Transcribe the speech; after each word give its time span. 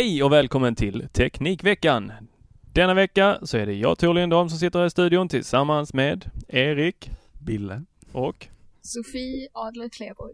Hej 0.00 0.22
och 0.22 0.32
välkommen 0.32 0.74
till 0.74 1.08
Teknikveckan. 1.12 2.12
Denna 2.72 2.94
vecka 2.94 3.38
så 3.42 3.56
är 3.56 3.66
det 3.66 3.72
jag 3.72 3.98
Tor 3.98 4.14
Lindholm 4.14 4.48
som 4.48 4.58
sitter 4.58 4.78
här 4.78 4.86
i 4.86 4.90
studion 4.90 5.28
tillsammans 5.28 5.94
med 5.94 6.30
Erik 6.48 7.10
Bille. 7.38 7.82
och 8.12 8.48
Sofie 8.82 9.48
Adler 9.52 9.88
Kleborg. 9.88 10.32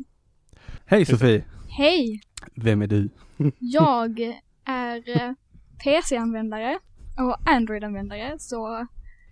Hej 0.84 1.05
Sofie! 1.05 1.44
Hej! 1.69 2.21
Vem 2.55 2.82
är 2.82 2.87
du? 2.87 3.09
Jag 3.59 4.21
är 4.65 5.09
eh, 5.09 5.32
PC-användare 5.84 6.78
och 7.19 7.50
Android-användare 7.50 8.34
så 8.38 8.87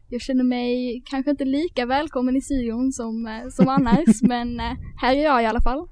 jag 0.09 0.21
känner 0.21 0.45
mig 0.45 1.03
kanske 1.07 1.31
inte 1.31 1.45
lika 1.45 1.87
välkommen 1.87 2.37
i 2.37 2.41
studion 2.41 2.93
som, 2.93 3.27
eh, 3.27 3.49
som 3.51 3.69
annars 3.69 4.23
men 4.23 4.61
eh, 4.61 4.73
här 5.01 5.17
är 5.17 5.23
jag 5.23 5.43
i 5.43 5.47
alla 5.47 5.61
fall. 5.61 5.89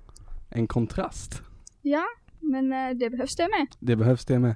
En 0.48 0.66
kontrast. 0.66 1.42
Ja, 1.82 2.04
men 2.42 2.72
eh, 2.72 2.90
det 2.96 3.10
behövs 3.10 3.36
det 3.36 3.48
med. 3.58 3.66
Det 3.78 3.96
behövs 3.96 4.24
det 4.24 4.38
med. 4.38 4.54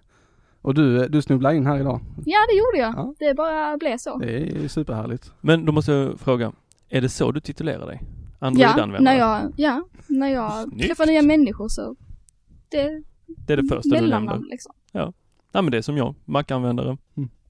Och 0.62 0.74
du, 0.74 1.08
du 1.08 1.22
snubblade 1.22 1.56
in 1.56 1.66
här 1.66 1.80
idag. 1.80 2.00
Ja, 2.24 2.38
det 2.48 2.56
gjorde 2.56 2.78
jag. 2.78 2.94
Ja. 2.96 3.14
Det 3.18 3.34
bara 3.34 3.76
blev 3.76 3.96
så. 3.98 4.18
Det 4.18 4.64
är 4.64 4.68
superhärligt. 4.68 5.32
Men 5.40 5.64
då 5.64 5.72
måste 5.72 5.92
jag 5.92 6.20
fråga, 6.20 6.52
är 6.88 7.00
det 7.00 7.08
så 7.08 7.32
du 7.32 7.40
titulerar 7.40 7.86
dig? 7.86 8.00
Ja, 8.40 8.46
Android-användare? 8.46 9.02
när 9.02 9.18
jag, 9.18 9.52
ja, 9.56 9.88
när 10.06 10.28
jag 10.28 10.62
Snyggt. 10.68 10.86
träffar 10.86 11.06
nya 11.06 11.22
människor 11.22 11.68
så 11.68 11.96
det 12.68 13.02
Det 13.26 13.52
är 13.52 13.56
det 13.56 13.68
första 13.68 14.00
du 14.00 14.08
nämner? 14.08 14.40
liksom. 14.50 14.72
Ja, 14.92 15.12
men 15.52 15.70
det 15.70 15.78
är 15.78 15.82
som 15.82 15.96
jag, 15.96 16.14
Mac-användare. 16.24 16.96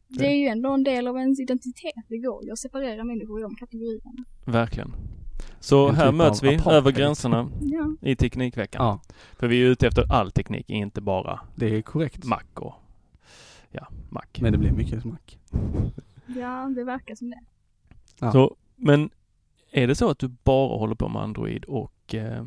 Det 0.09 0.27
är 0.27 0.37
ju 0.37 0.47
ändå 0.47 0.71
en 0.73 0.85
del 0.85 1.07
av 1.09 1.17
ens 1.19 1.41
identitet. 1.41 2.05
Det 2.09 2.19
går 2.19 2.45
ju 2.45 2.53
att 2.53 2.59
separera 2.59 3.05
människor 3.05 3.39
i 3.41 3.43
de 3.43 3.55
kategorierna. 3.57 4.25
Verkligen. 4.45 4.93
Så 5.61 5.91
här 5.93 6.07
typ 6.07 6.15
möts 6.15 6.43
vi 6.43 6.49
apartheid. 6.49 6.77
över 6.77 6.91
gränserna 6.91 7.51
Ja, 7.61 7.95
i 8.01 8.17
Teknikveckan. 8.17 8.87
Ja, 8.87 9.01
För 9.39 9.49
vi 9.49 9.63
är 9.63 9.67
ute 9.67 9.87
efter 9.87 10.13
all 10.13 10.31
teknik, 10.33 10.71
inte 10.71 11.01
bara 11.01 11.41
det 11.55 11.77
är 11.77 11.83
korrekt. 11.83 12.25
Mac 12.25 12.43
och 12.55 12.75
ja, 13.71 13.87
Mac. 14.11 14.23
Men 14.41 14.53
det 14.53 14.59
blir 14.59 14.71
mycket 14.73 15.03
smack. 15.03 15.39
ja 16.27 16.73
det 16.77 16.85
verkar 16.85 17.15
som 17.15 17.31
det. 17.31 17.41
Ja. 18.21 18.33
Så, 18.33 18.57
men 18.77 19.11
är 19.73 19.87
det 19.87 19.95
så 19.95 20.11
att 20.11 20.19
du 20.19 20.29
bara 20.29 20.79
håller 20.79 20.95
på 20.95 21.09
med 21.09 21.23
Android 21.23 21.65
och 21.65 22.15
eh, 22.15 22.39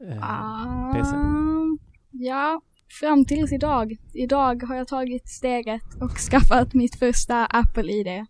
eh, 0.00 0.92
PC? 0.92 1.16
Ah, 1.16 1.76
ja, 2.10 2.60
fram 3.00 3.24
tills 3.24 3.52
idag. 3.52 3.96
Idag 4.12 4.62
har 4.62 4.74
jag 4.76 4.88
tagit 4.88 5.28
steget 5.28 5.82
och 6.00 6.10
skaffat 6.18 6.74
mitt 6.74 6.94
första 6.98 7.46
Apple-ID. 7.46 8.26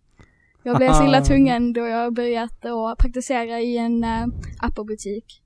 Jag 0.62 0.76
blev 0.76 0.92
så 0.92 1.06
illa 1.06 1.20
tvungen 1.20 1.72
då 1.72 1.80
jag 1.80 2.14
börjat 2.14 2.64
att 2.64 2.98
praktisera 2.98 3.60
i 3.60 3.78
en 3.78 4.04
uh, 4.04 4.26
Apple-butik. 4.60 5.42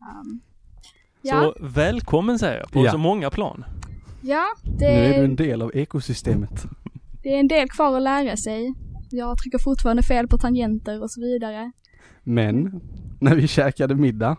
Um, 0.00 0.40
ja, 1.22 1.42
Så 1.42 1.66
välkommen 1.66 2.38
säger 2.38 2.58
jag, 2.58 2.70
på 2.70 2.84
Ja. 2.84 2.92
så 2.92 2.98
många 2.98 3.30
plan. 3.30 3.64
ja 4.22 4.44
Nu 4.80 4.86
är 4.86 5.08
du 5.08 5.18
det, 5.18 5.24
en 5.24 5.36
del 5.36 5.62
av 5.62 5.70
ekosystemet. 5.76 6.66
det 7.22 7.34
är 7.34 7.40
en 7.40 7.48
del 7.48 7.68
kvar 7.68 7.96
att 7.96 8.02
lära 8.02 8.36
sig. 8.36 8.74
Jag 9.10 9.38
trycker 9.38 9.58
fortfarande 9.58 10.02
fel 10.02 10.28
på 10.28 10.38
tangenter 10.38 11.02
och 11.02 11.10
så 11.10 11.20
vidare. 11.20 11.72
Men, 12.22 12.80
när 13.20 13.34
vi 13.34 13.48
käkade 13.48 13.94
middag 13.94 14.36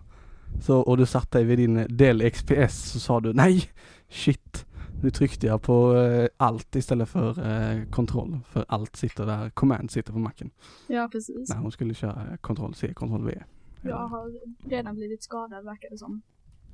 så, 0.62 0.80
och 0.80 0.98
du 0.98 1.06
satt 1.06 1.32
dig 1.32 1.44
vid 1.44 1.60
din 1.60 1.98
Dell 1.98 2.32
XPS 2.32 2.92
så 2.92 3.00
sa 3.00 3.20
du 3.20 3.34
nej, 3.34 3.64
shit. 4.10 4.66
Nu 5.04 5.10
tryckte 5.12 5.48
jag 5.48 5.62
på 5.62 5.96
eh, 5.96 6.28
allt 6.38 6.76
istället 6.76 7.10
för 7.10 7.30
eh, 7.52 7.86
kontroll. 7.86 8.40
För 8.48 8.66
allt 8.68 8.96
sitter 8.96 9.26
där, 9.26 9.50
command 9.50 9.92
sitter 9.92 10.14
på 10.14 10.20
macken. 10.20 10.52
Ja, 10.88 11.10
precis. 11.12 11.50
När 11.50 11.58
hon 11.58 11.72
skulle 11.72 11.94
köra 11.94 12.38
kontroll 12.38 12.76
C, 12.76 12.94
kontroll 12.94 13.26
V. 13.26 13.44
Jag 13.84 14.08
har 14.08 14.40
redan 14.70 14.96
blivit 14.96 15.24
skadad 15.24 15.66
verkar 15.66 15.90
det 15.90 15.98
som. 15.98 16.22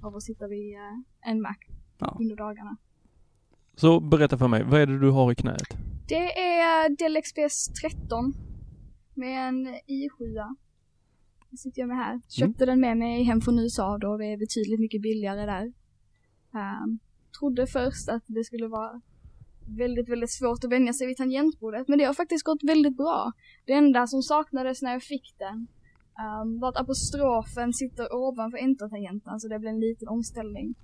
Av 0.02 0.16
att 0.16 0.24
sitta 0.24 0.48
vid 0.48 0.76
eh, 0.76 1.30
en 1.32 1.42
Mac 1.42 1.56
Ja. 2.00 2.18
under 2.20 2.36
dagarna. 2.36 2.78
Så 3.76 4.00
berätta 4.00 4.38
för 4.38 4.48
mig, 4.48 4.64
vad 4.64 4.82
är 4.82 4.88
det 4.88 5.00
du 5.00 5.10
har 5.10 5.32
i 5.32 5.36
knät? 5.36 5.78
Det 6.08 6.40
är 6.40 6.90
Dell 6.98 7.22
XPS 7.22 7.68
13 7.68 8.34
med 9.14 9.48
en 9.50 9.68
i7. 9.68 10.56
Det 11.52 11.58
sitter 11.58 11.82
jag 11.82 11.88
med 11.88 11.98
här. 11.98 12.22
Köpte 12.30 12.66
den 12.66 12.80
med 12.80 12.98
mig 12.98 13.24
hem 13.24 13.42
från 13.42 13.60
USA 13.60 13.98
då 13.98 14.18
det 14.18 14.26
är 14.26 14.38
betydligt 14.38 14.80
mycket 14.80 15.02
billigare 15.02 15.46
där. 15.46 15.74
Ehm, 16.54 17.00
trodde 17.40 17.68
först 17.68 18.10
att 18.10 18.24
det 18.28 18.44
skulle 18.44 18.68
vara 18.68 19.02
väldigt, 19.68 20.10
väldigt 20.10 20.32
svårt 20.32 20.64
att 20.64 20.72
vänja 20.72 20.94
sig 20.94 21.08
vid 21.08 21.18
tangentbordet 21.18 21.88
men 21.88 21.98
det 21.98 22.06
har 22.06 22.14
faktiskt 22.14 22.46
gått 22.46 22.64
väldigt 22.64 22.98
bra. 22.98 23.32
Det 23.66 23.74
enda 23.74 24.08
som 24.08 24.22
saknades 24.22 24.82
när 24.82 24.92
jag 24.92 25.04
fick 25.04 25.36
den 25.38 25.68
ehm, 26.20 26.60
var 26.60 26.70
att 26.70 26.78
apostrofen 26.78 27.74
sitter 27.74 28.14
ovanför 28.16 28.58
enter-tangenten 28.58 29.40
så 29.40 29.48
det 29.48 29.60
blev 29.60 29.74
en 29.74 29.80
liten 29.80 30.08
omställning. 30.08 30.76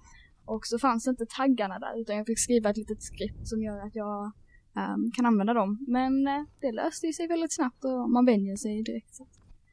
Och 0.45 0.61
så 0.63 0.79
fanns 0.79 1.07
inte 1.07 1.25
taggarna 1.37 1.79
där 1.79 2.01
utan 2.01 2.15
jag 2.15 2.25
fick 2.25 2.39
skriva 2.39 2.69
ett 2.69 2.77
litet 2.77 3.03
skript 3.03 3.47
som 3.47 3.63
gör 3.63 3.87
att 3.87 3.95
jag 3.95 4.31
ehm, 4.77 5.11
kan 5.15 5.25
använda 5.25 5.53
dem. 5.53 5.85
Men 5.87 6.27
eh, 6.27 6.43
det 6.61 6.71
löste 6.71 7.07
ju 7.07 7.13
sig 7.13 7.27
väldigt 7.27 7.55
snabbt 7.55 7.85
och 7.85 8.09
man 8.09 8.25
vänjer 8.25 8.55
sig 8.55 8.83
direkt. 8.83 9.15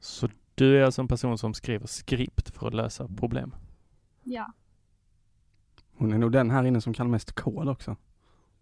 Så 0.00 0.28
du 0.54 0.78
är 0.78 0.82
alltså 0.82 1.02
en 1.02 1.08
person 1.08 1.38
som 1.38 1.54
skriver 1.54 1.86
skript 1.86 2.56
för 2.56 2.66
att 2.66 2.74
lösa 2.74 3.08
problem? 3.08 3.54
Ja, 4.24 4.52
Hon 6.00 6.12
är 6.12 6.18
nog 6.18 6.32
den 6.32 6.50
här 6.50 6.64
inne 6.64 6.80
som 6.80 6.94
kan 6.94 7.10
mest 7.10 7.32
kod 7.32 7.68
också. 7.68 7.96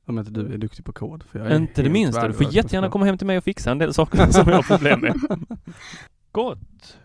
Om 0.06 0.19
inte 0.19 0.31
du 0.31 0.55
är 0.55 0.58
duktig 0.58 0.85
på 0.85 0.93
kod. 0.93 1.23
För 1.23 1.38
jag 1.38 1.50
är 1.50 1.56
Inte 1.56 1.82
det 1.82 1.90
minsta. 1.90 2.29
Du 2.29 2.35
får 2.35 2.55
jättegärna 2.55 2.90
komma 2.90 3.05
hem 3.05 3.19
till 3.19 3.26
mig 3.26 3.38
och 3.38 3.44
fixa 3.44 3.70
en 3.70 3.79
del 3.79 3.94
saker 3.94 4.26
som 4.31 4.49
jag 4.49 4.56
har 4.56 4.62
problem 4.62 5.00
med. 5.00 5.14
Gott. 6.32 6.99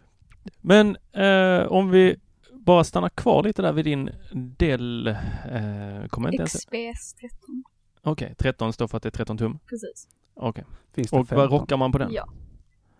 Men 0.61 0.97
eh, 1.11 1.67
om 1.71 1.89
vi 1.89 2.15
bara 2.53 2.83
stanna 2.83 3.09
kvar 3.09 3.43
lite 3.43 3.61
där 3.61 3.73
vid 3.73 3.85
din 3.85 4.09
del... 4.33 5.07
Eh, 5.07 6.07
kommer 6.09 6.29
inte 6.31 6.37
ens... 6.41 6.53
XPS 6.53 7.13
13. 7.13 7.63
Okej, 8.01 8.35
13 8.37 8.73
står 8.73 8.87
för 8.87 8.97
att 8.97 9.03
det 9.03 9.09
är 9.09 9.11
13 9.11 9.37
tum. 9.37 9.59
Precis. 9.69 10.07
Okej. 10.33 10.63
Det 10.93 11.01
Och 11.11 11.17
vad 11.17 11.27
15? 11.27 11.47
rockar 11.59 11.77
man 11.77 11.91
på 11.91 11.97
den? 11.97 12.13
Ja. 12.13 12.27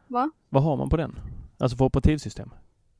Va? 0.08 0.32
Vad 0.50 0.64
har 0.64 0.78
man 0.78 0.90
på 0.90 0.98
den? 0.98 1.20
Alltså 1.58 1.78
för 1.78 1.86
operativsystem? 1.86 2.50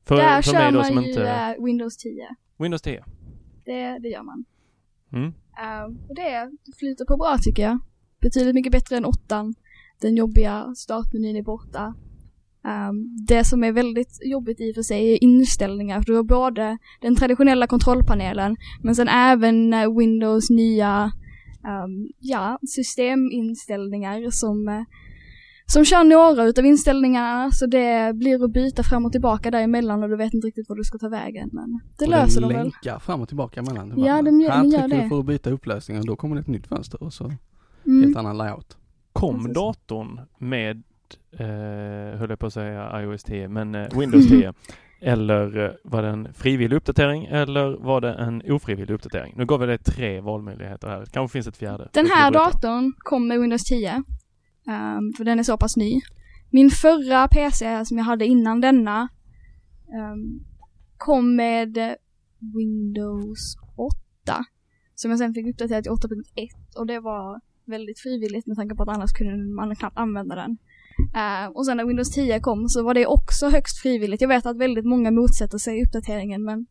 För, 0.04 0.16
Där 0.16 0.42
för 0.42 0.50
kör 0.50 0.58
mig 0.58 0.72
då 0.72 0.78
man 0.78 0.84
som 0.86 1.02
ju 1.02 1.08
inte... 1.08 1.28
eh, 1.28 1.64
Windows 1.64 1.96
10. 1.96 2.28
Windows 2.58 2.82
10? 2.82 3.04
Det, 3.64 3.98
det 3.98 4.08
gör 4.08 4.22
man. 4.22 4.44
Mm. 5.12 5.32
Eh, 5.62 5.84
och 6.08 6.14
det 6.14 6.50
flyter 6.78 7.04
på 7.04 7.16
bra 7.16 7.38
tycker 7.42 7.62
jag. 7.62 7.78
Betydligt 8.20 8.54
mycket 8.54 8.72
bättre 8.72 8.96
än 8.96 9.04
8. 9.04 9.54
Den 10.00 10.16
jobbiga 10.16 10.74
startmenyn 10.74 11.36
är 11.36 11.42
borta. 11.42 11.94
Um, 12.64 13.16
det 13.26 13.44
som 13.44 13.64
är 13.64 13.72
väldigt 13.72 14.18
jobbigt 14.24 14.60
i 14.60 14.70
och 14.70 14.74
för 14.74 14.82
sig 14.82 15.12
är 15.12 15.24
inställningar. 15.24 16.00
För 16.00 16.06
du 16.06 16.16
har 16.16 16.22
både 16.22 16.78
den 17.00 17.16
traditionella 17.16 17.66
kontrollpanelen 17.66 18.56
men 18.82 18.94
sen 18.94 19.08
även 19.08 19.74
eh, 19.74 19.96
Windows 19.96 20.50
nya 20.50 21.12
um, 21.64 22.08
ja, 22.18 22.58
systeminställningar 22.68 24.30
som, 24.30 24.68
eh, 24.68 24.82
som 25.66 25.84
kör 25.84 26.04
några 26.04 26.44
utav 26.44 26.66
inställningarna 26.66 27.50
så 27.52 27.66
det 27.66 28.12
blir 28.16 28.44
att 28.44 28.52
byta 28.52 28.82
fram 28.82 29.04
och 29.06 29.12
tillbaka 29.12 29.50
däremellan 29.50 30.02
och 30.02 30.08
du 30.08 30.16
vet 30.16 30.34
inte 30.34 30.46
riktigt 30.46 30.68
var 30.68 30.76
du 30.76 30.84
ska 30.84 30.98
ta 30.98 31.08
vägen. 31.08 31.50
Men 31.52 31.80
det 31.98 32.04
Och 32.04 32.10
löser 32.10 32.40
den 32.40 32.48
de 32.50 32.54
väl. 32.56 32.62
länkar 32.64 32.98
fram 32.98 33.20
och 33.20 33.28
tillbaka 33.28 33.62
mellan. 33.62 33.88
Det 33.88 34.00
Ja, 34.00 34.12
bara, 34.14 34.22
de 34.22 34.40
gör- 34.40 34.50
Här 34.50 34.62
de 34.62 34.68
gör 34.70 34.78
trycker 34.80 34.96
det. 34.96 35.02
du 35.02 35.08
för 35.08 35.18
att 35.18 35.26
byta 35.26 35.50
upplösning 35.50 35.98
och 35.98 36.06
då 36.06 36.16
kommer 36.16 36.34
det 36.36 36.40
ett 36.40 36.46
nytt 36.48 36.66
fönster 36.66 37.02
och 37.02 37.12
så 37.12 37.32
Mm. 37.86 38.02
helt 38.04 38.16
annan 38.16 38.36
layout. 38.38 38.76
Kom 39.12 39.36
Precis. 39.38 39.54
datorn 39.54 40.20
med, 40.38 40.82
eh, 41.38 42.18
höll 42.18 42.30
jag 42.30 42.38
på 42.38 42.46
att 42.46 42.52
säga 42.52 43.00
iOS 43.02 43.24
10, 43.24 43.48
men 43.48 43.74
eh, 43.74 43.98
Windows 43.98 44.28
10? 44.28 44.52
Eller 45.00 45.64
eh, 45.64 45.70
var 45.84 46.02
det 46.02 46.08
en 46.08 46.34
frivillig 46.34 46.76
uppdatering 46.76 47.24
eller 47.24 47.76
var 47.84 48.00
det 48.00 48.12
en 48.14 48.42
ofrivillig 48.52 48.94
uppdatering? 48.94 49.34
Nu 49.36 49.44
gav 49.46 49.60
vi 49.60 49.66
dig 49.66 49.78
tre 49.78 50.20
valmöjligheter 50.20 50.88
här. 50.88 51.04
Kanske 51.12 51.32
finns 51.32 51.46
ett 51.46 51.56
fjärde. 51.56 51.88
Den 51.92 52.06
här 52.06 52.30
datorn 52.30 52.92
kom 52.98 53.28
med 53.28 53.40
Windows 53.40 53.62
10. 53.64 54.02
Um, 54.66 55.12
för 55.16 55.24
den 55.24 55.38
är 55.38 55.42
så 55.42 55.56
pass 55.56 55.76
ny. 55.76 56.00
Min 56.50 56.70
förra 56.70 57.28
PC 57.28 57.84
som 57.84 57.98
jag 57.98 58.04
hade 58.04 58.26
innan 58.26 58.60
denna 58.60 59.08
um, 60.12 60.44
kom 60.96 61.36
med 61.36 61.96
Windows 62.38 63.56
8. 64.26 64.44
Som 64.94 65.10
jag 65.10 65.18
sen 65.18 65.34
fick 65.34 65.46
uppdatera 65.46 65.82
till 65.82 65.92
8.1 65.92 66.48
och 66.76 66.86
det 66.86 67.00
var 67.00 67.40
väldigt 67.64 68.00
frivilligt 68.00 68.46
med 68.46 68.56
tanke 68.56 68.74
på 68.74 68.82
att 68.82 68.88
annars 68.88 69.12
kunde 69.12 69.54
man 69.54 69.76
knappt 69.76 69.98
använda 69.98 70.34
den. 70.34 70.58
Uh, 70.98 71.56
och 71.56 71.66
sen 71.66 71.76
när 71.76 71.84
Windows 71.84 72.10
10 72.10 72.40
kom 72.40 72.68
så 72.68 72.82
var 72.82 72.94
det 72.94 73.06
också 73.06 73.48
högst 73.48 73.78
frivilligt. 73.78 74.20
Jag 74.20 74.28
vet 74.28 74.46
att 74.46 74.56
väldigt 74.56 74.84
många 74.84 75.10
motsätter 75.10 75.58
sig 75.58 75.82
uppdateringen 75.82 76.44
men 76.44 76.66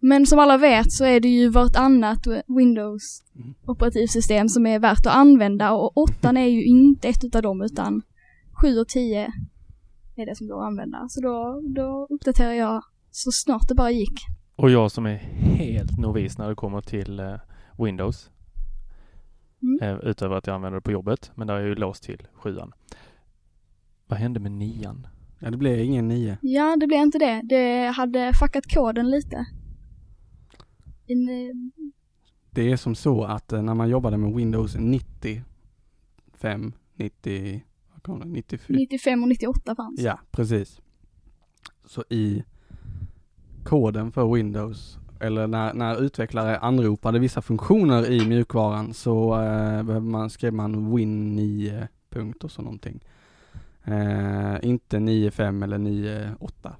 men 0.00 0.26
som 0.26 0.38
alla 0.38 0.56
vet 0.56 0.92
så 0.92 1.04
är 1.04 1.20
det 1.20 1.28
ju 1.28 1.48
vartannat 1.48 2.26
Windows 2.46 3.22
operativsystem 3.66 4.48
som 4.48 4.66
är 4.66 4.78
värt 4.78 5.06
att 5.06 5.14
använda 5.14 5.72
och 5.72 5.96
8 5.96 6.28
är 6.28 6.46
ju 6.46 6.64
inte 6.64 7.08
ett 7.08 7.24
utav 7.24 7.42
dem 7.42 7.62
utan 7.62 8.02
7 8.62 8.78
och 8.78 8.88
10 8.88 9.32
är 10.22 10.26
det 10.26 10.36
som 10.36 10.48
går 10.48 10.60
att 10.60 10.66
använda. 10.66 11.08
Så 11.08 11.20
då, 11.20 11.62
då 11.64 12.06
uppdaterar 12.10 12.52
jag 12.52 12.84
så 13.10 13.30
snart 13.32 13.68
det 13.68 13.74
bara 13.74 13.90
gick. 13.90 14.20
Och 14.56 14.70
jag 14.70 14.90
som 14.90 15.06
är 15.06 15.16
helt 15.16 15.98
novis 15.98 16.38
när 16.38 16.48
det 16.48 16.54
kommer 16.54 16.80
till 16.80 17.20
eh, 17.20 17.34
Windows. 17.78 18.30
Mm. 19.62 19.82
Eh, 19.82 20.10
utöver 20.10 20.36
att 20.36 20.46
jag 20.46 20.54
använder 20.54 20.76
det 20.76 20.82
på 20.82 20.92
jobbet. 20.92 21.30
Men 21.34 21.46
där 21.46 21.54
är 21.54 21.60
jag 21.60 21.68
ju 21.68 21.74
låst 21.74 22.02
till 22.02 22.26
sjuan. 22.34 22.72
Vad 24.06 24.18
hände 24.18 24.40
med 24.40 24.52
nian? 24.52 25.06
Ja, 25.38 25.50
det 25.50 25.56
blir 25.56 25.78
ingen 25.78 26.08
9. 26.08 26.38
Ja, 26.40 26.76
det 26.76 26.86
blev 26.86 27.00
inte 27.00 27.18
det. 27.18 27.42
Det 27.44 27.86
hade 27.86 28.32
fuckat 28.40 28.74
koden 28.74 29.10
lite. 29.10 29.46
In, 31.08 31.28
eh, 31.28 31.34
Det 32.50 32.72
är 32.72 32.76
som 32.76 32.94
så 32.94 33.24
att 33.24 33.52
eh, 33.52 33.62
när 33.62 33.74
man 33.74 33.88
jobbade 33.88 34.16
med 34.16 34.34
Windows 34.34 34.76
95, 34.78 36.72
90, 36.96 37.64
vad 37.92 38.02
kom 38.02 38.20
det, 38.20 38.26
94? 38.26 38.76
95 38.78 39.22
och 39.22 39.28
98 39.28 39.74
fanns. 39.74 40.00
Ja, 40.00 40.18
precis. 40.30 40.80
Så 41.84 42.04
i 42.10 42.44
koden 43.64 44.12
för 44.12 44.34
Windows, 44.34 44.98
eller 45.20 45.46
när, 45.46 45.74
när 45.74 46.02
utvecklare 46.02 46.58
anropade 46.58 47.18
vissa 47.18 47.42
funktioner 47.42 48.10
i 48.10 48.28
mjukvaran 48.28 48.94
så 48.94 49.34
eh, 49.34 49.82
behöver 49.82 50.00
man, 50.00 50.30
skrev 50.30 50.52
man 50.52 50.96
Win 50.96 51.36
9 51.36 51.88
punkt 52.10 52.44
och 52.44 52.50
så 52.50 52.62
någonting. 52.62 53.00
Eh, 53.84 54.56
inte 54.62 54.96
9.5 54.98 55.64
eller 55.64 55.78
9.8. 55.78 56.72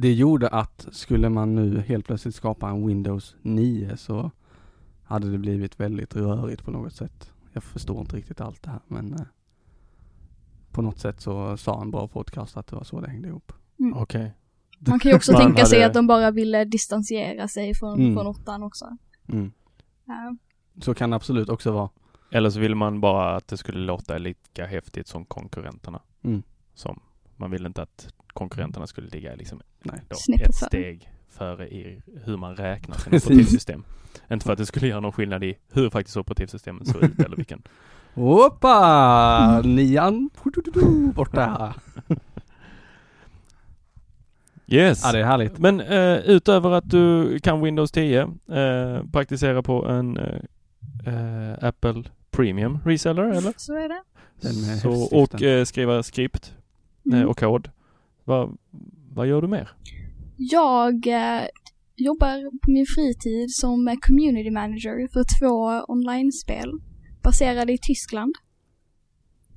Det 0.00 0.12
gjorde 0.12 0.48
att 0.48 0.86
skulle 0.90 1.28
man 1.28 1.54
nu 1.54 1.80
helt 1.80 2.06
plötsligt 2.06 2.34
skapa 2.34 2.68
en 2.68 2.86
Windows 2.86 3.36
9 3.42 3.96
så 3.96 4.30
hade 5.04 5.30
det 5.30 5.38
blivit 5.38 5.80
väldigt 5.80 6.16
rörigt 6.16 6.64
på 6.64 6.70
något 6.70 6.92
sätt. 6.92 7.32
Jag 7.52 7.62
förstår 7.62 8.00
inte 8.00 8.16
riktigt 8.16 8.40
allt 8.40 8.62
det 8.62 8.70
här 8.70 8.80
men 8.86 9.12
eh, 9.14 9.20
på 10.70 10.82
något 10.82 10.98
sätt 10.98 11.20
så 11.20 11.56
sa 11.56 11.82
en 11.82 11.90
bra 11.90 12.08
podcast 12.08 12.56
att 12.56 12.66
det 12.66 12.76
var 12.76 12.84
så 12.84 13.00
det 13.00 13.10
hängde 13.10 13.28
ihop. 13.28 13.52
Okej. 13.94 14.34
Man 14.78 14.98
kan 15.00 15.10
ju 15.10 15.16
också 15.16 15.32
tänka 15.36 15.64
sig 15.66 15.78
hade- 15.78 15.86
att 15.86 15.94
de 15.94 16.06
bara 16.06 16.30
ville 16.30 16.64
distansiera 16.64 17.48
sig 17.48 17.74
från, 17.74 18.00
Mm. 18.00 18.14
från 18.14 18.26
åttan 18.26 18.62
också. 18.62 18.96
Mm. 19.28 19.52
Ja. 20.04 20.36
Så 20.80 20.94
kan 20.94 21.10
det 21.10 21.16
absolut 21.16 21.48
också 21.48 21.72
vara. 21.72 21.90
Eller 22.30 22.50
så 22.50 22.60
ville 22.60 22.74
man 22.74 23.00
bara 23.00 23.36
att 23.36 23.48
det 23.48 23.56
skulle 23.56 23.78
låta 23.80 24.18
lika 24.18 24.66
häftigt 24.66 25.06
som 25.08 25.24
konkurrenterna. 25.24 26.02
Mm. 26.22 26.42
Som 26.74 27.00
man 27.36 27.50
ville 27.50 27.66
inte 27.66 27.82
att 27.82 28.14
konkurrenterna 28.38 28.86
skulle 28.86 29.08
ligga 29.08 29.34
liksom 29.34 29.60
Nej. 29.82 30.00
då 30.08 30.16
Snäppet 30.16 30.48
ett 30.48 30.54
steg 30.54 31.10
före 31.28 31.68
i 31.68 32.02
hur 32.24 32.36
man 32.36 32.56
räknar 32.56 32.96
sina 32.96 33.16
operativsystem. 33.26 33.84
Inte 34.30 34.44
för 34.44 34.52
att 34.52 34.58
det 34.58 34.66
skulle 34.66 34.86
göra 34.86 35.00
någon 35.00 35.12
skillnad 35.12 35.44
i 35.44 35.58
hur 35.72 35.90
faktiskt 35.90 36.16
operativsystemet 36.16 36.88
såg 36.88 37.02
ut 37.04 37.18
eller 37.20 37.36
vilken. 37.36 37.62
Hoppa! 38.14 39.62
Nian 39.64 40.30
borta. 41.14 41.74
Yes! 44.66 45.00
Ja 45.04 45.12
det 45.12 45.18
är 45.18 45.24
härligt. 45.24 45.58
Men 45.58 45.80
eh, 45.80 46.16
utöver 46.16 46.70
att 46.70 46.90
du 46.90 47.38
kan 47.38 47.60
Windows 47.62 47.90
10, 47.92 48.20
eh, 48.20 49.04
praktisera 49.12 49.62
på 49.62 49.86
en 49.86 50.16
eh, 50.16 50.40
eh, 51.06 51.64
Apple 51.68 52.02
Premium 52.30 52.78
reseller 52.84 53.22
eller? 53.22 53.52
Så 53.56 53.74
är 53.74 53.88
det. 53.88 54.02
Så, 54.80 55.16
och 55.16 55.42
eh, 55.42 55.64
skriva 55.64 56.02
skript 56.02 56.54
eh, 57.06 57.12
Mm. 57.14 57.28
och 57.28 57.38
kod. 57.38 57.70
Vad, 58.28 58.56
vad 59.14 59.26
gör 59.26 59.42
du 59.42 59.48
mer? 59.48 59.70
Jag 60.36 61.06
eh, 61.06 61.46
jobbar 61.96 62.50
på 62.60 62.70
min 62.70 62.86
fritid 62.86 63.50
som 63.50 63.96
community 64.00 64.50
manager 64.50 65.08
för 65.12 65.24
två 65.40 65.84
online-spel 65.92 66.72
baserade 67.22 67.72
i 67.72 67.78
Tyskland. 67.78 68.34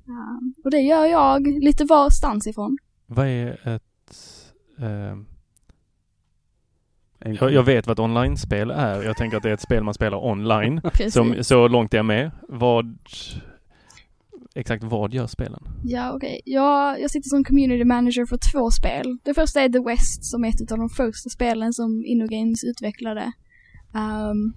Um, 0.07 0.53
och 0.63 0.71
det 0.71 0.79
gör 0.79 1.05
jag 1.05 1.47
lite 1.47 1.85
varstans 1.85 2.47
ifrån. 2.47 2.77
Vad 3.05 3.27
är 3.27 3.67
ett... 3.67 4.15
Eh, 4.79 5.17
jag, 7.39 7.53
jag 7.53 7.63
vet 7.63 7.87
vad 7.87 7.93
ett 7.93 7.99
online-spel 7.99 8.71
är. 8.71 9.03
Jag 9.03 9.17
tänker 9.17 9.37
att 9.37 9.43
det 9.43 9.49
är 9.49 9.53
ett 9.53 9.61
spel 9.61 9.83
man 9.83 9.93
spelar 9.93 10.25
online. 10.25 10.81
Precis. 10.93 11.13
Som, 11.13 11.43
så 11.43 11.67
långt 11.67 11.93
jag 11.93 11.99
är 11.99 12.03
med. 12.03 12.31
Vad... 12.47 12.97
Exakt 14.55 14.83
vad 14.83 15.13
gör 15.13 15.27
spelen? 15.27 15.63
Ja, 15.83 16.13
okej. 16.15 16.41
Jag, 16.45 17.01
jag 17.01 17.11
sitter 17.11 17.29
som 17.29 17.43
community 17.43 17.85
manager 17.85 18.25
för 18.25 18.39
två 18.51 18.71
spel. 18.71 19.17
Det 19.23 19.33
första 19.33 19.61
är 19.61 19.69
The 19.69 19.79
West 19.79 20.25
som 20.25 20.43
är 20.43 20.49
ett 20.49 20.71
av 20.71 20.77
de 20.77 20.89
första 20.89 21.29
spelen 21.29 21.73
som 21.73 22.03
InnoGames 22.05 22.63
utvecklade. 22.63 23.31
Um, 23.93 24.53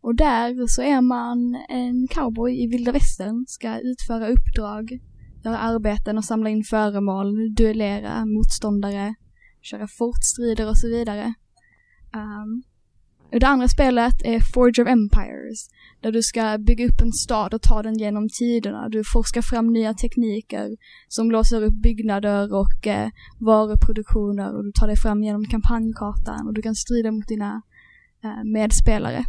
och 0.00 0.14
där 0.14 0.66
så 0.66 0.82
är 0.82 1.00
man 1.00 1.56
en 1.68 2.08
cowboy 2.08 2.62
i 2.62 2.66
vilda 2.66 2.92
västern, 2.92 3.44
ska 3.48 3.78
utföra 3.78 4.28
uppdrag, 4.28 4.98
göra 5.44 5.58
arbeten 5.58 6.18
och 6.18 6.24
samla 6.24 6.50
in 6.50 6.64
föremål, 6.64 7.54
duellera 7.54 8.26
motståndare, 8.26 9.14
köra 9.62 9.88
fortstrider 9.88 10.68
och 10.68 10.78
så 10.78 10.88
vidare. 10.88 11.34
Um, 12.14 12.62
det 13.30 13.46
andra 13.46 13.68
spelet 13.68 14.14
är 14.24 14.40
Forge 14.40 14.82
of 14.82 14.88
Empires, 14.88 15.70
där 16.00 16.12
du 16.12 16.22
ska 16.22 16.58
bygga 16.58 16.86
upp 16.86 17.00
en 17.00 17.12
stad 17.12 17.54
och 17.54 17.62
ta 17.62 17.82
den 17.82 17.98
genom 17.98 18.28
tiderna. 18.38 18.88
Du 18.88 19.02
forskar 19.04 19.42
fram 19.42 19.72
nya 19.72 19.94
tekniker 19.94 20.76
som 21.08 21.30
låser 21.30 21.62
upp 21.64 21.74
byggnader 21.74 22.54
och 22.54 22.86
eh, 22.86 23.08
varuproduktioner 23.38 24.56
och 24.56 24.64
du 24.64 24.72
tar 24.72 24.86
dig 24.86 24.96
fram 24.96 25.22
genom 25.22 25.44
kampanjkartan 25.44 26.46
och 26.46 26.54
du 26.54 26.62
kan 26.62 26.74
strida 26.74 27.10
mot 27.10 27.28
dina 27.28 27.62
eh, 28.24 28.44
medspelare. 28.44 29.24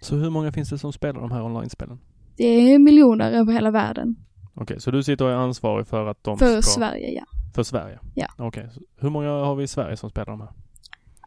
Så 0.00 0.16
hur 0.16 0.30
många 0.30 0.52
finns 0.52 0.70
det 0.70 0.78
som 0.78 0.92
spelar 0.92 1.20
de 1.20 1.30
här 1.30 1.42
online-spelen? 1.42 1.98
Det 2.36 2.44
är 2.44 2.78
miljoner 2.78 3.32
över 3.32 3.52
hela 3.52 3.70
världen. 3.70 4.16
Okej, 4.54 4.80
så 4.80 4.90
du 4.90 5.02
sitter 5.02 5.24
och 5.24 5.30
är 5.30 5.34
ansvarig 5.34 5.86
för 5.86 6.06
att 6.06 6.24
de 6.24 6.38
För 6.38 6.60
ska... 6.60 6.70
Sverige, 6.70 7.10
ja. 7.10 7.24
För 7.54 7.62
Sverige? 7.62 7.98
Ja. 8.14 8.26
Okej, 8.38 8.68
så 8.72 8.80
hur 8.96 9.10
många 9.10 9.30
har 9.30 9.54
vi 9.54 9.64
i 9.64 9.68
Sverige 9.68 9.96
som 9.96 10.10
spelar 10.10 10.26
de 10.26 10.40
här? 10.40 10.50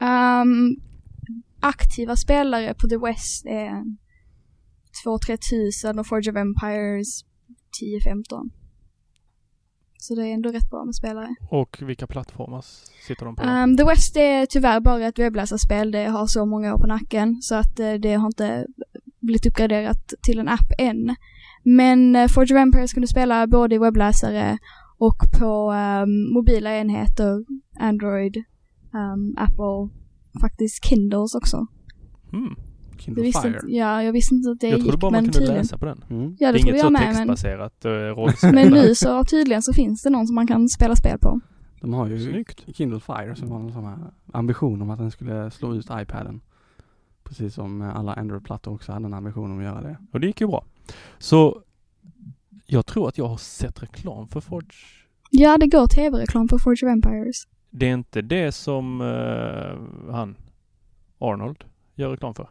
Ehm, 0.02 0.76
aktiva 1.60 2.16
spelare 2.16 2.74
på 2.74 2.88
The 2.88 2.98
West 2.98 3.46
är 3.46 3.84
2-3 5.06 5.38
tusen 5.50 6.00
och 6.00 6.08
Forge 6.08 6.32
of 6.32 6.38
Empires 6.38 7.26
10-15. 7.82 8.50
Så 9.98 10.16
det 10.16 10.28
är 10.28 10.34
ändå 10.34 10.50
rätt 10.50 10.70
bra 10.70 10.86
med 10.86 10.96
spelare. 10.96 11.36
Och 11.50 11.78
vilka 11.82 12.08
plattformar 12.08 12.66
sitter 13.08 13.26
de 13.26 13.36
på? 13.36 13.44
Um, 13.44 13.78
The 13.78 13.84
West 13.84 14.18
är 14.18 14.46
tyvärr 14.46 14.80
bara 14.80 15.08
ett 15.08 15.20
webbläsarspel. 15.20 15.92
Det 15.92 16.06
har 16.06 16.28
så 16.28 16.46
många 16.46 16.74
år 16.74 16.78
på 16.78 16.88
nacken 16.88 17.42
så 17.42 17.56
att 17.56 17.80
eh, 17.80 17.94
det 17.94 18.14
har 18.14 18.26
inte 18.26 18.68
blivit 19.20 19.46
uppgraderat 19.46 20.14
till 20.22 20.40
en 20.40 20.50
app 20.50 20.72
än. 20.78 21.16
Men 21.64 22.16
uh, 22.16 22.28
Forge 22.28 22.56
of 22.56 22.62
Empires 22.62 22.94
kan 22.94 23.02
du 23.02 23.08
spela 23.08 23.48
både 23.48 23.76
i 23.76 23.78
webbläsare 23.78 24.58
och 25.00 25.18
på 25.40 25.72
ehm, 25.72 26.34
mobila 26.34 26.78
enheter, 26.78 27.46
Android, 27.80 28.38
ehm, 28.94 29.36
Apple, 29.38 30.00
faktiskt 30.42 30.86
Kindles 30.86 31.36
också. 31.36 31.68
Mm. 32.34 32.56
Jag 32.92 33.02
Kindle 33.02 33.24
visste 33.24 33.42
Fire. 33.42 33.60
inte, 33.64 33.76
ja, 33.76 34.04
jag 34.04 34.14
visste 34.14 34.36
inte 34.36 34.52
att 34.52 34.60
det 34.60 34.68
Jag 34.68 34.80
trodde 34.80 34.92
gick, 34.92 35.00
bara 35.00 35.12
man 35.12 35.24
men 35.24 35.24
kunde 35.24 35.40
tydligen. 35.40 35.62
läsa 35.62 35.78
på 35.78 35.86
den. 35.86 36.04
Mm. 36.10 36.36
Ja, 36.40 36.52
det, 36.52 36.54
det 36.54 36.60
är 36.60 36.62
inget 36.62 36.76
jag 36.76 36.86
så 36.86 36.90
med, 36.90 37.02
men, 37.02 37.16
textbaserat 37.16 37.74
uh, 37.86 37.92
rollspel. 37.92 38.56
men 38.56 38.68
nu 38.70 38.96
så 38.96 39.24
tydligen 39.24 39.62
så 39.62 39.74
finns 39.74 40.04
det 40.04 40.10
någon 40.10 40.28
som 40.28 40.36
man 40.36 40.48
kan 40.48 40.70
spela 40.70 40.96
spel 40.96 41.20
på. 41.20 41.40
De 41.82 41.94
har 41.94 42.08
ju 42.08 42.20
Snyggt. 42.32 42.76
Kindle 42.76 43.00
Fire 43.00 43.36
som 43.36 43.52
har 43.52 43.60
någon 43.60 43.74
sån 43.74 43.86
här 43.86 43.98
ambition 44.34 44.82
om 44.82 44.90
att 44.90 45.00
den 45.00 45.12
skulle 45.12 45.52
slå 45.52 45.76
ut 45.76 45.86
iPaden. 45.92 46.42
Precis 47.24 47.54
som 47.54 47.82
eh, 47.82 47.96
alla 47.96 48.14
Android-plattor 48.14 48.74
också 48.74 48.92
hade 48.92 49.06
en 49.06 49.14
ambition 49.14 49.52
om 49.52 49.58
att 49.58 49.64
göra 49.64 49.82
det. 49.82 49.98
Och 50.12 50.20
det 50.20 50.28
gick 50.28 50.42
ju 50.42 50.48
bra. 50.48 50.66
Så 51.20 51.62
jag 52.66 52.86
tror 52.86 53.08
att 53.08 53.18
jag 53.18 53.28
har 53.28 53.38
sett 53.38 53.84
reklam 53.84 54.28
för 54.28 54.42
Forge. 54.42 54.78
Ja, 55.32 55.58
det 55.58 55.68
går 55.68 55.88
tv-reklam 55.88 56.48
på 56.48 56.60
Forge 56.60 56.88
of 56.88 56.92
Empires. 56.92 57.48
Det 57.70 57.86
är 57.86 57.94
inte 57.94 58.22
det 58.22 58.52
som 58.52 59.02
eh, 59.02 60.12
han, 60.14 60.36
Arnold, 61.18 61.64
gör 61.96 62.10
reklam 62.10 62.36
för. 62.36 62.50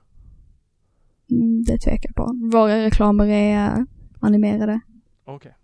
Mm, 1.31 1.65
det 1.65 1.79
tvekar 1.79 2.09
jag 2.09 2.15
på. 2.15 2.33
Våra 2.53 2.85
reklamer 2.85 3.27
är 3.27 3.87
animerade. 4.21 4.81
Okej. 5.25 5.55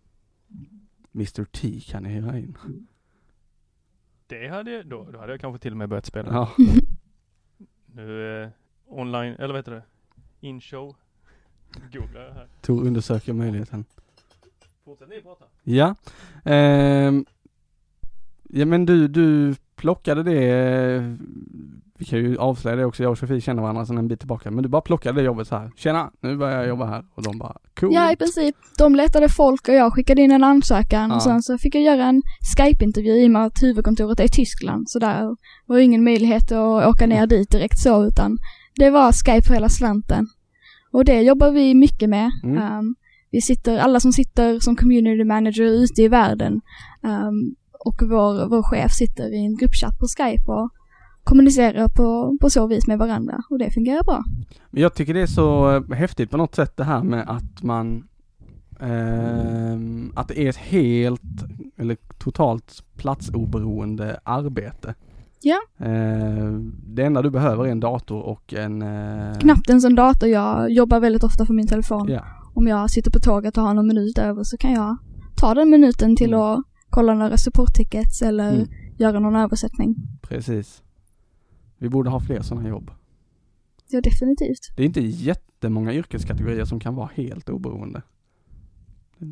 Mr 1.15 1.45
T 1.45 1.81
kan 1.81 2.03
ni 2.03 2.09
hyra 2.09 2.39
in. 2.39 2.59
Det 4.27 4.49
hade 4.49 4.71
jag, 4.71 4.87
då, 4.87 5.11
då 5.11 5.19
hade 5.19 5.33
jag 5.33 5.41
kanske 5.41 5.63
till 5.63 5.73
och 5.73 5.77
med 5.77 5.89
börjat 5.89 6.07
spela. 6.07 6.33
Ja. 6.33 6.51
Nu 7.87 8.43
eh, 8.43 8.49
online, 8.87 9.35
eller 9.35 9.49
vad 9.49 9.57
heter 9.57 9.73
det? 9.73 9.83
In-show. 10.41 10.97
Googlar 11.93 12.21
jag 12.21 12.35
här. 12.35 12.49
Tor 12.61 12.87
undersöker 12.87 13.33
möjligheten. 13.33 13.85
Fortsätt 14.85 15.09
ni 15.09 15.23
prata. 15.23 15.45
Ja. 15.63 15.95
Ehm. 16.45 17.25
Ja 18.55 18.65
men 18.67 18.87
du, 18.87 19.09
du 19.09 19.55
plockade 19.77 20.23
det, 20.23 20.49
eh, 20.49 21.03
vi 21.99 22.05
kan 22.05 22.19
ju 22.19 22.39
avslöja 22.39 22.77
det 22.77 22.85
också, 22.85 23.03
jag 23.03 23.13
och 23.13 23.19
Sofie 23.19 23.41
känner 23.41 23.63
varandra 23.63 23.87
sedan 23.87 23.99
en 23.99 24.09
bit 24.09 24.19
tillbaka, 24.19 24.51
men 24.51 24.63
du 24.63 24.69
bara 24.69 24.83
plockade 24.83 25.21
det 25.21 25.25
jobbet 25.25 25.49
så 25.49 25.57
här. 25.57 25.71
Tjena, 25.77 26.11
nu 26.21 26.37
börjar 26.37 26.57
jag 26.57 26.69
jobba 26.69 26.87
här. 26.87 27.05
Och 27.15 27.23
de 27.23 27.39
bara, 27.39 27.57
cool. 27.81 27.95
Ja, 27.95 28.13
i 28.13 28.17
princip. 28.17 28.57
De 28.79 28.95
letade 28.95 29.29
folk 29.29 29.69
och 29.69 29.75
jag 29.75 29.93
skickade 29.93 30.23
in 30.23 30.31
en 30.31 30.45
ansökan 30.45 31.11
Ja. 31.11 31.17
och 31.17 31.23
sen 31.23 31.43
så 31.43 31.59
fick 31.59 31.75
jag 31.75 31.83
göra 31.83 32.05
en 32.05 32.23
Skype-intervju 32.57 33.13
i 33.13 33.27
och 33.27 33.31
med 33.31 33.45
att 33.45 33.63
huvudkontoret 33.63 34.21
är 34.21 34.25
i 34.25 34.29
Tyskland. 34.29 34.91
Så 34.91 34.99
där 34.99 35.37
var 35.67 35.79
ingen 35.79 36.05
möjlighet 36.05 36.53
att 36.53 36.87
åka 36.87 37.07
ner 37.07 37.27
dit 37.27 37.51
direkt 37.51 37.79
så 37.79 38.05
utan 38.07 38.39
det 38.77 38.91
var 38.91 39.13
Skype 39.13 39.47
för 39.47 39.55
hela 39.55 39.69
slanten. 39.69 40.27
Och 40.93 41.05
det 41.05 41.23
jobbar 41.23 41.51
vi 41.51 41.75
mycket 41.75 42.09
med. 42.11 42.31
Mm. 42.43 42.79
Um, 42.79 42.95
vi 43.31 43.41
sitter, 43.41 43.79
alla 43.79 44.01
som 44.01 44.13
sitter 44.13 44.61
som 44.61 44.77
community 44.77 45.25
manager 45.25 45.65
ute 45.65 46.03
i 46.03 46.09
världen 46.09 46.61
um, 47.03 47.55
och 47.85 48.03
vår, 48.03 48.49
vår 48.49 48.63
chef 48.63 48.93
sitter 48.93 49.35
i 49.35 49.45
en 49.45 49.57
gruppchatt 49.57 49.99
på 49.99 50.07
Skype 50.07 50.53
och 50.53 50.71
kommunicerar 51.25 51.89
på, 51.89 52.37
på 52.41 52.51
så 52.51 52.67
vis 52.67 52.87
med 52.87 52.99
varandra 52.99 53.43
och 53.51 53.59
det 53.59 53.71
fungerar 53.71 54.03
bra. 54.05 54.25
Jag 54.71 54.95
tycker 54.95 55.15
det 55.15 55.21
är 55.23 55.27
så 55.27 55.77
eh, 55.77 55.97
häftigt 55.97 56.31
på 56.31 56.37
något 56.37 56.55
sätt 56.55 56.77
det 56.77 56.85
här 56.85 57.03
med 57.03 57.25
att 57.29 57.63
man 57.63 58.05
ehm, 58.81 60.13
att 60.17 60.29
det 60.29 60.39
är 60.39 60.49
ett 60.49 60.57
helt 60.57 61.23
eller 61.77 61.97
totalt 62.19 62.83
platsoberoende 62.97 64.21
arbete. 64.25 64.95
Ja. 65.41 65.57
Ehm, 65.87 66.75
det 66.87 67.03
enda 67.05 67.23
du 67.23 67.31
behöver 67.31 67.65
är 67.67 67.71
en 67.71 67.81
dator 67.81 68.23
och 68.23 68.55
en 68.55 68.83
eh, 68.83 69.39
Knappt 69.39 69.69
ens 69.69 69.85
en 69.85 69.95
dator, 69.95 70.29
jag 70.29 70.71
jobbar 70.71 71.01
väldigt 71.01 71.25
ofta 71.25 71.47
på 71.47 71.53
min 71.53 71.67
telefon. 71.67 72.09
Ja, 72.09 72.25
Om 72.55 72.67
jag 72.67 72.91
sitter 72.91 73.11
på 73.11 73.19
tåget 73.19 73.57
och 73.59 73.65
har 73.65 73.75
någon 73.75 73.87
minut 73.87 74.19
över 74.19 74.45
så 74.45 74.57
kan 74.57 74.73
jag 74.73 74.97
ta 75.37 75.55
den 75.55 75.71
minuten 75.71 76.17
till 76.17 76.35
Mm. 76.35 76.41
att 76.41 76.65
kolla 76.95 77.15
några 77.15 77.37
supporttickets 77.37 78.23
eller 78.23 78.55
Mm. 78.55 78.69
göra 78.97 79.19
någon 79.21 79.37
översättning. 79.37 79.95
precis. 80.23 80.83
Vi 81.79 81.89
borde 81.89 82.11
ha 82.11 82.21
fler 82.21 82.43
sådana 82.43 82.69
jobb. 82.69 82.91
Ja, 83.89 84.01
definitivt. 84.01 84.73
Det 84.77 84.83
är 84.83 84.87
inte 84.87 85.01
jättemånga 85.01 85.93
yrkeskategorier 85.95 86.65
som 86.65 86.81
kan 86.81 86.95
vara 86.95 87.11
helt 87.15 87.49
oberoende. 87.49 88.03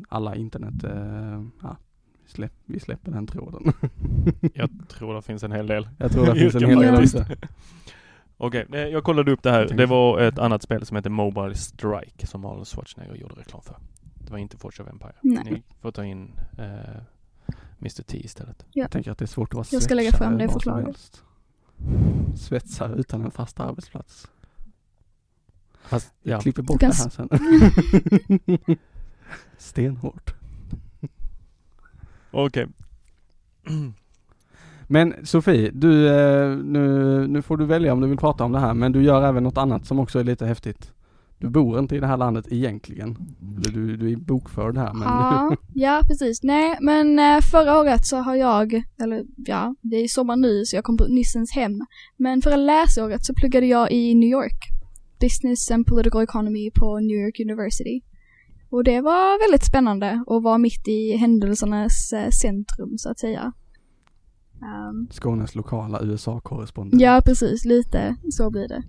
Alla 0.09 0.35
internet, 0.35 0.83
eh, 0.83 1.43
ja, 1.61 1.77
vi, 2.23 2.29
släpp, 2.29 2.53
vi 2.65 2.79
släpper 2.79 3.11
den 3.11 3.27
tråden. 3.27 3.73
Jag 4.53 4.69
tror 4.89 5.13
det 5.15 5.21
finns 5.21 5.43
en 5.43 5.51
hel 5.51 5.67
del. 5.67 5.89
Jag 5.97 6.11
tror 6.11 6.25
det 6.25 6.35
finns 6.39 6.55
en 6.55 6.69
hel 6.69 6.79
del 6.79 6.95
också. 6.95 7.25
Okej, 8.37 8.65
eh, 8.73 8.79
jag 8.79 9.03
kollade 9.03 9.31
upp 9.31 9.43
det 9.43 9.51
här. 9.51 9.65
Det 9.77 9.85
var 9.85 10.19
ett 10.19 10.39
annat 10.39 10.61
spel 10.63 10.85
som 10.85 10.97
heter 10.97 11.09
Mobile 11.09 11.55
Strike 11.55 12.27
som 12.27 12.45
Arnold 12.45 12.67
Schwarzenegger 12.67 13.15
gjorde 13.15 13.35
reklam 13.35 13.61
för. 13.61 13.77
Det 14.25 14.31
var 14.31 14.37
inte 14.37 14.57
Forge 14.57 14.83
of 14.83 14.89
Empire. 14.89 15.13
Nej. 15.21 15.43
Ni 15.51 15.63
får 15.81 15.91
ta 15.91 16.05
in 16.05 16.31
eh, 16.57 17.01
Mr 17.83 18.03
T 18.03 18.25
istället. 18.25 18.65
Jag 18.71 18.91
tänker 18.91 19.11
att 19.11 19.17
det 19.17 19.25
är 19.25 19.27
svårt 19.27 19.49
att 19.49 19.55
vara 19.55 19.65
Jag 19.71 19.83
ska 19.83 19.93
lägga 19.93 20.11
svetsare 20.11 20.29
fram 20.29 20.37
det 20.37 20.49
förslaget. 20.49 21.23
Svetsare 22.35 22.95
utan 22.95 23.21
en 23.21 23.31
fast 23.31 23.59
arbetsplats. 23.59 24.27
Fast, 25.81 26.13
Jag 26.21 26.37
ja. 26.37 26.41
klipper 26.41 26.61
bort 26.61 26.79
Du 26.79 26.87
det 26.87 26.93
kan 26.93 27.29
här 27.29 28.59
sen. 28.59 28.77
Stenhårt. 29.57 30.33
Okej. 32.31 32.67
Men 34.87 35.25
Sofie, 35.25 35.71
du, 35.73 36.07
eh, 36.07 36.57
nu, 36.57 37.27
nu 37.27 37.41
får 37.41 37.57
du 37.57 37.65
välja 37.65 37.93
om 37.93 38.01
du 38.01 38.07
vill 38.07 38.17
prata 38.17 38.43
om 38.43 38.51
det 38.51 38.59
här, 38.59 38.73
men 38.73 38.91
du 38.91 39.03
gör 39.03 39.23
även 39.23 39.43
något 39.43 39.57
annat 39.57 39.85
som 39.85 39.99
också 39.99 40.19
är 40.19 40.23
lite 40.23 40.45
häftigt. 40.45 40.92
Du 41.43 41.49
bor 41.49 41.79
inte 41.79 41.95
i 41.95 41.99
det 41.99 42.07
här 42.07 42.17
landet 42.17 42.45
egentligen. 42.51 43.17
Eller 43.57 43.71
du, 43.71 43.97
du 43.97 44.11
är 44.11 44.15
bokförd 44.15 44.77
här 44.77 44.93
men 44.93 45.07
Ja, 45.07 45.55
ja, 45.73 46.01
precis. 46.07 46.43
Nej, 46.43 46.77
men 46.81 47.19
eh, 47.19 47.41
förra 47.51 47.79
året 47.79 48.05
så 48.05 48.17
har 48.17 48.35
jag, 48.35 48.83
eller 49.01 49.25
ja, 49.35 49.75
det 49.81 49.95
är 49.95 50.07
sommar 50.07 50.35
nu 50.35 50.65
så 50.65 50.75
jag 50.75 50.83
kom 50.83 50.97
på 50.97 51.07
Nissens 51.07 51.51
hem. 51.51 51.85
Men 52.17 52.41
förra 52.41 52.55
läsåret 52.55 53.25
så 53.25 53.33
pluggade 53.33 53.65
jag 53.65 53.91
i 53.91 54.15
New 54.15 54.29
York. 54.29 54.59
Business 55.19 55.71
and 55.71 55.85
Political 55.87 56.23
Economy 56.23 56.71
på 56.71 56.99
New 56.99 57.17
York 57.17 57.39
University. 57.39 58.01
Och 58.69 58.83
det 58.83 59.01
var 59.01 59.49
väldigt 59.49 59.65
spännande 59.65 60.23
att 60.27 60.43
vara 60.43 60.57
mitt 60.57 60.87
i 60.87 61.17
händelsernas 61.17 62.13
eh, 62.13 62.29
centrum 62.29 62.97
så 62.97 63.09
att 63.09 63.19
säga. 63.19 63.53
Ehm, 64.61 65.07
Skånes 65.11 65.55
lokala 65.55 66.01
USA-korrespondent. 66.03 67.01
ja, 67.01 67.21
precis. 67.25 67.65
Lite 67.65 68.15
så 68.31 68.49
blir 68.49 68.67
det. 68.67 68.83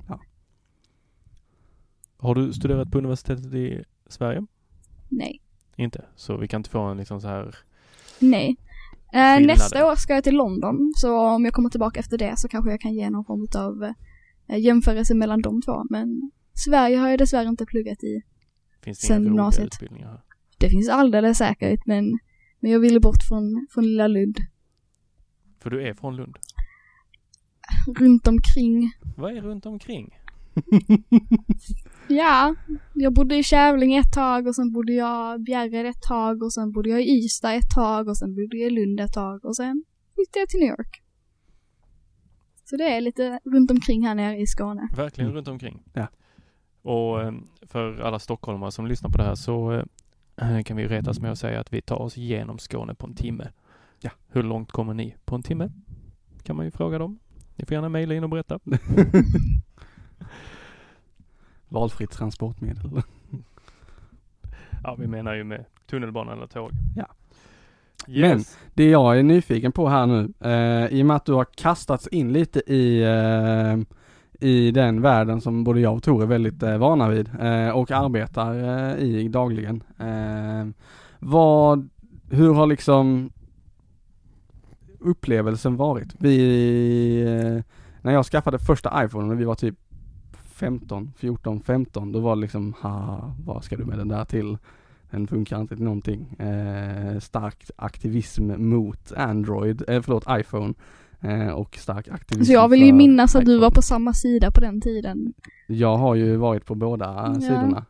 Har 2.24 2.34
du 2.34 2.52
studerat 2.52 2.90
på 2.90 2.98
universitetet 2.98 3.54
i 3.54 3.84
Sverige? 4.06 4.46
Nej. 5.08 5.40
Inte? 5.76 6.04
Så 6.16 6.36
vi 6.36 6.48
kan 6.48 6.60
inte 6.60 6.70
få 6.70 6.80
en 6.80 6.96
liksom 6.96 7.20
så 7.20 7.28
här 7.28 7.56
Nej. 8.18 8.56
Eh, 9.12 9.46
nästa 9.46 9.86
år 9.86 9.96
ska 9.96 10.14
jag 10.14 10.24
till 10.24 10.36
London, 10.36 10.92
så 10.96 11.18
om 11.18 11.44
jag 11.44 11.54
kommer 11.54 11.70
tillbaka 11.70 12.00
efter 12.00 12.18
det 12.18 12.36
så 12.36 12.48
kanske 12.48 12.70
jag 12.70 12.80
kan 12.80 12.94
ge 12.94 13.10
någon 13.10 13.24
form 13.24 13.48
av 13.56 13.92
eh, 14.48 14.58
jämförelse 14.58 15.14
mellan 15.14 15.42
de 15.42 15.62
två. 15.62 15.84
Men 15.90 16.30
Sverige 16.54 16.96
har 16.96 17.08
jag 17.08 17.18
dessvärre 17.18 17.48
inte 17.48 17.66
pluggat 17.66 18.04
i. 18.04 18.22
Finns 18.82 19.00
det 19.00 19.06
Sen 19.06 19.24
gymnasiet. 19.24 19.66
utbildningar 19.66 20.08
här? 20.08 20.20
Det 20.58 20.70
finns 20.70 20.88
alldeles 20.88 21.38
säkert, 21.38 21.86
men, 21.86 22.18
men 22.60 22.70
jag 22.70 22.80
ville 22.80 23.00
bort 23.00 23.22
från, 23.28 23.66
från 23.70 23.84
lilla 23.84 24.06
Lund. 24.06 24.36
För 25.58 25.70
du 25.70 25.88
är 25.88 25.94
från 25.94 26.16
Lund. 26.16 26.36
Runt 27.98 28.28
omkring. 28.28 28.92
Vad 29.16 29.36
är 29.36 29.40
runt 29.40 29.66
omkring? 29.66 30.18
Ja, 32.08 32.54
jag 32.94 33.12
bodde 33.12 33.36
i 33.36 33.42
Kävlinge 33.42 34.00
ett 34.00 34.12
tag 34.12 34.46
och 34.46 34.54
sen 34.54 34.72
bodde 34.72 34.92
jag 34.92 35.40
i 35.40 35.42
Bjärred 35.42 35.86
ett 35.86 36.02
tag 36.02 36.42
och 36.42 36.52
sen 36.52 36.72
bodde 36.72 36.88
jag 36.88 37.02
i 37.02 37.04
Ystad 37.24 37.52
ett 37.54 37.70
tag 37.74 38.08
och 38.08 38.18
sen 38.18 38.34
bodde 38.34 38.56
jag 38.56 38.66
i 38.66 38.74
Lund 38.74 39.00
ett 39.00 39.12
tag 39.12 39.44
och 39.44 39.56
sen 39.56 39.84
flyttade 40.14 40.38
jag 40.40 40.48
till 40.48 40.60
New 40.60 40.68
York. 40.68 41.02
Så 42.64 42.76
det 42.76 42.84
är 42.96 43.00
lite 43.00 43.40
runt 43.44 43.70
omkring 43.70 44.06
här 44.06 44.14
nere 44.14 44.36
i 44.38 44.46
Skåne. 44.46 44.88
Verkligen 44.96 45.26
Mm. 45.30 45.36
runt 45.36 45.48
omkring. 45.48 45.82
Ja. 45.92 46.06
Och 46.82 47.22
eh, 47.22 47.32
för 47.62 48.00
alla 48.00 48.18
stockholmare 48.18 48.72
som 48.72 48.86
lyssnar 48.86 49.10
på 49.10 49.18
det 49.18 49.24
här 49.24 49.34
så 49.34 49.72
eh, 50.36 50.62
kan 50.62 50.76
vi 50.76 50.86
retas 50.88 51.20
med 51.20 51.32
att 51.32 51.38
säga 51.38 51.60
att 51.60 51.72
vi 51.72 51.82
tar 51.82 51.96
oss 52.02 52.18
igenom 52.18 52.58
Skåne 52.58 52.94
på 52.94 53.06
en 53.06 53.14
timme. 53.14 53.48
Ja. 54.00 54.10
Hur 54.28 54.42
långt 54.42 54.72
kommer 54.72 54.94
ni 54.94 55.14
på 55.24 55.34
en 55.34 55.42
timme? 55.42 55.70
Kan 56.42 56.56
man 56.56 56.64
ju 56.64 56.70
fråga 56.70 56.98
dem. 56.98 57.18
Ni 57.56 57.64
får 57.66 57.74
gärna 57.74 57.88
mejla 57.88 58.14
in 58.14 58.24
och 58.24 58.30
berätta. 58.30 58.58
Valfritt 61.74 62.10
transportmedel. 62.10 63.02
Ja, 64.82 64.94
vi 64.98 65.06
menar 65.06 65.34
ju 65.34 65.44
med 65.44 65.64
tunnelbana 65.90 66.32
eller 66.32 66.46
tåg. 66.46 66.70
Ja. 66.96 67.06
Yes. 68.08 68.58
Det 68.74 68.90
jag 68.90 69.18
är 69.18 69.22
nyfiken 69.22 69.72
på 69.72 69.88
här 69.88 70.06
nu, 70.06 70.32
eh, 70.40 70.98
i 70.98 71.02
och 71.02 71.06
med 71.06 71.16
att 71.16 71.24
du 71.24 71.32
har 71.32 71.44
kastats 71.44 72.08
in 72.08 72.32
lite 72.32 72.72
i, 72.72 73.02
eh, 73.02 73.78
i 74.48 74.70
den 74.70 75.02
världen 75.02 75.40
som 75.40 75.64
både 75.64 75.80
jag 75.80 75.94
och 75.94 76.02
Tor 76.02 76.22
är 76.22 76.26
väldigt 76.26 76.62
eh, 76.62 76.78
vana 76.78 77.08
vid 77.08 77.30
eh, 77.40 77.68
och 77.68 77.90
arbetar 77.90 78.54
eh, 78.54 79.04
i 79.04 79.28
dagligen. 79.28 79.82
Eh, 79.98 80.66
vad, 81.18 81.88
hur 82.30 82.54
har 82.54 82.66
liksom 82.66 83.30
upplevelsen 85.00 85.76
varit? 85.76 86.14
Vi, 86.18 87.24
när 88.02 88.12
jag 88.12 88.26
skaffade 88.26 88.58
första 88.58 89.04
iPhone 89.04 89.26
när 89.26 89.34
vi 89.34 89.44
var 89.44 89.54
typ 89.54 89.78
15, 90.54 91.12
14, 91.16 91.60
15, 91.60 92.12
då 92.12 92.20
var 92.20 92.36
det 92.36 92.40
liksom, 92.42 92.74
ha, 92.80 93.32
vad 93.44 93.64
ska 93.64 93.76
du 93.76 93.84
med 93.84 93.98
den 93.98 94.08
där 94.08 94.24
till? 94.24 94.58
Den 95.10 95.26
funkar 95.26 95.60
inte 95.60 95.74
till 95.76 95.84
någonting. 95.84 96.34
Eh, 96.38 97.18
stark 97.20 97.70
aktivism 97.76 98.52
mot 98.68 99.12
Android, 99.12 99.82
eh, 99.88 100.02
förlåt 100.02 100.24
iPhone. 100.30 100.74
Eh, 101.20 101.48
och 101.48 101.76
stark 101.76 102.08
aktivism 102.08 102.44
Så 102.44 102.52
jag 102.52 102.68
vill 102.68 102.82
ju 102.82 102.92
minnas 102.92 103.34
att 103.36 103.44
du 103.44 103.52
iPhone. 103.52 103.62
var 103.62 103.70
på 103.70 103.82
samma 103.82 104.12
sida 104.12 104.50
på 104.50 104.60
den 104.60 104.80
tiden. 104.80 105.32
Jag 105.66 105.96
har 105.96 106.14
ju 106.14 106.36
varit 106.36 106.64
på 106.66 106.74
båda 106.74 107.04
Ja. 107.34 107.40
sidorna. 107.40 107.84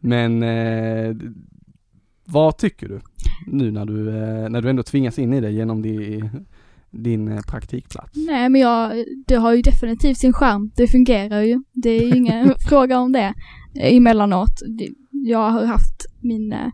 Men 0.00 0.42
eh, 0.42 1.16
vad 2.24 2.56
tycker 2.58 2.88
du 2.88 3.00
nu 3.46 3.70
när 3.70 3.84
du, 3.84 4.08
eh, 4.08 4.48
när 4.48 4.62
du 4.62 4.70
ändå 4.70 4.82
tvingas 4.82 5.18
in 5.18 5.32
i 5.32 5.40
det 5.40 5.50
genom 5.50 5.82
di, 5.82 6.22
din 6.92 7.28
eh, 7.28 7.40
praktikplats? 7.48 8.10
Nej 8.14 8.48
men 8.48 8.60
jag, 8.60 9.04
det 9.26 9.34
har 9.34 9.54
ju 9.54 9.62
definitivt 9.62 10.18
sin 10.18 10.32
charm. 10.32 10.70
Det 10.76 10.88
fungerar 10.88 11.40
ju. 11.40 11.62
Det 11.72 11.90
är 11.90 12.02
ju 12.02 12.16
ingen 12.16 12.54
fråga 12.68 12.98
om 12.98 13.12
det. 13.12 13.34
Emellanåt. 13.74 14.62
Jag 15.10 15.50
har 15.50 15.64
haft 15.64 16.06
min 16.20 16.52
eh, 16.52 16.68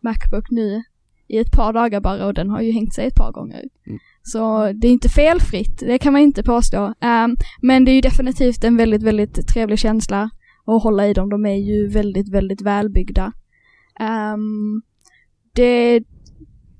Macbook 0.00 0.50
nu 0.50 0.82
i 1.28 1.38
ett 1.38 1.52
par 1.52 1.72
dagar 1.72 2.00
bara 2.00 2.26
och 2.26 2.34
den 2.34 2.50
har 2.50 2.60
ju 2.60 2.72
hängt 2.72 2.94
sig 2.94 3.06
ett 3.06 3.14
par 3.14 3.32
gånger. 3.32 3.64
Mm. 3.86 3.98
Så 4.22 4.72
det 4.72 4.88
är 4.88 4.92
inte 4.92 5.08
felfritt, 5.08 5.78
det 5.78 5.98
kan 5.98 6.12
man 6.12 6.22
inte 6.22 6.42
påstå. 6.42 6.94
Ehm, 7.00 7.36
men 7.62 7.84
det 7.84 7.90
är 7.90 7.94
ju 7.94 8.00
definitivt 8.00 8.64
en 8.64 8.76
väldigt, 8.76 9.02
väldigt 9.02 9.48
trevlig 9.48 9.78
känsla 9.78 10.30
att 10.66 10.82
hålla 10.82 11.06
i 11.06 11.12
dem. 11.12 11.28
De 11.30 11.46
är 11.46 11.56
ju 11.56 11.88
väldigt, 11.88 12.28
väldigt 12.28 12.62
välbyggda. 12.62 13.32
Ehm, 14.00 14.82
det, 15.54 16.02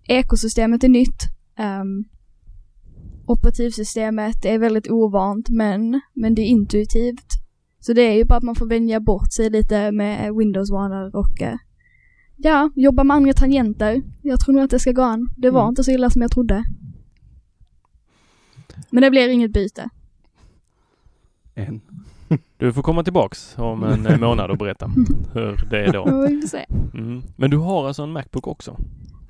ekosystemet 0.09 0.85
är 0.85 0.89
nytt. 0.89 1.23
Ehm, 1.59 2.05
operativsystemet 3.31 4.45
är 4.45 4.59
väldigt 4.59 4.91
ovant 4.91 5.49
men, 5.49 6.01
men 6.15 6.35
det 6.35 6.43
är 6.43 6.47
intuitivt. 6.47 7.27
Så 7.81 7.93
det 7.93 8.03
är 8.03 8.15
ju 8.15 8.25
bara 8.25 8.37
att 8.37 8.43
man 8.43 8.55
får 8.55 8.67
vänja 8.67 9.01
bort 9.01 9.33
sig 9.33 9.51
lite 9.51 9.93
med 9.93 10.35
Windows 10.35 10.71
One 10.71 11.11
och 11.15 11.43
eh, 11.43 11.57
ja, 12.37 12.71
jobba 12.77 13.05
med 13.05 13.17
andra 13.17 13.33
tangenter. 13.33 14.03
Jag 14.23 14.41
tror 14.41 14.55
nog 14.55 14.65
att 14.65 14.71
det 14.71 14.79
ska 14.79 14.93
gå 14.93 15.03
an. 15.03 15.29
Det 15.37 15.51
var 15.51 15.61
Mm. 15.61 15.69
inte 15.69 15.85
så 15.85 15.91
illa 15.91 16.11
som 16.11 16.23
jag 16.23 16.31
trodde. 16.31 16.65
Men 18.91 19.03
det 19.03 19.11
blir 19.11 19.29
inget 19.29 19.53
byte. 19.53 19.89
En. 21.55 21.81
Du 22.57 22.73
får 22.73 22.83
komma 22.83 23.05
tillbaks 23.05 23.55
om 23.59 23.83
en 23.85 24.07
eh, 24.07 24.19
månad 24.19 24.51
och 24.51 24.59
berätta 24.59 24.87
hur 25.33 25.67
det 25.71 25.85
är 25.85 25.93
då. 25.93 26.07
Mm. 26.95 27.23
Men 27.37 27.51
du 27.51 27.57
har 27.57 27.87
alltså 27.87 28.03
en 28.03 28.13
Macbook 28.13 28.47
också 28.47 28.77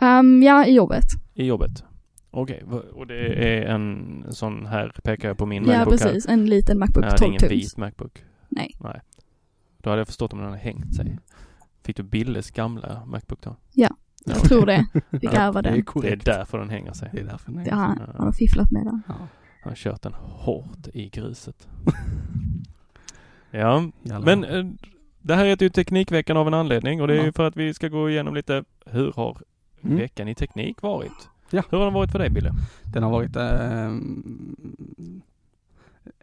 Um, 0.00 0.42
ja, 0.42 0.66
i 0.66 0.74
jobbet. 0.74 1.04
i 1.34 1.44
jobbet? 1.46 1.84
Okej, 2.30 2.62
va- 2.66 2.82
och 2.94 3.06
det 3.06 3.18
är 3.48 3.66
en 3.66 4.24
sån 4.30 4.66
här, 4.66 4.92
pekar 5.04 5.28
jag 5.28 5.38
på 5.38 5.46
min 5.46 5.64
Ja, 5.64 5.78
Macbook 5.78 6.00
här. 6.00 6.06
precis. 6.08 6.26
En 6.28 6.46
liten 6.46 6.78
Macbook 6.78 7.04
Nej, 7.04 7.10
det 7.10 7.14
är 7.14 7.18
12 7.18 7.28
ingen 7.28 7.40
tums. 7.40 7.52
vit 7.52 7.76
Macbook. 7.76 8.24
Nej. 8.48 8.76
Nej. 8.80 9.00
Då 9.78 9.90
hade 9.90 10.00
jag 10.00 10.06
förstått 10.06 10.32
om 10.32 10.38
den 10.38 10.48
hade 10.48 10.58
hängt 10.60 10.94
sig. 10.94 11.18
Fick 11.82 11.96
du 11.96 12.02
Billes 12.02 12.50
gamla 12.50 13.02
Macbook 13.06 13.40
då? 13.42 13.56
Ja, 13.72 13.88
Ja, 14.24 14.32
Jag 14.32 14.36
okej. 14.36 14.48
tror 14.48 14.66
det. 14.66 14.86
Fick 15.10 15.24
Ja, 15.24 15.30
ärva 15.40 15.62
Det 15.62 15.68
är 15.68 15.72
den. 15.72 15.84
Det 16.02 16.08
är 16.12 16.16
därför 16.16 16.58
den 16.58 16.70
hänger 16.70 16.92
sig. 16.92 17.10
Det 17.12 17.20
är 17.20 17.24
därför 17.24 17.52
den 17.52 17.60
är 17.60 17.66
Ja, 17.68 17.74
han, 17.74 17.98
har 18.18 18.32
fifflat 18.32 18.70
med 18.70 18.84
den. 18.86 19.02
Ja, 19.08 19.14
Han 19.62 19.70
har 19.70 19.74
kört 19.74 20.02
den 20.02 20.14
hårt 20.14 20.88
i 20.94 21.08
gruset. 21.08 21.68
ja, 23.50 23.84
jävlar. 24.02 24.36
men 24.36 24.44
eh, 24.44 24.72
det 25.22 25.34
här 25.34 25.44
heter 25.44 25.66
ju 25.66 25.70
Teknikveckan 25.70 26.36
av 26.36 26.46
en 26.46 26.54
anledning 26.54 27.00
och 27.00 27.08
det 27.08 27.14
är 27.14 27.18
Ja. 27.18 27.24
ju 27.24 27.32
för 27.32 27.44
att 27.46 27.56
vi 27.56 27.74
ska 27.74 27.88
gå 27.88 28.10
igenom 28.10 28.34
lite 28.34 28.64
hur 28.86 29.12
har 29.16 29.38
Mm. 29.84 29.96
veckan 29.96 30.28
i 30.28 30.34
teknik 30.34 30.82
varit? 30.82 31.28
Ja. 31.50 31.62
Hur 31.70 31.78
har 31.78 31.84
den 31.84 31.94
varit 31.94 32.12
för 32.12 32.18
dig 32.18 32.30
Bille? 32.30 32.52
Den 32.92 33.02
har 33.02 33.10
varit 33.10 33.36
ehm, 33.36 35.22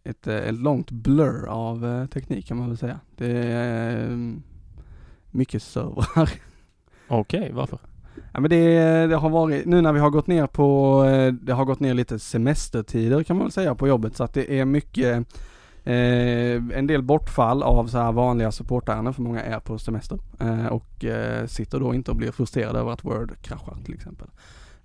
ett, 0.04 0.28
eh, 0.28 0.36
ett 0.36 0.56
långt 0.56 0.92
blur 0.92 1.46
av 1.48 1.86
eh, 1.86 2.06
teknik 2.06 2.48
kan 2.48 2.58
man 2.58 2.68
väl 2.68 2.78
säga. 2.78 3.00
Det 3.16 3.38
är 3.38 4.06
ehm, 4.06 4.44
mycket 5.32 5.64
servrar. 5.64 6.30
Okej, 7.08 7.52
varför? 7.54 7.80
Ja 8.34 8.40
men 8.40 8.50
det, 8.50 9.08
det 9.08 9.16
har 9.16 9.30
varit, 9.30 9.66
nu 9.66 9.82
när 9.82 9.94
vi 9.94 10.00
har 10.00 10.10
gått 10.10 10.28
ner 10.28 10.48
på, 10.48 11.04
eh, 11.06 11.34
det 11.34 11.54
har 11.54 11.66
gått 11.66 11.80
ner 11.80 11.94
lite 11.94 12.20
semestertider 12.20 13.24
kan 13.24 13.38
man 13.38 13.46
väl 13.46 13.52
säga 13.52 13.76
på 13.76 13.88
jobbet 13.88 14.16
så 14.16 14.24
att 14.24 14.34
det 14.34 14.60
är 14.60 14.66
mycket 14.66 15.28
eh, 15.84 16.56
en 16.78 16.88
del 16.88 17.02
bortfall 17.02 17.64
av 17.64 17.88
så 17.88 17.98
här 17.98 18.12
vanliga 18.12 18.52
supportärenden 18.52 19.14
för 19.14 19.22
många 19.22 19.42
är 19.42 19.60
på 19.60 19.80
semester 19.80 20.20
eh, 20.40 20.66
och 20.66 21.06
eh, 21.06 21.48
sitter 21.48 21.80
då 21.80 21.94
inte 21.94 22.12
och 22.12 22.18
blir 22.18 22.32
frustrerade 22.32 22.80
över 22.80 22.92
att 22.92 23.06
Word 23.06 23.42
kraschar 23.42 23.78
till 23.86 23.94
exempel. 23.94 24.28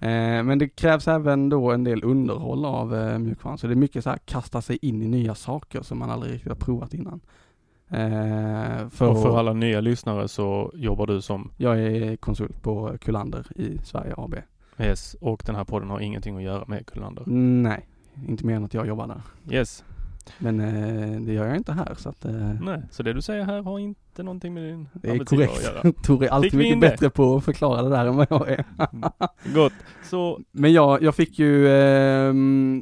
Eh, 0.01 0.43
men 0.43 0.59
det 0.59 0.69
krävs 0.69 1.09
även 1.09 1.49
då 1.49 1.71
en 1.71 1.85
del 1.85 2.05
underhåll 2.05 2.65
av 2.65 2.95
eh, 2.95 3.19
mjukvaran 3.19 3.59
så 3.59 3.67
det 3.67 3.73
är 3.73 3.77
mycket 3.77 4.05
så 4.05 4.11
här 4.11 4.19
kasta 4.25 4.63
sig 4.63 4.79
in 4.83 5.03
i 5.03 5.09
nya 5.09 5.35
saker 5.35 5.83
som 5.83 5.99
man 5.99 6.11
aldrig 6.11 6.33
riktigt 6.33 6.49
har 6.49 6.57
provat 6.57 6.95
innan. 6.95 7.21
Eh, 7.89 8.89
för 8.89 9.09
och 9.09 9.23
för 9.23 9.39
alla 9.39 9.53
nya 9.53 9.81
lyssnare 9.81 10.29
så 10.29 10.73
jobbar 10.75 11.07
du 11.07 11.23
som 11.23 11.51
jag 11.57 11.81
är 11.81 12.17
konsult 12.17 12.63
på 12.63 12.97
Kullander 13.01 13.47
i 13.57 13.79
Sverige 13.85 14.15
AB. 14.17 14.35
Yes 14.79 15.17
och 15.21 15.43
den 15.47 15.55
här 15.55 15.65
podden 15.65 15.91
har 15.91 16.01
ingenting 16.01 16.37
att 16.37 16.43
göra 16.43 16.65
med 16.67 16.87
Kullander. 16.87 17.25
Nej, 17.27 17.87
inte 18.29 18.47
mer 18.47 18.57
än 18.57 18.65
att 18.65 18.75
jag 18.75 18.87
jobbar 18.87 19.07
där. 19.07 19.23
Yes. 19.57 19.85
Men 20.38 20.61
eh, 20.61 21.21
det 21.21 21.33
gör 21.33 21.47
jag 21.47 21.57
inte 21.57 21.73
här 21.73 21.95
så 21.99 22.09
att 22.09 22.25
eh, 22.25 22.53
Nej, 22.61 22.83
så 22.90 23.03
det 23.03 23.12
du 23.12 23.23
säger 23.23 23.45
här 23.45 23.62
har 23.62 23.79
inte 23.79 24.23
någonting 24.23 24.55
med 24.55 24.62
din 24.62 24.88
det 24.93 25.11
är 25.11 25.25
korrekt. 25.25 26.03
Tor 26.05 26.25
är 26.25 26.29
alltid 26.29 26.55
mycket 26.55 26.81
det? 26.81 26.88
bättre 26.88 27.11
på 27.11 27.37
att 27.37 27.45
förklara 27.45 27.83
det 27.83 27.88
där 27.88 28.07
än 28.07 28.16
vad 28.16 28.27
jag 28.31 28.49
är. 28.49 28.64
Gott. 29.55 29.73
Så 30.05 30.40
Men 30.53 30.73
jag, 30.73 31.03
jag 31.03 31.14
fick 31.14 31.38
ju 31.38 31.69
eh, 31.69 32.35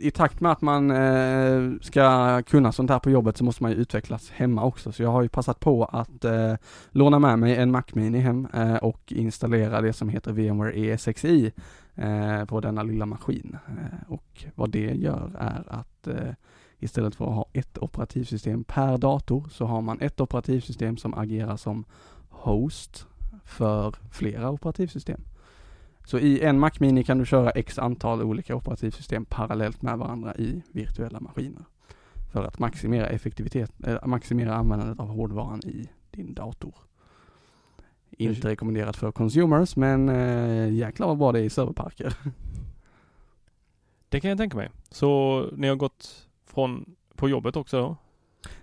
i 0.02 0.10
takt 0.14 0.40
med 0.40 0.52
att 0.52 0.60
man 0.60 0.90
eh, 0.90 1.72
ska 1.80 2.42
kunna 2.42 2.72
sånt 2.72 2.90
här 2.90 2.98
på 2.98 3.10
jobbet 3.10 3.36
så 3.36 3.44
måste 3.44 3.62
man 3.62 3.72
ju 3.72 3.78
utvecklas 3.78 4.30
hemma 4.30 4.64
också. 4.64 4.92
Så 4.92 5.02
jag 5.02 5.10
har 5.10 5.22
ju 5.22 5.28
passat 5.28 5.60
på 5.60 5.84
att 5.84 6.24
eh, 6.24 6.54
låna 6.90 7.18
med 7.18 7.38
mig 7.38 7.56
en 7.56 7.70
Mac 7.70 7.82
Mini 7.92 8.18
hem 8.18 8.48
eh, 8.54 8.76
och 8.76 9.12
installera 9.12 9.80
det 9.80 9.92
som 9.92 10.08
heter 10.08 10.32
VMware 10.32 10.72
ESXi 10.72 11.52
på 12.48 12.60
denna 12.60 12.82
lilla 12.82 13.06
maskin. 13.06 13.56
Och 14.08 14.44
vad 14.54 14.70
det 14.70 14.94
gör 14.94 15.30
är 15.38 15.64
att 15.68 16.08
istället 16.78 17.14
för 17.14 17.24
att 17.24 17.34
ha 17.34 17.46
ett 17.52 17.78
operativsystem 17.78 18.64
per 18.64 18.98
dator 18.98 19.48
så 19.50 19.66
har 19.66 19.80
man 19.80 20.00
ett 20.00 20.20
operativsystem 20.20 20.96
som 20.96 21.14
agerar 21.14 21.56
som 21.56 21.84
host 22.28 23.06
för 23.44 23.94
flera 24.10 24.50
operativsystem. 24.50 25.20
Så 26.04 26.18
i 26.18 26.40
en 26.40 26.58
Mac 26.58 26.70
Mini 26.80 27.04
kan 27.04 27.18
du 27.18 27.26
köra 27.26 27.50
x 27.50 27.78
antal 27.78 28.22
olika 28.22 28.56
operativsystem 28.56 29.24
parallellt 29.24 29.82
med 29.82 29.98
varandra 29.98 30.34
i 30.34 30.62
virtuella 30.72 31.20
maskiner. 31.20 31.64
För 32.32 32.44
att 32.44 32.58
maximera 32.58 33.06
effektivitet, 33.06 33.72
äh, 33.86 34.06
maximera 34.06 34.54
användandet 34.54 35.00
av 35.00 35.08
hårdvaran 35.08 35.60
i 35.64 35.88
din 36.10 36.34
dator. 36.34 36.74
Inte 38.10 38.48
rekommenderat 38.48 38.96
för 38.96 39.12
consumers 39.12 39.76
men 39.76 40.08
äh, 40.08 40.72
jäklar 40.72 41.06
vad 41.06 41.18
bra 41.18 41.32
det 41.32 41.40
är 41.40 41.44
i 41.44 41.50
serverparker. 41.50 42.14
det 44.08 44.20
kan 44.20 44.28
jag 44.30 44.38
tänka 44.38 44.56
mig. 44.56 44.70
Så 44.90 45.44
ni 45.56 45.68
har 45.68 45.76
gått 45.76 46.27
från 46.58 46.94
på 47.16 47.28
jobbet 47.28 47.56
också? 47.56 47.96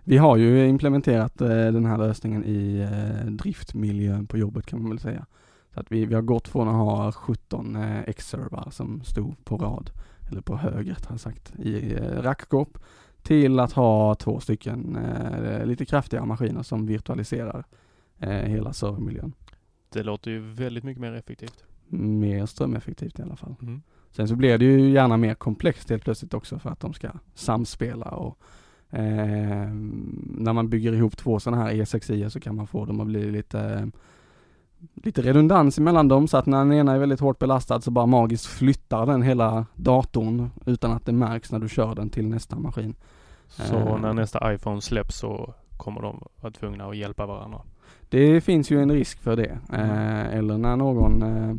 Vi 0.03 0.17
har 0.17 0.37
ju 0.37 0.67
implementerat 0.67 1.41
äh, 1.41 1.47
den 1.47 1.85
här 1.85 1.97
lösningen 1.97 2.45
i 2.45 2.79
äh, 2.79 3.31
driftmiljön 3.31 4.27
på 4.27 4.37
jobbet 4.37 4.65
kan 4.65 4.81
man 4.81 4.89
väl 4.89 4.99
säga. 4.99 5.25
Så 5.73 5.79
att 5.79 5.91
vi, 5.91 6.05
vi 6.05 6.15
har 6.15 6.21
gått 6.21 6.47
från 6.47 6.67
att 6.67 6.75
ha 6.75 7.11
17 7.11 7.75
äh, 7.75 8.01
X-servar 8.01 8.69
som 8.71 9.01
stod 9.03 9.45
på 9.45 9.57
rad, 9.57 9.91
eller 10.29 10.41
på 10.41 10.57
hög 10.57 10.91
rättare 10.91 11.17
sagt, 11.17 11.55
i 11.59 11.95
rackskåp 11.97 12.77
till 13.21 13.59
att 13.59 13.71
ha 13.71 14.15
två 14.15 14.39
stycken 14.39 14.97
lite 15.63 15.85
kraftigare 15.85 16.25
maskiner 16.25 16.63
som 16.63 16.85
virtualiserar 16.85 17.65
hela 18.19 18.73
servermiljön. 18.73 19.33
Det 19.89 20.03
låter 20.03 20.31
ju 20.31 20.39
väldigt 20.39 20.83
mycket 20.83 21.01
mer 21.01 21.13
effektivt. 21.13 21.63
Mer 21.87 22.45
strömeffektivt 22.45 23.19
i 23.19 23.21
alla 23.21 23.35
fall. 23.35 23.55
Mm. 23.61 23.81
Sen 24.15 24.27
så 24.27 24.35
blir 24.35 24.57
det 24.57 24.65
ju 24.65 24.89
gärna 24.89 25.17
mer 25.17 25.33
komplext 25.33 25.89
helt 25.89 26.03
plötsligt 26.03 26.33
också 26.33 26.59
för 26.59 26.69
att 26.69 26.79
de 26.79 26.93
ska 26.93 27.09
samspela 27.33 28.05
och 28.05 28.37
eh, 28.89 29.69
när 30.23 30.53
man 30.53 30.69
bygger 30.69 30.93
ihop 30.93 31.17
två 31.17 31.39
sådana 31.39 31.63
här 31.63 31.73
E6i 31.73 32.29
så 32.29 32.39
kan 32.39 32.55
man 32.55 32.67
få 32.67 32.85
dem 32.85 32.99
att 32.99 33.07
bli 33.07 33.31
lite 33.31 33.91
lite 34.93 35.21
redundans 35.21 35.77
emellan 35.77 36.07
dem 36.07 36.27
så 36.27 36.37
att 36.37 36.45
när 36.45 36.57
den 36.57 36.73
ena 36.73 36.93
är 36.93 36.99
väldigt 36.99 37.19
hårt 37.19 37.39
belastad 37.39 37.81
så 37.81 37.91
bara 37.91 38.05
magiskt 38.05 38.45
flyttar 38.45 39.05
den 39.05 39.21
hela 39.21 39.65
datorn 39.75 40.49
utan 40.65 40.91
att 40.91 41.05
det 41.05 41.11
märks 41.11 41.51
när 41.51 41.59
du 41.59 41.69
kör 41.69 41.95
den 41.95 42.09
till 42.09 42.27
nästa 42.27 42.59
maskin. 42.59 42.95
Så 43.47 43.75
Eh. 43.75 43.99
när 43.99 44.13
nästa 44.13 44.53
iPhone 44.53 44.81
släpps 44.81 45.17
så 45.17 45.53
kommer 45.77 46.01
de 46.01 46.23
vara 46.41 46.53
tvungna 46.53 46.85
att 46.85 46.97
hjälpa 46.97 47.25
varandra. 47.25 47.61
Det 48.09 48.41
finns 48.41 48.71
ju 48.71 48.81
en 48.81 48.91
risk 48.91 49.19
för 49.19 49.35
det. 49.35 49.57
Eh, 49.73 50.35
eller 50.35 50.57
när 50.57 50.75
någon 50.75 51.21
eh, 51.21 51.55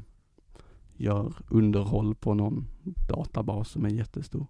gör 0.97 1.33
underhåll 1.49 2.15
på 2.15 2.35
någon 2.35 2.67
databas 3.09 3.69
som 3.69 3.85
är 3.85 3.89
jättestor. 3.91 4.47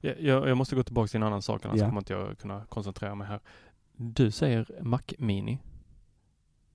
Jag, 0.00 0.48
jag, 0.48 0.56
måste 0.56 0.76
gå 0.76 0.82
tillbaka 0.82 1.08
till 1.08 1.16
en 1.16 1.22
annan 1.22 1.42
sak 1.42 1.64
annars 1.64 1.80
Ja. 1.80 1.86
kommer 1.86 2.00
inte 2.00 2.12
jag 2.12 2.38
kunna 2.38 2.64
koncentrera 2.64 3.14
mig 3.14 3.26
här. 3.26 3.40
Du 3.96 4.30
säger 4.30 4.66
Mac 4.82 5.00
Mini. 5.18 5.58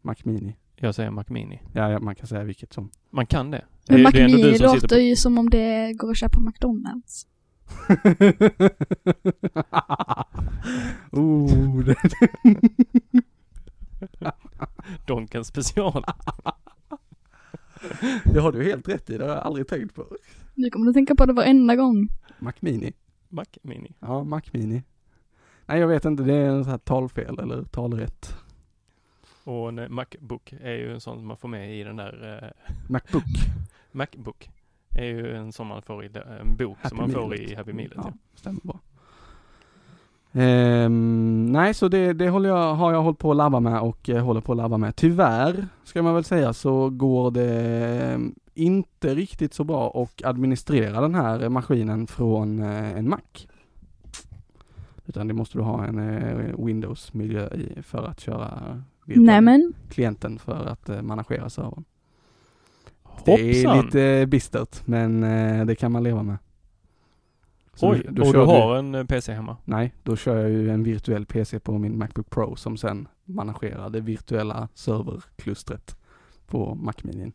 Mac 0.02 0.16
Mini. 0.24 0.56
Jag 0.76 0.96
säger 0.96 1.12
Mac 1.12 1.24
Mini. 1.28 1.62
Ja, 1.74 1.92
ja, 1.92 2.00
man 2.00 2.16
kan 2.16 2.28
säga 2.28 2.44
vilket 2.44 2.74
som. 2.74 2.90
Man 3.10 3.26
kan 3.26 3.52
det. 3.52 3.66
Men 3.88 3.98
det, 3.98 4.04
Mac 4.04 4.12
det 4.12 4.26
Mini 4.26 4.42
som 4.42 4.52
sitter 4.54 4.68
låter 4.74 4.88
på... 4.88 4.96
ju 4.96 5.16
som 5.16 5.38
om 5.38 5.50
det 5.50 5.94
går 5.94 6.12
att 6.12 6.18
köpa 6.18 6.34
på 6.34 6.40
McDonalds. 6.40 7.28
oh, 11.12 11.84
det, 11.84 11.96
Donken 15.08 15.46
special. 15.46 16.04
det 18.34 18.39
har 18.39 18.52
du 18.52 18.63
helt 18.63 18.88
rätt 18.89 19.10
i, 19.10 19.17
det 19.17 19.24
har 19.24 19.32
jag 19.36 19.44
aldrig 19.44 19.67
tänkt 19.67 19.96
på. 19.96 20.06
Nu 20.56 20.70
kommer 20.70 20.86
du 20.86 20.94
tänka 20.94 21.15
på 21.15 21.26
det 21.26 21.34
varenda 21.34 21.76
gång. 21.76 22.08
Mac 22.39 22.54
Mini. 22.60 22.94
Mac 23.30 23.46
Mini. 23.62 23.91
Ja, 24.00 24.24
Mac 24.24 24.41
Mini. 24.52 24.84
Nej, 25.65 25.80
jag 25.80 25.88
vet 25.88 26.06
inte, 26.06 26.24
det 26.24 26.34
är 26.34 26.46
en 26.50 26.63
sån 26.63 26.72
här 26.72 26.78
talfel 26.78 27.39
eller 27.39 27.63
talrätt. 27.63 28.36
Och 29.44 29.70
en 29.70 29.80
eh, 29.80 29.89
Macbook 29.89 30.54
är 30.62 30.74
ju 30.74 30.94
en 30.94 31.02
sån 31.02 31.17
som 31.17 31.28
man 31.28 31.38
får 31.38 31.48
med 31.48 31.80
i 31.80 31.84
den 31.84 31.96
där 31.96 32.44
eh, 32.44 32.74
Macbook. 32.89 33.24
Macbook. 33.91 34.50
Är 34.98 35.06
ju 35.06 35.36
en 35.36 35.52
sån 35.52 35.67
man 35.67 35.82
får 35.82 36.06
i 36.06 36.08
det- 36.08 36.22
en 36.41 36.56
bok 36.58 36.78
Happy 36.82 36.89
som 36.89 36.98
man 36.98 37.12
får 37.12 37.28
Mealet. 37.30 37.52
i 37.52 37.56
Happy 37.56 37.74
Mealet. 37.74 37.94
Ja, 37.96 38.04
Ja. 38.06 38.13
stämmer 38.36 38.60
bra. 38.63 38.80
Ehm, 40.34 41.46
nej, 41.46 41.74
så 41.74 41.88
det, 41.88 42.13
det 42.13 42.30
håller 42.30 42.50
jag, 42.50 42.74
har 42.74 42.94
jag 42.94 43.02
hållit 43.02 43.20
på 43.20 43.32
att 43.32 43.38
labba 43.38 43.60
med 43.60 43.82
och 43.82 44.10
eh, 44.10 44.24
håller 44.26 44.41
på 44.41 44.52
att 44.52 44.58
labba 44.58 44.78
med. 44.78 44.96
Tyvärr, 44.96 45.67
ska 45.84 46.04
man 46.04 46.15
väl 46.15 46.24
säga, 46.24 46.54
så 46.54 46.89
går 46.89 47.32
det 47.32 47.54
eh, 48.13 48.20
inte 48.54 49.15
riktigt 49.15 49.54
så 49.54 49.63
bra 49.63 50.04
att 50.04 50.26
administrera 50.26 51.02
den 51.02 51.15
här 51.15 51.50
maskinen 51.50 52.08
från 52.08 52.60
eh, 52.60 52.98
en 52.98 53.10
Mac. 53.10 53.20
Utan 55.06 55.28
det 55.28 55.34
måste 55.34 55.58
du 55.58 55.62
ha 55.62 55.86
en 55.86 56.00
eh, 56.00 56.65
Windows-miljö 56.65 57.48
i 57.48 57.82
för 57.82 58.04
att 58.04 58.20
köra 58.20 58.82
Nämen, 59.06 59.74
klienten 59.89 60.39
för 60.39 60.65
att 60.65 60.89
eh, 60.89 61.02
managera 61.02 61.50
servern. 61.50 61.84
Det 63.26 63.32
är 63.32 63.84
lite 63.84 64.28
bistert, 64.28 64.88
men 64.88 65.24
eh, 65.24 65.65
det 65.65 65.76
kan 65.76 65.91
man 65.91 66.04
leva 66.04 66.24
med. 66.24 66.38
Så 67.74 67.92
Oj, 67.92 68.06
då- 68.10 68.28
och 68.28 68.34
du 68.34 68.40
har 68.40 68.76
en 68.78 68.96
eh, 68.96 69.06
PC 69.06 69.34
hemma? 69.34 69.58
Nej, 69.66 69.94
då 70.04 70.16
kör 70.16 70.38
jag 70.42 70.50
ju 70.50 70.70
en 70.70 70.84
virtuell 70.84 71.26
PC 71.26 71.60
på 71.60 71.78
min 71.78 71.98
Macbook 71.98 72.30
Pro 72.30 72.56
som 72.56 72.78
sen 72.78 73.08
managerar 73.26 73.90
det 73.90 74.00
virtuella 74.02 74.68
serverklustret 74.74 75.96
på 76.48 76.76
Mac 76.76 76.94
Mini. 77.04 77.32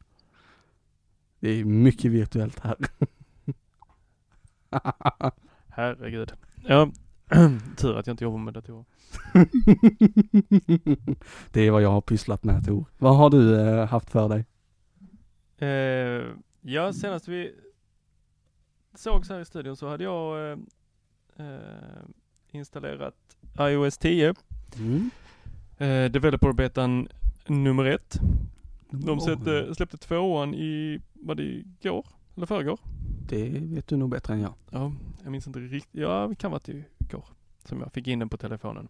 Det 1.41 1.49
är 1.51 1.65
mycket 1.65 2.11
virtuellt 2.11 2.61
här. 2.61 2.77
Herregud. 5.69 6.33
Ja, 6.69 6.91
tur 7.77 7.99
att 7.99 8.07
jag 8.07 8.15
inte 8.15 8.25
jobbar 8.25 8.39
med 8.39 8.55
datorer. 8.55 8.85
det 11.53 11.61
är 11.61 11.71
vad 11.71 11.83
jag 11.83 11.91
har 11.91 12.01
pysslat 12.01 12.45
med 12.45 12.67
Tor. 12.67 12.85
Vad 12.99 13.17
har 13.17 13.31
du 13.31 13.61
eh, 13.61 13.87
haft 13.87 14.11
för 14.11 14.29
dig? 14.29 14.45
Eh, 15.59 16.25
ja, 16.61 16.93
senast 16.93 17.29
vi 17.29 17.55
sågs 18.99 19.29
här 19.29 19.41
i 19.41 19.45
studion 19.45 19.77
så 19.77 19.89
hade 19.89 20.05
jag 20.05 20.51
eh, 20.51 20.59
eh, 21.37 22.05
installerat 22.51 23.15
iOS 23.61 23.99
10. 23.99 24.35
Mm. 24.79 25.11
Eh, 25.79 26.11
Developer-betan 26.11 27.09
nummer 27.47 27.85
ett. 27.85 28.21
De 28.91 29.19
Oj, 29.19 29.75
släppte, 29.75 29.97
tvåan 29.99 30.55
i, 30.55 31.01
var 31.13 31.35
det 31.35 31.43
igår? 31.43 32.07
Eller 32.37 32.47
förrgår? 32.47 32.81
Det 33.29 33.49
vet 33.49 33.89
du 33.89 33.97
nog 33.97 34.11
bättre 34.11 34.35
än 34.35 34.41
jag. 34.41 34.55
Ja, 34.71 34.93
jag 35.23 35.33
minns 35.33 35.47
inte 35.47 35.59
riktigt. 35.59 36.01
Ja, 36.01 36.27
det 36.29 36.35
kan 36.35 36.51
vara 36.51 36.61
till 36.61 36.85
igår 36.99 37.25
som 37.65 37.81
jag 37.81 37.93
fick 37.93 38.07
in 38.07 38.19
den 38.19 38.29
på 38.29 38.37
telefonen. 38.37 38.89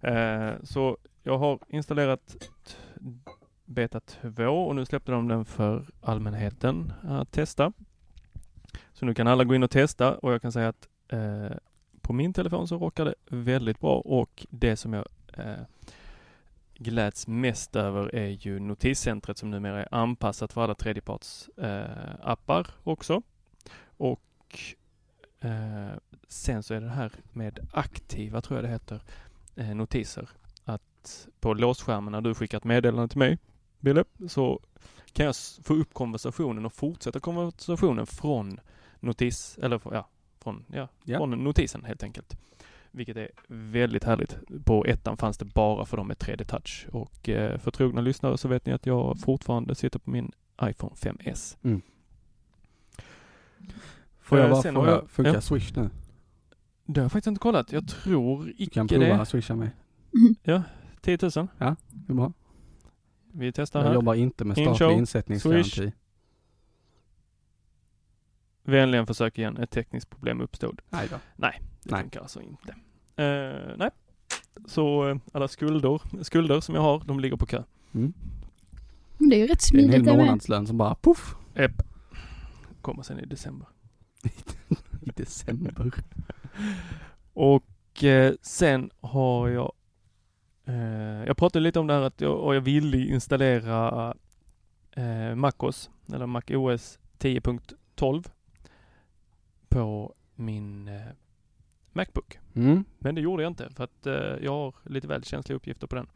Eh, 0.00 0.52
så 0.62 0.96
jag 1.22 1.38
har 1.38 1.58
installerat 1.68 2.50
beta 3.64 4.00
2 4.00 4.44
och 4.44 4.76
nu 4.76 4.84
släppte 4.84 5.12
de 5.12 5.28
den 5.28 5.44
för 5.44 5.86
allmänheten 6.00 6.92
att 7.02 7.32
testa. 7.32 7.72
Så 8.92 9.06
nu 9.06 9.14
kan 9.14 9.26
alla 9.26 9.44
gå 9.44 9.54
in 9.54 9.62
och 9.62 9.70
testa 9.70 10.14
och 10.14 10.32
jag 10.32 10.42
kan 10.42 10.52
säga 10.52 10.68
att 10.68 10.88
eh, 11.08 11.56
på 12.00 12.12
min 12.12 12.32
telefon 12.32 12.68
så 12.68 12.78
rockar 12.78 13.04
det 13.04 13.14
väldigt 13.26 13.80
bra 13.80 14.00
och 14.00 14.46
det 14.50 14.76
som 14.76 14.92
jag 14.92 15.06
eh, 15.32 15.62
gläds 16.74 17.26
mest 17.26 17.76
över 17.76 18.14
är 18.14 18.28
ju 18.28 18.58
notiscentret 18.58 19.38
som 19.38 19.50
numera 19.50 19.82
är 19.82 19.88
anpassat 19.90 20.52
för 20.52 20.64
alla 20.64 20.74
tredjeparts 20.74 21.48
eh, 21.48 22.14
appar 22.22 22.66
också. 22.82 23.22
Och 23.96 24.58
eh, 25.40 25.98
sen 26.28 26.62
så 26.62 26.74
är 26.74 26.80
det 26.80 26.88
här 26.88 27.12
med 27.32 27.68
aktiva, 27.72 28.40
tror 28.40 28.58
jag 28.58 28.64
det 28.64 28.72
heter, 28.72 29.00
eh, 29.56 29.74
notiser. 29.74 30.28
Att 30.64 31.28
på 31.40 31.54
låsskärmen 31.54 32.12
när 32.12 32.20
du 32.20 32.34
skickat 32.34 32.64
meddelande 32.64 33.08
till 33.08 33.18
mig, 33.18 33.38
Bille, 33.80 34.04
så 34.28 34.60
kan 35.14 35.26
jag 35.26 35.34
få 35.62 35.74
upp 35.74 35.94
konversationen 35.94 36.66
och 36.66 36.72
fortsätta 36.72 37.20
konversationen 37.20 38.06
från 38.06 38.60
notis, 39.00 39.58
eller 39.62 39.78
från- 39.78 39.94
ja, 39.94 40.08
från, 40.42 40.64
ja, 40.72 40.88
Ja. 41.04 41.18
från 41.18 41.30
notisen 41.44 41.84
helt 41.84 42.02
enkelt. 42.02 42.36
Vilket 42.90 43.16
är 43.16 43.28
väldigt 43.48 44.04
härligt. 44.04 44.38
På 44.64 44.84
ettan 44.86 45.16
fanns 45.16 45.38
det 45.38 45.44
bara 45.44 45.84
för 45.86 45.96
dem 45.96 46.08
med 46.08 46.16
3D-touch 46.16 46.86
och 46.92 47.28
eh, 47.28 47.58
för 47.58 47.70
trogna 47.70 48.00
lyssnare 48.00 48.38
så 48.38 48.48
vet 48.48 48.66
ni 48.66 48.72
att 48.72 48.86
jag 48.86 49.18
fortfarande 49.20 49.74
sitter 49.74 49.98
på 49.98 50.10
min 50.10 50.32
iPhone 50.62 50.94
5S. 50.96 51.56
Får 54.20 54.38
jag 54.38 54.44
Eh, 54.46 54.50
bara 54.52 54.62
sen 54.62 54.76
har 54.76 54.82
fråga, 54.84 54.96
jag- 54.96 55.10
funkar 55.10 55.34
ja. 55.34 55.40
Swish 55.40 55.72
nu? 55.76 55.90
Det 56.86 57.00
har 57.00 57.04
jag 57.04 57.12
faktiskt 57.12 57.26
inte 57.26 57.38
kollat. 57.40 57.72
Jag 57.72 57.88
tror 57.88 58.44
Du 58.44 58.54
icke 58.58 58.74
kan 58.74 58.88
prova 58.88 59.04
det. 59.04 59.14
att 59.22 59.28
swisha 59.28 59.54
mig. 59.56 59.70
10 61.00 61.18
000. 61.22 61.30
Det 61.58 61.64
är 62.08 62.14
bra. 62.14 62.32
Vi 63.36 63.52
testar 63.52 63.80
Jag 63.80 63.86
här. 63.86 63.94
jobbar 63.94 64.14
inte 64.14 64.44
med 64.44 64.56
statlig 64.56 64.78
show, 64.78 64.92
insättningsgaranti. 64.92 65.92
Vänligen 68.62 69.06
försök 69.06 69.38
igen. 69.38 69.56
Ett 69.56 69.70
tekniskt 69.70 70.10
problem 70.10 70.40
uppstod. 70.40 70.80
Nej 70.90 71.06
då. 71.10 71.16
Det 71.16 71.20
Nej. 71.36 72.00
funkar 72.02 72.20
alltså 72.20 72.40
inte. 72.42 72.74
Eh, 73.22 73.76
nej. 73.76 73.90
Så 74.66 75.08
eh, 75.08 75.16
alla 75.32 75.48
skulder, 75.48 76.00
skulder 76.24 76.60
som 76.60 76.74
jag 76.74 76.82
har, 76.82 77.02
de 77.06 77.20
ligger 77.20 77.36
på 77.36 77.46
kö. 77.46 77.62
Mm. 77.94 78.12
Men 79.18 79.28
det 79.28 79.36
är 79.36 79.38
ju 79.38 79.46
rätt 79.46 79.60
Det 79.72 79.78
är 79.78 79.82
en 79.82 79.88
smidigt 79.88 79.94
hel 79.94 80.04
det 80.04 80.16
med. 80.16 80.26
månadslön 80.26 80.66
som 80.66 80.78
bara 80.78 80.94
poff 80.94 81.36
Epp. 81.54 81.82
Kommer 82.80 83.02
sen 83.02 83.20
i 83.20 83.26
december. 83.26 83.68
i 85.02 85.10
december. 85.16 85.92
Och 87.32 88.04
eh, 88.04 88.34
sen 88.42 88.90
har 89.00 89.48
jag 89.48 89.72
eh, 90.64 91.13
Jag 91.26 91.36
pratade 91.36 91.62
lite 91.62 91.80
om 91.80 91.86
det 91.86 91.94
här 91.94 92.02
att 92.02 92.20
jag, 92.20 92.40
och 92.40 92.54
jag 92.54 92.60
ville 92.60 92.98
installera 92.98 94.14
eh, 94.96 95.34
MacOS 95.34 95.90
eller 96.12 96.26
MacOS 96.26 96.98
10.12 97.18 98.28
på 99.68 100.14
min 100.34 100.88
eh, 100.88 101.00
Macbook. 101.92 102.38
Mm. 102.54 102.84
Men 102.98 103.14
det 103.14 103.20
gjorde 103.20 103.42
jag 103.42 103.50
inte 103.50 103.70
för 103.70 103.84
att 103.84 104.06
eh, 104.06 104.14
jag 104.42 104.52
har 104.52 104.74
lite 104.84 105.06
väl 105.06 105.24
känsliga 105.24 105.56
uppgifter 105.56 105.86
på 105.86 105.96
den. 105.96 106.06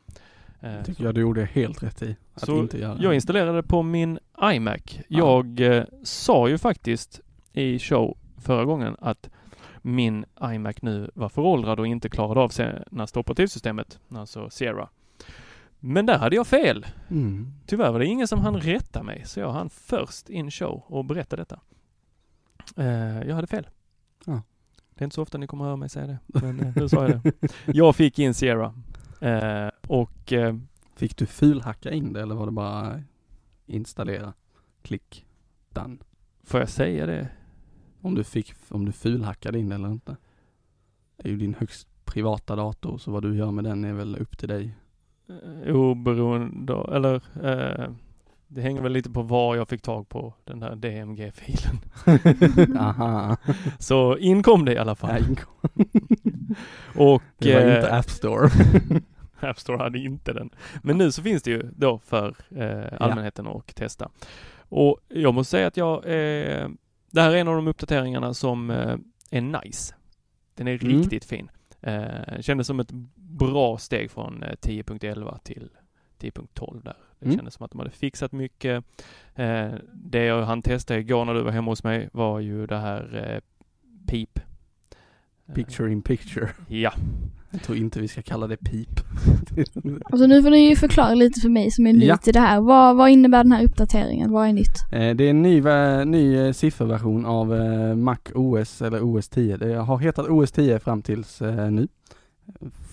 Eh, 0.61 0.83
tycker 0.83 1.05
jag 1.05 1.15
du 1.15 1.21
gjorde 1.21 1.45
helt 1.45 1.83
rätt 1.83 2.03
i. 2.03 2.17
Att 2.35 2.45
Så 2.45 2.59
inte 2.59 2.79
göra 2.79 2.99
Jag 3.01 3.15
installerade 3.15 3.63
på 3.63 3.83
min 3.83 4.19
iMac. 4.43 5.01
Jag 5.09 5.61
eh, 5.61 5.85
sa 6.03 6.49
ju 6.49 6.59
faktiskt 6.59 7.21
i 7.53 7.79
show 7.79 8.19
förra 8.37 8.65
gången 8.65 8.97
att 9.01 9.31
min 9.83 10.25
iMac 10.43 10.83
nu 10.83 11.11
var 11.15 11.29
föråldrad 11.29 11.81
och 11.81 11.87
inte 11.87 12.09
klarade 12.09 12.41
av 12.41 12.49
senaste 12.49 13.19
operativsystemet, 13.19 13.99
alltså 14.09 14.51
Sierra. 14.51 14.89
Men 15.81 16.07
där 16.07 16.19
hade 16.19 16.37
jag 16.37 16.47
fel. 16.47 16.87
Mm. 17.11 17.53
Tyvärr 17.67 17.93
var 17.93 17.99
det 17.99 18.07
ingen 18.07 18.29
som 18.29 18.41
hann 18.41 18.61
rätta 18.61 19.03
mig, 19.03 19.23
så 19.27 19.41
jag 19.41 19.53
hann 19.53 19.71
först 19.71 20.29
in 20.29 20.51
show 20.51 20.83
och 20.87 21.05
berätta 21.05 21.37
detta. 21.37 21.61
Eh, 22.77 23.23
jag 23.23 23.35
hade 23.35 23.47
fel. 23.47 23.69
Ja. 24.27 24.43
Det 24.95 25.03
är 25.03 25.05
inte 25.05 25.15
så 25.15 25.23
ofta 25.23 25.39
ni 25.39 25.47
kommer 25.47 25.65
höra 25.65 25.77
mig 25.77 25.89
säga 25.89 26.07
det, 26.07 26.19
men 26.27 26.61
eh, 26.61 26.73
nu 26.77 26.89
sa 26.89 27.09
jag 27.09 27.23
det. 27.23 27.33
Jag 27.67 27.97
fick 27.97 28.19
in 28.19 28.35
Sierra. 28.35 28.75
Eh, 29.21 29.71
och 29.87 30.33
Fick 30.99 31.17
du 31.17 31.27
fulhacka 31.27 31.91
in 31.91 32.13
det 32.13 32.23
eller 32.23 32.35
var 32.35 32.47
det 32.47 32.53
bara 32.53 33.03
installera? 33.67 34.33
Klick. 34.83 35.27
Done. 35.71 35.97
får 36.43 36.61
jag 36.61 36.69
säga 36.69 37.07
det? 37.07 37.29
Om 38.01 38.15
du 38.15 38.25
fick, 38.25 38.55
om 38.69 38.85
du 38.85 38.93
fulhackade 38.93 39.59
in 39.59 39.69
det 39.69 39.75
eller 39.75 39.89
inte. 39.89 40.17
Det 41.17 41.29
är 41.29 41.33
ju 41.33 41.37
din 41.39 41.55
högst 41.55 41.89
privata 42.05 42.57
dator 42.57 42.99
så 42.99 43.11
vad 43.11 43.23
du 43.23 43.37
gör 43.37 43.51
med 43.51 43.65
den 43.65 43.85
är 43.85 43.93
väl 43.93 44.17
upp 44.17 44.39
till 44.39 44.49
dig. 44.49 44.75
Eh, 45.29 45.75
oberoende, 45.77 46.85
eller 46.93 47.15
eh, 47.43 47.91
det 48.49 48.61
hänger 48.61 48.83
väl 48.83 48.93
lite 48.93 49.11
på 49.11 49.23
var 49.23 49.57
jag 49.57 49.69
fick 49.69 49.83
tag 49.83 50.09
på 50.09 50.35
den 50.45 50.63
här 50.63 50.77
DMG-filen. 50.77 51.79
Aha. 52.79 53.37
Så 53.79 54.17
inkom 54.19 54.65
det 54.65 54.73
i 54.73 54.79
alla 54.79 54.95
fall. 54.95 55.23
Och 56.97 57.23
det 57.39 57.55
var 57.55 57.61
eh, 57.61 57.77
inte 57.77 57.93
App 57.97 58.11
Store. 58.11 58.51
App 59.41 59.59
Store 59.59 59.79
hade 59.79 59.99
inte 59.99 60.33
den. 60.33 60.51
Men 60.83 60.99
nu 60.99 61.13
så 61.13 61.23
finns 61.23 61.43
det 61.43 61.51
ju 61.51 61.63
då 61.77 61.99
för 61.99 62.35
eh, 62.57 63.01
allmänheten 63.01 63.47
att 63.47 63.75
testa. 63.75 64.09
Och 64.69 64.99
jag 65.09 65.35
måste 65.35 65.51
säga 65.51 65.67
att 65.67 65.77
jag, 65.77 65.97
eh, 66.05 66.69
det 67.11 67.21
här 67.21 67.31
är 67.33 67.37
en 67.37 67.49
av 67.49 67.55
de 67.55 67.69
uppdateringarna 67.69 68.35
som 68.35 68.71
eh, 68.71 68.97
är 69.31 69.41
nice. 69.41 69.95
Den 70.55 70.69
är 70.69 70.85
Mm. 70.85 70.99
riktigt 70.99 71.25
fin. 71.25 71.51
Eh, 71.83 72.41
kändes 72.41 72.67
som 72.67 72.81
ett 72.81 72.93
bra 73.15 73.79
steg 73.79 74.11
från 74.11 74.43
eh, 74.43 74.53
10.11 74.61 75.39
till 75.43 75.71
10.12 76.19 76.83
där. 76.85 76.97
Det 77.19 77.27
Mm. 77.27 77.37
kändes 77.37 77.55
som 77.55 77.65
att 77.65 77.71
de 77.71 77.79
hade 77.79 77.91
fixat 77.91 78.33
mycket. 78.33 78.85
Eh, 79.35 79.71
det 79.93 80.25
jag 80.25 80.43
hann 80.43 80.63
testa 80.63 80.99
igår 80.99 81.25
när 81.25 81.35
du 81.35 81.43
var 81.43 81.51
hemma 81.51 81.71
hos 81.71 81.85
mig 81.85 82.09
var 82.13 82.41
ju 82.41 82.67
det 82.67 82.79
här 82.79 83.33
eh, 83.35 83.41
PIP. 84.07 84.41
Picture 85.55 85.93
in 85.93 86.03
picture. 86.03 86.49
Ja, 86.69 86.93
Jag 87.51 87.63
tror 87.63 87.79
inte 87.79 88.01
vi 88.01 88.09
ska 88.09 88.23
kalla 88.23 88.47
det 88.47 88.57
pip. 88.57 88.89
Alltså 90.05 90.27
nu 90.27 90.43
får 90.43 90.51
ni 90.51 90.69
ju 90.69 90.77
förklara 90.77 91.15
lite 91.15 91.41
för 91.41 91.49
mig 91.49 91.71
som 91.71 91.87
är 91.87 91.93
ny 91.93 92.07
Ja. 92.07 92.17
till 92.17 92.33
det 92.33 92.41
här. 92.41 92.61
Vad, 92.61 92.97
vad 92.97 93.11
innebär 93.11 93.45
den 93.45 93.53
här 93.53 93.65
uppdateringen? 93.65 94.31
Vad 94.33 94.49
är 94.49 94.53
nytt? 94.53 94.79
Eh, 94.93 95.17
Det 95.17 95.25
är 95.25 95.31
en 95.31 95.43
ny, 95.43 95.61
ny 96.05 96.37
eh, 96.37 96.53
sifferversion 96.53 97.27
av 97.27 97.55
eh, 97.55 97.95
Mac 97.95 98.17
OS 98.35 98.83
eller 98.83 99.01
OS 99.03 99.29
10. 99.29 99.57
Det 99.57 99.75
har 99.75 99.99
hetat 99.99 100.27
OS 100.29 100.53
10 100.53 100.79
fram 100.79 101.03
tills 101.03 101.41
nu. 101.71 101.89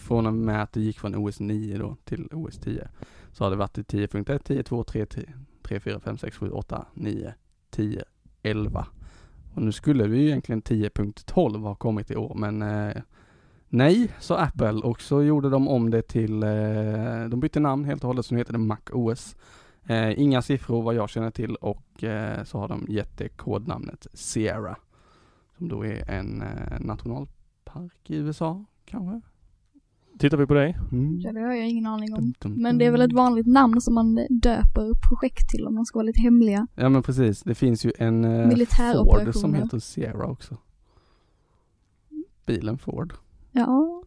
Från 0.08 0.26
och 0.28 0.34
med 0.34 0.62
att 0.64 0.74
det 0.74 0.82
gick 0.82 1.00
från 1.00 1.16
OS 1.16 1.40
9 1.40 1.78
då 1.78 1.96
till 2.04 2.28
OS 2.32 2.58
10. 2.58 2.88
Så 3.32 3.44
har 3.44 3.52
det 3.52 3.58
varit 3.58 3.78
i 3.78 3.82
10.1, 3.82 4.38
10, 4.44 4.64
2, 4.64 4.84
3, 4.84 5.06
10, 5.06 5.24
3, 5.64 5.80
4, 5.80 6.00
5, 6.00 6.18
6, 6.18 6.38
7, 6.38 6.50
8, 6.50 6.86
9, 6.94 7.34
10, 7.72 8.04
11. 8.44 8.88
Och 9.56 9.62
nu 9.62 9.72
skulle 9.72 10.08
det 10.08 10.18
ju 10.18 10.28
egentligen 10.28 10.62
10.12 10.62 11.62
ha 11.62 11.76
kommit 11.76 12.12
i 12.12 12.16
år 12.16 12.36
men 12.36 12.62
eh, 12.62 13.02
nej, 13.70 14.12
sa 14.20 14.38
Apple 14.38 14.72
och 14.72 15.02
så 15.02 15.24
gjorde 15.24 15.50
de 15.50 15.68
om 15.68 15.90
det 15.90 16.02
till, 16.02 16.44
eh, 16.44 17.26
de 17.30 17.40
bytte 17.40 17.60
namn 17.60 17.86
helt 17.86 18.04
och 18.04 18.08
hållet 18.08 18.26
så 18.26 18.34
nu 18.34 18.40
heter 18.40 18.54
det 18.54 18.60
Mac 18.60 18.80
OS. 18.92 19.36
Eh, 19.88 20.20
inga 20.20 20.42
siffror 20.42 20.82
vad 20.82 20.96
jag 20.96 21.10
känner 21.10 21.32
till 21.32 21.56
och 21.56 22.04
eh, 22.04 22.44
så 22.44 22.60
har 22.60 22.68
de 22.68 22.86
gett 22.90 23.18
det 23.18 23.30
kodnamnet 23.30 24.08
Sierra. 24.14 24.76
Som 25.58 25.68
då 25.68 25.86
är 25.86 26.12
en 26.12 26.42
eh, 26.42 26.80
nationalpark 26.80 28.10
i 28.10 28.16
USA 28.16 28.66
kanske? 28.86 29.22
Tittar 30.20 30.38
vi 30.38 30.46
på 30.46 30.54
dig. 30.54 30.78
Mm. 30.92 31.20
Ja, 31.20 31.32
det 31.32 31.40
har 31.40 31.54
jag 31.54 31.70
ingen 31.70 31.86
aning 31.86 32.14
om. 32.14 32.34
Men 32.44 32.78
det 32.78 32.86
är 32.86 32.92
väl 32.92 33.02
ett 33.02 33.14
vanligt 33.14 33.48
namn 33.48 33.82
som 33.82 33.94
man 33.94 34.16
döper 34.30 35.10
projekt 35.10 35.50
till 35.50 35.68
om 35.68 35.76
de 35.76 35.86
ska 35.86 35.98
vara 36.00 36.06
lite 36.06 36.22
hemliga. 36.22 36.68
Ja 36.76 36.90
men 36.90 37.04
precis, 37.04 37.44
det 37.44 37.56
finns 37.56 37.86
ju 37.86 37.92
en 37.98 38.26
eh, 38.26 38.50
Ford 38.94 39.34
som 39.36 39.54
heter 39.54 39.80
Sierra 39.80 40.26
också. 40.26 40.58
Bilen 42.46 42.78
Ford. 42.78 43.14
Ja, 43.52 44.04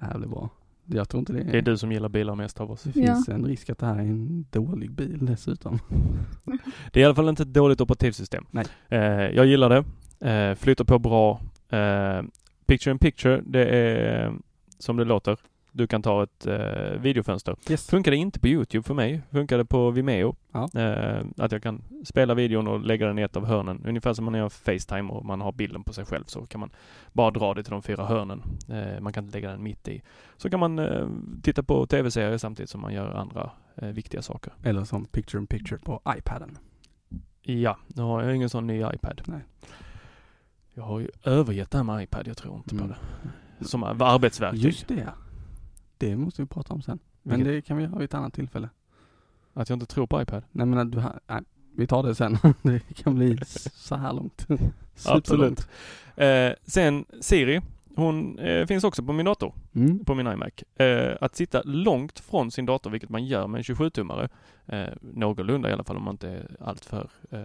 Det 0.00 0.04
här 0.06 0.18
blir 0.18 0.28
bra. 0.28 0.50
Jag 0.90 1.08
tror 1.08 1.18
inte 1.18 1.32
det 1.32 1.40
är, 1.40 1.52
Det 1.52 1.58
är 1.58 1.62
du 1.62 1.76
som 1.76 1.92
gillar 1.92 2.08
bilar 2.08 2.34
mest 2.34 2.60
av 2.60 2.70
oss. 2.70 2.82
det 2.82 2.92
finns 2.92 3.28
en 3.28 3.44
risk 3.44 3.70
att 3.70 3.78
det 3.78 3.86
här 3.86 3.96
är 3.96 4.00
en 4.00 4.46
dålig 4.50 4.90
bil 4.90 5.26
dessutom. 5.26 5.78
Det 6.92 7.00
är 7.00 7.02
i 7.02 7.04
alla 7.04 7.14
fall 7.14 7.28
inte 7.28 7.42
ett 7.42 7.54
dåligt 7.54 7.80
operativsystem. 7.80 8.44
Nej. 8.50 8.64
Eh, 8.88 9.00
jag 9.00 9.46
gillar 9.46 9.68
det. 9.68 9.84
Eh, 10.30 10.54
flyter 10.54 10.84
på 10.84 10.98
bra. 10.98 11.40
Eh, 11.68 12.22
picture 12.66 12.92
in 12.92 12.98
picture, 12.98 13.42
det 13.46 13.64
är 13.64 14.32
som 14.78 14.96
det 14.96 15.04
låter. 15.04 15.36
Du 15.72 15.86
kan 15.86 16.02
ta 16.02 16.22
ett 16.22 16.46
eh, 16.46 17.00
videofönster. 17.00 17.56
Yes. 17.70 17.86
Funkade 17.90 18.16
inte 18.16 18.40
på 18.40 18.48
Youtube 18.48 18.82
för 18.82 18.94
mig. 18.94 19.22
Funkade 19.30 19.64
på 19.64 19.90
Vimeo. 19.90 20.36
Ja. 20.52 20.68
Eh, 20.80 21.24
att 21.36 21.52
jag 21.52 21.62
kan 21.62 21.82
spela 22.04 22.34
videon 22.34 22.68
och 22.68 22.80
lägga 22.80 23.06
den 23.06 23.18
i 23.18 23.22
ett 23.22 23.36
av 23.36 23.46
hörnen. 23.46 23.82
Ungefär 23.86 24.14
som 24.14 24.24
man 24.24 24.34
gör 24.34 24.48
Facetime 24.48 25.10
och 25.12 25.24
man 25.24 25.40
har 25.40 25.52
bilden 25.52 25.82
på 25.84 25.92
sig 25.92 26.04
själv 26.04 26.24
så 26.24 26.46
kan 26.46 26.60
man 26.60 26.70
bara 27.12 27.30
dra 27.30 27.54
det 27.54 27.62
till 27.62 27.70
de 27.70 27.82
fyra 27.82 28.04
hörnen. 28.06 28.42
Eh, 28.68 29.00
man 29.00 29.12
kan 29.12 29.24
inte 29.24 29.36
lägga 29.36 29.50
den 29.50 29.62
mitt 29.62 29.88
i. 29.88 30.02
Så 30.36 30.50
kan 30.50 30.60
man 30.60 30.78
eh, 30.78 31.08
titta 31.42 31.62
på 31.62 31.86
tv-serier 31.86 32.38
samtidigt 32.38 32.70
som 32.70 32.80
man 32.80 32.94
gör 32.94 33.10
andra 33.14 33.50
eh, 33.76 33.88
viktiga 33.88 34.22
saker. 34.22 34.52
Eller 34.62 34.84
som 34.84 35.04
picture 35.04 35.40
in 35.40 35.46
picture 35.46 35.78
på 35.84 36.00
iPaden. 36.18 36.58
Ja, 37.42 37.76
nu 37.86 38.02
har 38.02 38.22
jag 38.22 38.36
ingen 38.36 38.50
sån 38.50 38.66
ny 38.66 38.78
iPad. 38.94 39.22
Nej. 39.26 39.40
Jag 40.74 40.82
har 40.82 40.98
ju 41.00 41.08
övergett 41.24 41.70
det 41.70 41.78
här 41.78 41.84
med 41.84 42.02
iPad, 42.02 42.26
jag 42.28 42.36
tror 42.36 42.56
inte 42.56 42.68
på 42.76 42.84
Mm. 42.84 42.88
det. 42.88 43.28
Som 43.60 43.82
arbetsverktyg. 43.84 44.64
Just 44.64 44.88
det. 44.88 45.08
Det 45.98 46.16
måste 46.16 46.42
vi 46.42 46.46
prata 46.48 46.74
om 46.74 46.82
sen. 46.82 46.98
Men 47.22 47.36
Vilket- 47.38 47.52
det 47.54 47.62
kan 47.62 47.76
vi 47.76 47.82
göra 47.82 47.94
vid 47.98 48.04
ett 48.04 48.14
annat 48.14 48.34
tillfälle. 48.34 48.68
Att 49.54 49.68
jag 49.68 49.76
inte 49.76 49.86
tror 49.86 50.06
på 50.06 50.22
iPad. 50.22 50.42
Nej 50.52 50.66
men 50.66 50.78
att 50.78 50.92
du 50.92 50.98
har, 50.98 51.20
nej, 51.26 51.42
vi 51.76 51.86
tar 51.86 52.02
det 52.02 52.14
sen. 52.14 52.38
det 52.62 52.80
kan 52.94 53.14
bli 53.14 53.38
så 53.74 53.94
här 53.96 54.12
långt. 54.12 54.46
Absolut. 55.06 55.68
Eh, 56.16 56.52
sen 56.66 57.04
Siri, 57.20 57.60
hon 57.96 58.38
eh, 58.38 58.66
finns 58.66 58.84
också 58.84 59.02
på 59.02 59.12
min 59.12 59.26
dator, 59.26 59.54
Mm. 59.74 60.04
på 60.04 60.14
min 60.14 60.26
iMac. 60.26 60.52
Eh, 60.80 61.16
att 61.20 61.36
sitta 61.36 61.62
långt 61.64 62.18
från 62.18 62.50
sin 62.50 62.66
dator, 62.66 62.90
vilket 62.90 63.10
man 63.10 63.26
gör 63.26 63.46
med 63.46 63.58
en 63.58 63.62
27-tummare, 63.64 64.28
eh, 64.66 64.88
någorlunda 65.00 65.70
i 65.70 65.72
alla 65.72 65.84
fall 65.84 65.96
om 65.96 66.02
man 66.04 66.14
inte 66.14 66.28
är 66.28 66.56
alltför 66.60 67.10
eh, 67.30 67.40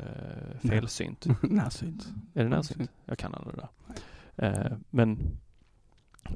felsynt. 0.70 1.26
Närsynt. 1.42 2.08
Är 2.34 2.44
det 2.44 2.50
närsynt? 2.50 2.92
Jag 3.06 3.18
kan 3.18 3.34
aldrig 3.36 3.56
det 3.56 3.68
där. 4.36 4.64
Eh, 4.72 4.78
men 4.90 5.20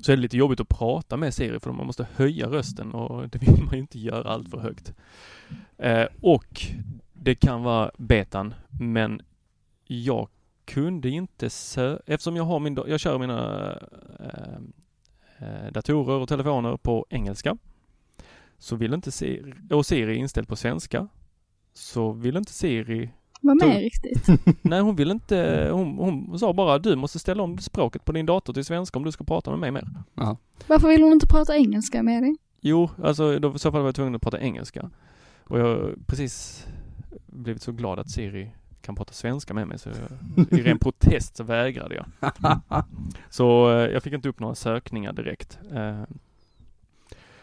så 0.01 0.11
är 0.11 0.15
det 0.15 0.21
lite 0.21 0.37
jobbigt 0.37 0.59
att 0.59 0.69
prata 0.69 1.17
med 1.17 1.33
Siri 1.33 1.59
för 1.59 1.71
man 1.71 1.85
måste 1.85 2.07
höja 2.15 2.47
rösten 2.49 2.91
och 2.91 3.29
det 3.29 3.37
vill 3.37 3.63
man 3.63 3.73
ju 3.73 3.79
inte 3.79 3.99
göra 3.99 4.29
allt 4.29 4.49
för 4.49 4.57
högt. 4.57 4.93
Eh, 5.77 6.05
och 6.21 6.61
det 7.13 7.35
kan 7.35 7.63
vara 7.63 7.91
betan, 7.97 8.53
men 8.79 9.21
jag 9.85 10.29
kunde 10.65 11.09
inte 11.09 11.47
sö- 11.47 12.01
eftersom 12.05 12.35
jag 12.35 12.43
har 12.43 12.59
min, 12.59 12.79
jag 12.87 12.99
kör 12.99 13.17
mina 13.17 13.71
eh, 14.19 14.57
eh, 15.47 15.71
datorer 15.71 16.15
och 16.15 16.29
telefoner 16.29 16.77
på 16.77 17.05
engelska 17.09 17.57
så 18.57 18.75
vill 18.75 18.93
inte 18.93 19.11
Siri, 19.11 19.53
och 19.69 19.85
Siri 19.85 20.11
är 20.11 20.17
inställd 20.17 20.47
på 20.47 20.55
svenska 20.55 21.07
så 21.73 22.11
vill 22.11 22.37
inte 22.37 22.51
Siri 22.53 23.09
var 23.41 23.55
med 23.67 23.77
riktigt. 23.79 24.27
Nej, 24.61 24.81
hon 24.81 24.95
vill 24.95 25.11
inte. 25.11 25.69
Hon, 25.71 25.97
hon 25.97 26.39
sa 26.39 26.53
bara 26.53 26.79
du 26.79 26.95
måste 26.95 27.19
ställa 27.19 27.43
om 27.43 27.57
språket 27.57 28.05
på 28.05 28.11
din 28.11 28.25
dator 28.25 28.53
till 28.53 28.65
svenska 28.65 28.99
om 28.99 29.05
du 29.05 29.11
ska 29.11 29.23
prata 29.23 29.49
med 29.51 29.59
mig 29.59 29.71
mer. 29.71 29.87
Ja. 30.13 30.37
Varför 30.67 30.87
vill 30.87 31.01
hon 31.01 31.11
inte 31.11 31.27
prata 31.27 31.55
engelska 31.55 32.03
med 32.03 32.23
dig? 32.23 32.35
Jo, 32.61 32.89
alltså 33.03 33.39
då, 33.39 33.55
i 33.55 33.59
så 33.59 33.71
fall 33.71 33.81
var 33.81 33.87
jag 33.87 33.95
tvungen 33.95 34.15
att 34.15 34.21
prata 34.21 34.39
engelska. 34.39 34.89
Och 35.43 35.59
jag 35.59 35.65
har 35.65 35.95
precis 36.07 36.65
blivit 37.25 37.61
så 37.61 37.71
glad 37.71 37.99
att 37.99 38.09
Siri 38.11 38.51
kan 38.81 38.95
prata 38.95 39.13
svenska 39.13 39.53
med 39.53 39.67
mig 39.67 39.79
så 39.79 39.89
jag, 39.89 40.59
i 40.59 40.63
ren 40.63 40.79
protest 40.79 41.35
så 41.37 41.43
vägrade 41.43 41.95
jag. 41.95 42.05
Så 43.29 43.71
eh, 43.71 43.91
jag 43.91 44.03
fick 44.03 44.13
inte 44.13 44.29
upp 44.29 44.39
några 44.39 44.55
sökningar 44.55 45.13
direkt. 45.13 45.59
Eh, 45.73 46.01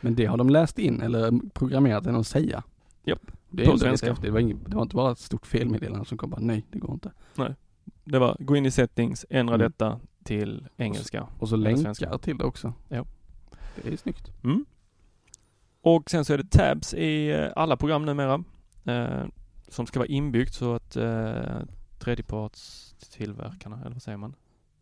Men 0.00 0.14
det 0.14 0.26
har 0.26 0.37
de 0.37 0.50
läst 0.50 0.78
in 0.78 1.02
eller 1.02 1.50
programmerat 1.54 2.04
den 2.04 2.16
att 2.16 2.26
säga. 2.26 2.62
Japp, 3.04 3.30
Det 3.56 3.62
är 3.62 3.66
lite 3.66 3.78
svenska. 3.78 4.16
Det 4.20 4.30
var, 4.30 4.40
inget, 4.40 4.70
det 4.70 4.76
var 4.76 4.82
inte 4.82 4.96
bara 4.96 5.12
ett 5.12 5.18
stort 5.18 5.46
felmeddelande 5.46 6.04
som 6.04 6.18
kom 6.18 6.30
bara 6.30 6.40
nej, 6.40 6.64
det 6.70 6.78
går 6.78 6.92
inte. 6.94 7.12
det 8.04 8.18
var 8.18 8.36
gå 8.40 8.56
in 8.56 8.66
i 8.66 8.70
settings, 8.70 9.26
ändra 9.30 9.54
Mm. 9.54 9.64
detta 9.70 10.00
till 10.22 10.68
engelska. 10.76 11.26
Och 11.38 11.48
så 11.48 11.54
Eller 11.54 11.64
länkar 11.64 11.82
svenska. 11.82 12.18
till 12.18 12.38
det 12.38 12.44
också. 12.44 12.72
Ja. 12.88 13.04
Det 13.82 13.92
är 13.92 13.96
snyggt. 13.96 14.32
Mm. 14.44 14.64
Och 15.80 16.10
sen 16.10 16.24
så 16.24 16.32
är 16.34 16.38
det 16.38 16.50
tabs 16.50 16.94
i 16.94 17.30
eh, 17.30 17.48
alla 17.56 17.76
program 17.76 18.04
numera. 18.06 18.44
Eh, 18.84 19.24
som 19.68 19.86
ska 19.86 19.98
vara 19.98 20.08
inbyggt 20.08 20.54
så 20.54 20.74
att 20.74 20.96
eh, 20.96 21.58
tredjepartstillverkarna, 21.98 23.80
eller 23.80 23.90
vad 23.92 24.02
säger 24.02 24.18
man? 24.18 24.34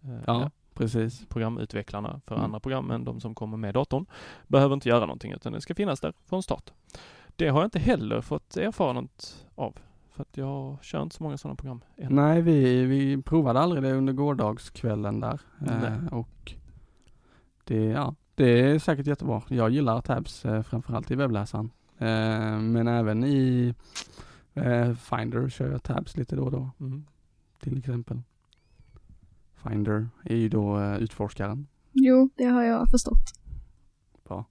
Eh, 0.05 0.11
Ja, 0.27 0.51
precis. 0.75 1.27
Programutvecklarna 1.29 2.21
för 2.27 2.35
Mm. 2.35 2.45
andra 2.45 2.61
program 2.61 2.91
än 2.91 3.05
de 3.05 3.21
som 3.21 3.35
kommer 3.35 3.57
med 3.57 3.75
datorn 3.75 4.07
behöver 4.47 4.75
inte 4.75 4.89
göra 4.89 5.01
någonting 5.01 5.33
utan 5.33 5.53
det 5.53 5.61
ska 5.61 5.75
finnas 5.75 6.01
där 6.01 6.13
från 6.27 6.43
start. 6.43 6.73
Det 7.43 7.49
har 7.49 7.61
jag 7.61 7.67
inte 7.67 7.79
heller 7.79 8.21
fått 8.21 8.57
erfarenhet 8.57 9.47
av. 9.55 9.79
För 10.11 10.23
att 10.23 10.37
jag 10.37 10.79
kör 10.85 11.03
inte 11.03 11.17
så 11.17 11.23
många 11.23 11.39
sådana 11.39 11.57
program 11.57 11.81
än. 11.97 12.15
Nej, 12.15 12.43
vi, 12.43 12.85
vi 12.85 13.23
provade 13.23 13.61
aldrig 13.61 13.83
det 13.83 13.93
under 13.93 14.13
gårdagskvällen 14.13 15.21
där. 15.21 15.41
Eh, 15.67 16.07
och 16.13 16.53
det, 17.65 17.85
ja, 17.85 18.15
det 18.35 18.61
är 18.71 18.79
säkert 18.79 19.07
jättebra. 19.07 19.43
Jag 19.49 19.71
gillar 19.71 20.01
tabs 20.01 20.45
eh, 20.45 20.63
framförallt 20.63 21.11
i 21.11 21.15
webbläsaren. 21.15 21.71
Eh, 21.99 22.59
men 22.61 22.89
även 22.89 23.25
i 23.25 23.75
eh, 24.55 24.95
Finder 24.95 25.49
kör 25.49 25.71
jag 25.71 25.83
tabs 25.83 26.17
lite 26.17 26.37
då 26.37 26.45
och 26.45 26.51
då 26.51 26.71
Mm. 26.81 27.05
till 27.61 27.79
exempel. 27.79 28.23
Finder 29.55 30.09
är 30.25 30.37
ju 30.37 30.49
då 30.49 30.81
eh, 30.81 30.97
utforskaren. 30.97 31.67
Jo, 31.93 32.31
det 32.37 32.45
har 32.45 32.63
jag 32.63 32.91
förstått. 32.91 33.33
Bra. 34.29 34.45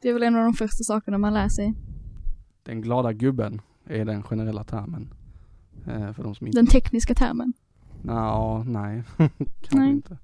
Det 0.00 0.08
är 0.08 0.12
väl 0.12 0.22
en 0.22 0.36
av 0.36 0.42
de 0.42 0.52
första 0.52 0.84
sakerna 0.84 1.18
man 1.18 1.34
lär 1.34 1.48
sig. 1.48 1.74
Den 2.66 2.80
glada 2.80 3.12
gubben 3.12 3.60
är 3.84 4.04
den 4.04 4.22
generella 4.22 4.64
termen. 4.64 5.14
Eh, 5.86 6.12
för 6.12 6.22
de 6.22 6.34
som 6.34 6.46
inte... 6.46 6.58
Den 6.58 6.66
tekniska 6.66 7.14
termen. 7.14 7.52
Nå, 8.02 8.64
nej, 8.66 9.02
kanske 9.16 9.78
Nej. 9.78 9.90
inte. 9.90 10.18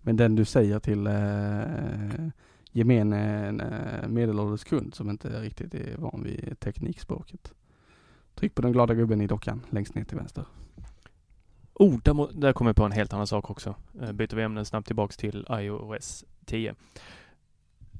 Men 0.00 0.16
den 0.16 0.34
du 0.34 0.44
säger 0.44 0.78
till 0.78 1.06
eh, 1.06 2.28
gemene 2.72 3.48
eh, 3.48 4.08
medelålders 4.08 4.64
kund 4.64 4.94
som 4.94 5.10
inte 5.10 5.40
riktigt 5.40 5.74
är 5.74 5.96
van 5.96 6.22
vid 6.22 6.60
teknikspråket. 6.60 7.52
Tryck 8.34 8.54
på 8.54 8.62
den 8.62 8.72
glada 8.72 8.94
gubben 8.94 9.20
i 9.20 9.26
dockan 9.26 9.60
längst 9.70 9.94
ner 9.94 10.04
till 10.04 10.16
vänster. 10.16 10.44
Oh, 11.74 11.98
där, 12.02 12.14
må, 12.14 12.26
där 12.26 12.52
kommer 12.52 12.68
jag 12.68 12.76
på 12.76 12.84
en 12.84 12.92
helt 12.92 13.12
annan 13.12 13.26
sak 13.26 13.50
också. 13.50 13.74
Eh, 14.00 14.12
byter 14.12 14.36
vi 14.36 14.42
ämnen 14.42 14.64
snabbt 14.64 14.86
tillbaks 14.86 15.16
till 15.16 15.46
iOS 15.50 16.24
10. 16.44 16.74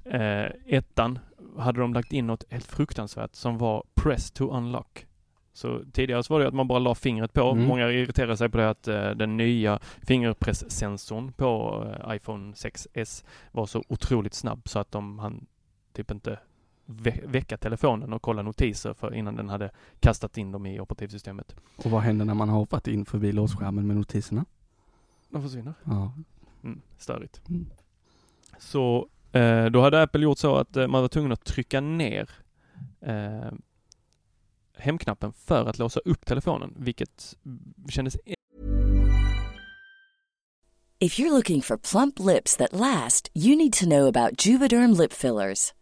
Eh, 0.05 0.51
ettan 0.67 1.19
hade 1.59 1.81
de 1.81 1.95
lagt 1.95 2.13
in 2.13 2.27
något 2.27 2.45
helt 2.51 2.67
fruktansvärt 2.67 3.35
som 3.35 3.59
var 3.59 3.85
Press 3.95 4.31
to 4.31 4.51
Unlock. 4.57 5.07
Så 5.53 5.81
tidigare 5.93 6.23
så 6.23 6.35
var 6.35 6.41
det 6.41 6.49
att 6.49 6.55
man 6.55 6.69
bara 6.69 6.79
la 6.79 6.95
fingret 6.95 7.33
på. 7.33 7.51
Mm. 7.51 7.65
Många 7.65 7.91
irriterade 7.91 8.37
sig 8.37 8.49
på 8.49 8.59
det 8.59 8.71
att 8.71 8.89
eh, 8.89 9.11
den 9.11 9.37
nya 9.37 9.79
fingerpresssensorn 10.07 11.33
på 11.33 11.85
eh, 12.09 12.17
iPhone 12.17 12.53
6s 12.53 13.25
var 13.53 13.67
så 13.67 13.83
otroligt 13.89 14.35
snabb 14.35 14.69
så 14.69 14.79
att 14.79 14.93
de 14.93 15.19
han 15.19 15.47
typ 15.93 16.11
inte 16.11 16.39
vä- 16.87 17.27
väcka 17.27 17.57
telefonen 17.57 18.13
och 18.13 18.23
kolla 18.23 18.43
notiser 18.43 18.95
för 18.95 19.15
innan 19.15 19.37
den 19.37 19.49
hade 19.49 19.71
kastat 20.01 20.39
in 20.39 20.53
dem 20.53 20.67
i 20.67 20.81
operativsystemet. 20.81 21.57
Och 21.77 21.91
vad 21.91 22.03
händer 22.03 22.25
när 22.25 22.35
man 22.35 22.49
har 22.49 22.59
hoppat 22.59 22.89
in 22.89 23.05
förbi 23.05 23.33
låsskärmen 23.33 23.87
med 23.87 23.97
notiserna? 23.97 24.45
De 25.29 25.43
försvinner. 25.43 25.75
Ja. 25.85 26.13
Mm, 26.65 26.81
störigt. 26.99 27.49
Mm. 27.49 27.67
Så 28.59 29.09
Eh, 29.37 29.71
då 29.71 29.81
hade 29.81 30.03
Apple 30.03 30.23
gjort 30.23 30.39
så 30.39 30.57
att 30.57 30.77
eh, 30.77 30.87
man 30.87 31.01
var 31.01 31.09
tvungen 31.09 31.33
att 31.33 31.45
trycka 31.45 31.81
ner 31.81 32.31
eh, 33.01 33.53
hemknappen 34.79 35.33
för 35.33 35.67
att 35.67 35.79
låsa 35.79 36.01
upp 36.01 36.27
telefonen, 36.27 36.75
vilket 36.79 37.35
kändes 37.89 38.17
e- 38.25 38.35
If 40.99 41.19
you're 41.19 41.31
looking 41.31 41.63
for 41.63 41.77
plump 41.77 42.19
lips 42.19 42.57
that 42.57 42.73
last, 42.73 43.31
you 43.35 43.57
need 43.57 43.73
to 43.73 43.85
know 43.85 44.09
about 44.09 44.47
Juvederm 44.47 44.93
lip 45.01 45.13
fillers. 45.13 45.75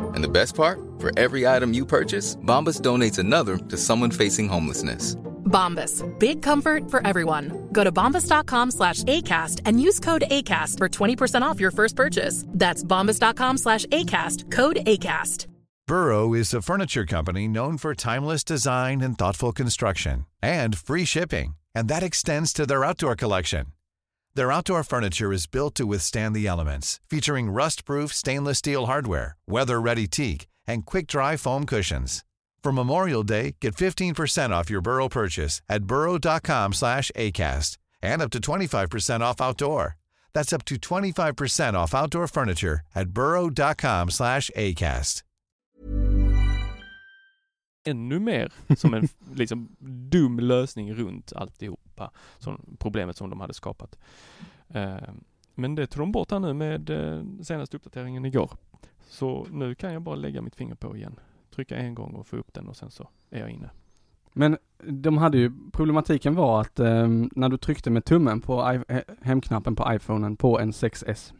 And 0.00 0.22
the 0.22 0.28
best 0.28 0.54
part? 0.54 0.78
For 0.98 1.10
every 1.18 1.46
item 1.46 1.72
you 1.72 1.86
purchase, 1.86 2.36
Bombas 2.36 2.80
donates 2.80 3.18
another 3.18 3.56
to 3.56 3.76
someone 3.76 4.10
facing 4.10 4.48
homelessness. 4.48 5.16
Bombas. 5.46 6.02
Big 6.18 6.42
comfort 6.42 6.90
for 6.90 7.06
everyone. 7.06 7.68
Go 7.72 7.84
to 7.84 7.92
bombas.com 7.92 8.70
slash 8.72 9.02
ACAST 9.04 9.60
and 9.64 9.80
use 9.80 10.00
code 10.00 10.24
ACAST 10.30 10.78
for 10.78 10.88
20% 10.88 11.42
off 11.42 11.60
your 11.60 11.70
first 11.70 11.96
purchase. 11.96 12.44
That's 12.48 12.82
bombas.com 12.82 13.58
slash 13.58 13.86
ACAST. 13.86 14.50
Code 14.50 14.76
ACAST. 14.86 15.46
Burrow 15.86 16.34
is 16.34 16.52
a 16.52 16.60
furniture 16.60 17.06
company 17.06 17.46
known 17.46 17.78
for 17.78 17.94
timeless 17.94 18.42
design 18.42 19.00
and 19.00 19.16
thoughtful 19.16 19.52
construction 19.52 20.26
and 20.42 20.76
free 20.76 21.04
shipping, 21.04 21.54
and 21.76 21.86
that 21.86 22.02
extends 22.02 22.52
to 22.52 22.66
their 22.66 22.84
outdoor 22.84 23.14
collection. 23.14 23.66
Their 24.36 24.52
outdoor 24.52 24.84
furniture 24.84 25.32
is 25.32 25.46
built 25.46 25.74
to 25.76 25.86
withstand 25.86 26.36
the 26.36 26.46
elements, 26.46 27.00
featuring 27.08 27.48
rust-proof 27.48 28.12
stainless 28.12 28.58
steel 28.58 28.84
hardware, 28.84 29.38
weather-ready 29.48 30.06
teak, 30.08 30.46
and 30.66 30.84
quick-dry 30.84 31.38
foam 31.38 31.64
cushions. 31.64 32.22
For 32.62 32.70
Memorial 32.70 33.22
Day, 33.22 33.56
get 33.62 33.76
15% 33.76 34.50
off 34.50 34.68
your 34.68 34.82
Burrow 34.82 35.08
purchase 35.08 35.62
at 35.70 35.84
burrow.com 35.84 36.74
slash 36.74 37.10
ACAST 37.16 37.78
and 38.02 38.20
up 38.20 38.30
to 38.32 38.38
25% 38.38 39.20
off 39.22 39.40
outdoor. 39.40 39.96
That's 40.34 40.52
up 40.52 40.66
to 40.66 40.76
25% 40.76 41.72
off 41.72 41.94
outdoor 41.94 42.28
furniture 42.28 42.80
at 42.94 43.08
burrow.com 43.08 44.10
slash 44.10 44.50
ACAST. 44.54 45.22
ännu 47.86 48.18
mer 48.18 48.52
som 48.76 48.94
en 48.94 49.08
liksom 49.34 49.68
dum 50.10 50.40
lösning 50.40 50.94
runt 50.94 51.32
alltihopa, 52.04 52.10
som 52.38 52.76
problemet 52.78 53.16
som 53.16 53.30
de 53.30 53.40
hade 53.40 53.54
skapat. 53.54 53.98
Eh, 54.68 54.96
men 55.54 55.74
det 55.74 55.86
tog 55.86 56.02
de 56.02 56.12
bort 56.12 56.30
här 56.30 56.38
nu 56.40 56.52
med 56.52 56.90
eh, 56.90 57.22
senaste 57.42 57.76
uppdateringen 57.76 58.24
igår. 58.24 58.50
Så 59.08 59.46
nu 59.50 59.74
kan 59.74 59.92
jag 59.92 60.02
bara 60.02 60.16
lägga 60.16 60.42
mitt 60.42 60.56
finger 60.56 60.74
på 60.74 60.96
igen, 60.96 61.18
trycka 61.54 61.76
en 61.76 61.94
gång 61.94 62.14
och 62.14 62.26
få 62.26 62.36
upp 62.36 62.52
den 62.52 62.68
och 62.68 62.76
sen 62.76 62.90
så 62.90 63.08
är 63.30 63.40
jag 63.40 63.50
inne. 63.50 63.70
Men 64.32 64.58
de 64.84 65.18
hade 65.18 65.38
ju, 65.38 65.52
problematiken 65.72 66.34
var 66.34 66.60
att 66.60 66.80
eh, 66.80 67.08
när 67.32 67.48
du 67.48 67.56
tryckte 67.58 67.90
med 67.90 68.04
tummen 68.04 68.40
på 68.40 68.82
hemknappen 69.22 69.76
på 69.76 69.94
iPhonen 69.94 70.36
på 70.36 70.60
en 70.60 70.70
6S 70.72 71.32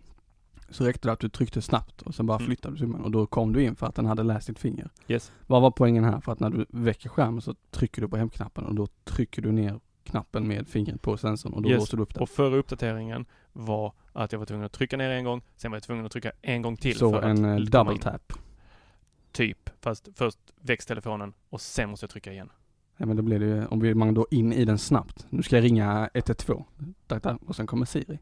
så 0.71 0.85
räckte 0.85 1.09
det 1.09 1.13
att 1.13 1.21
du 1.21 1.29
tryckte 1.29 1.63
snabbt 1.63 2.03
och 2.03 2.15
sen 2.15 2.27
bara 2.27 2.37
Mm. 2.39 2.47
flyttade 2.47 2.75
du 2.75 2.81
tummen 2.81 3.01
och 3.05 3.11
då 3.11 3.27
kom 3.27 3.53
du 3.53 3.63
in 3.63 3.77
för 3.77 3.87
att 3.87 3.95
den 3.95 4.07
hade 4.07 4.23
läst 4.23 4.47
ditt 4.47 4.59
finger. 4.59 4.91
Yes. 5.09 5.33
Vad 5.47 5.63
var 5.63 5.71
poängen 5.71 6.05
här? 6.05 6.21
För 6.21 6.33
att 6.33 6.41
när 6.41 6.51
du 6.51 6.67
väcker 6.69 7.09
skärmen 7.09 7.41
så 7.41 7.55
trycker 7.71 8.03
du 8.03 8.09
på 8.09 8.17
hemknappen 8.17 8.65
och 8.65 8.75
då 8.75 8.87
trycker 9.05 9.43
du 9.43 9.53
ner 9.53 9.81
knappen 10.07 10.49
med 10.49 10.69
fingret 10.69 11.03
på 11.03 11.17
sensorn 11.17 11.53
och 11.53 11.63
då 11.63 11.69
Yes. 11.71 11.79
låser 11.79 11.97
du 11.97 12.03
upp 12.03 12.15
den. 12.15 12.23
Och 12.23 12.29
förra 12.29 12.57
uppdateringen 12.57 13.27
var 13.53 13.93
att 14.13 14.33
jag 14.33 14.39
var 14.39 14.47
tvungen 14.47 14.67
att 14.67 14.73
trycka 14.73 14.97
ner 14.97 15.11
en 15.11 15.25
gång, 15.25 15.43
sen 15.57 15.71
var 15.71 15.77
jag 15.77 15.83
tvungen 15.83 16.07
att 16.07 16.13
trycka 16.13 16.33
en 16.43 16.63
gång 16.63 16.77
till 16.77 16.97
så 16.99 17.21
en 17.21 17.45
att 17.45 17.73
komma 17.73 17.85
double 17.85 17.99
tap. 18.03 18.33
Typ, 19.33 19.71
fast 19.81 20.09
först 20.15 20.39
väcks 20.61 20.87
telefonen 20.87 21.33
och 21.51 21.61
sen 21.61 21.91
måste 21.91 22.05
jag 22.05 22.11
trycka 22.11 22.33
igen. 22.33 22.51
Ja 22.97 23.07
men 23.07 23.17
då 23.17 23.23
blir 23.23 23.39
det 23.41 23.47
ju, 23.47 23.67
om 23.67 23.99
man 23.99 24.15
då 24.15 24.27
in 24.31 24.53
i 24.53 24.65
den 24.65 24.79
snabbt. 24.79 25.27
Nu 25.31 25.43
ska 25.43 25.57
jag 25.57 25.65
ringa 25.65 26.11
112. 26.15 26.63
Tack, 27.07 27.23
tack. 27.23 27.41
Och 27.47 27.57
sen 27.57 27.67
kommer 27.67 27.87
Siri. 27.87 28.19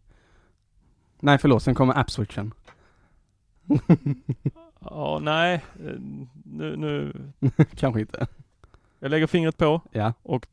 Nej 1.20 1.38
förlåt, 1.38 1.62
sen 1.62 1.74
kommer 1.74 1.94
app-switchen. 1.94 2.52
Ja, 4.90 5.18
nej, 5.22 5.54
eh, 5.54 5.92
nu, 6.44 6.76
nu, 6.76 7.12
Kanske 7.76 8.00
inte. 8.00 8.26
jag 8.98 9.10
lägger 9.10 9.26
fingret 9.26 9.56
på 9.58 9.80
Ja. 9.92 10.12
och... 10.22 10.46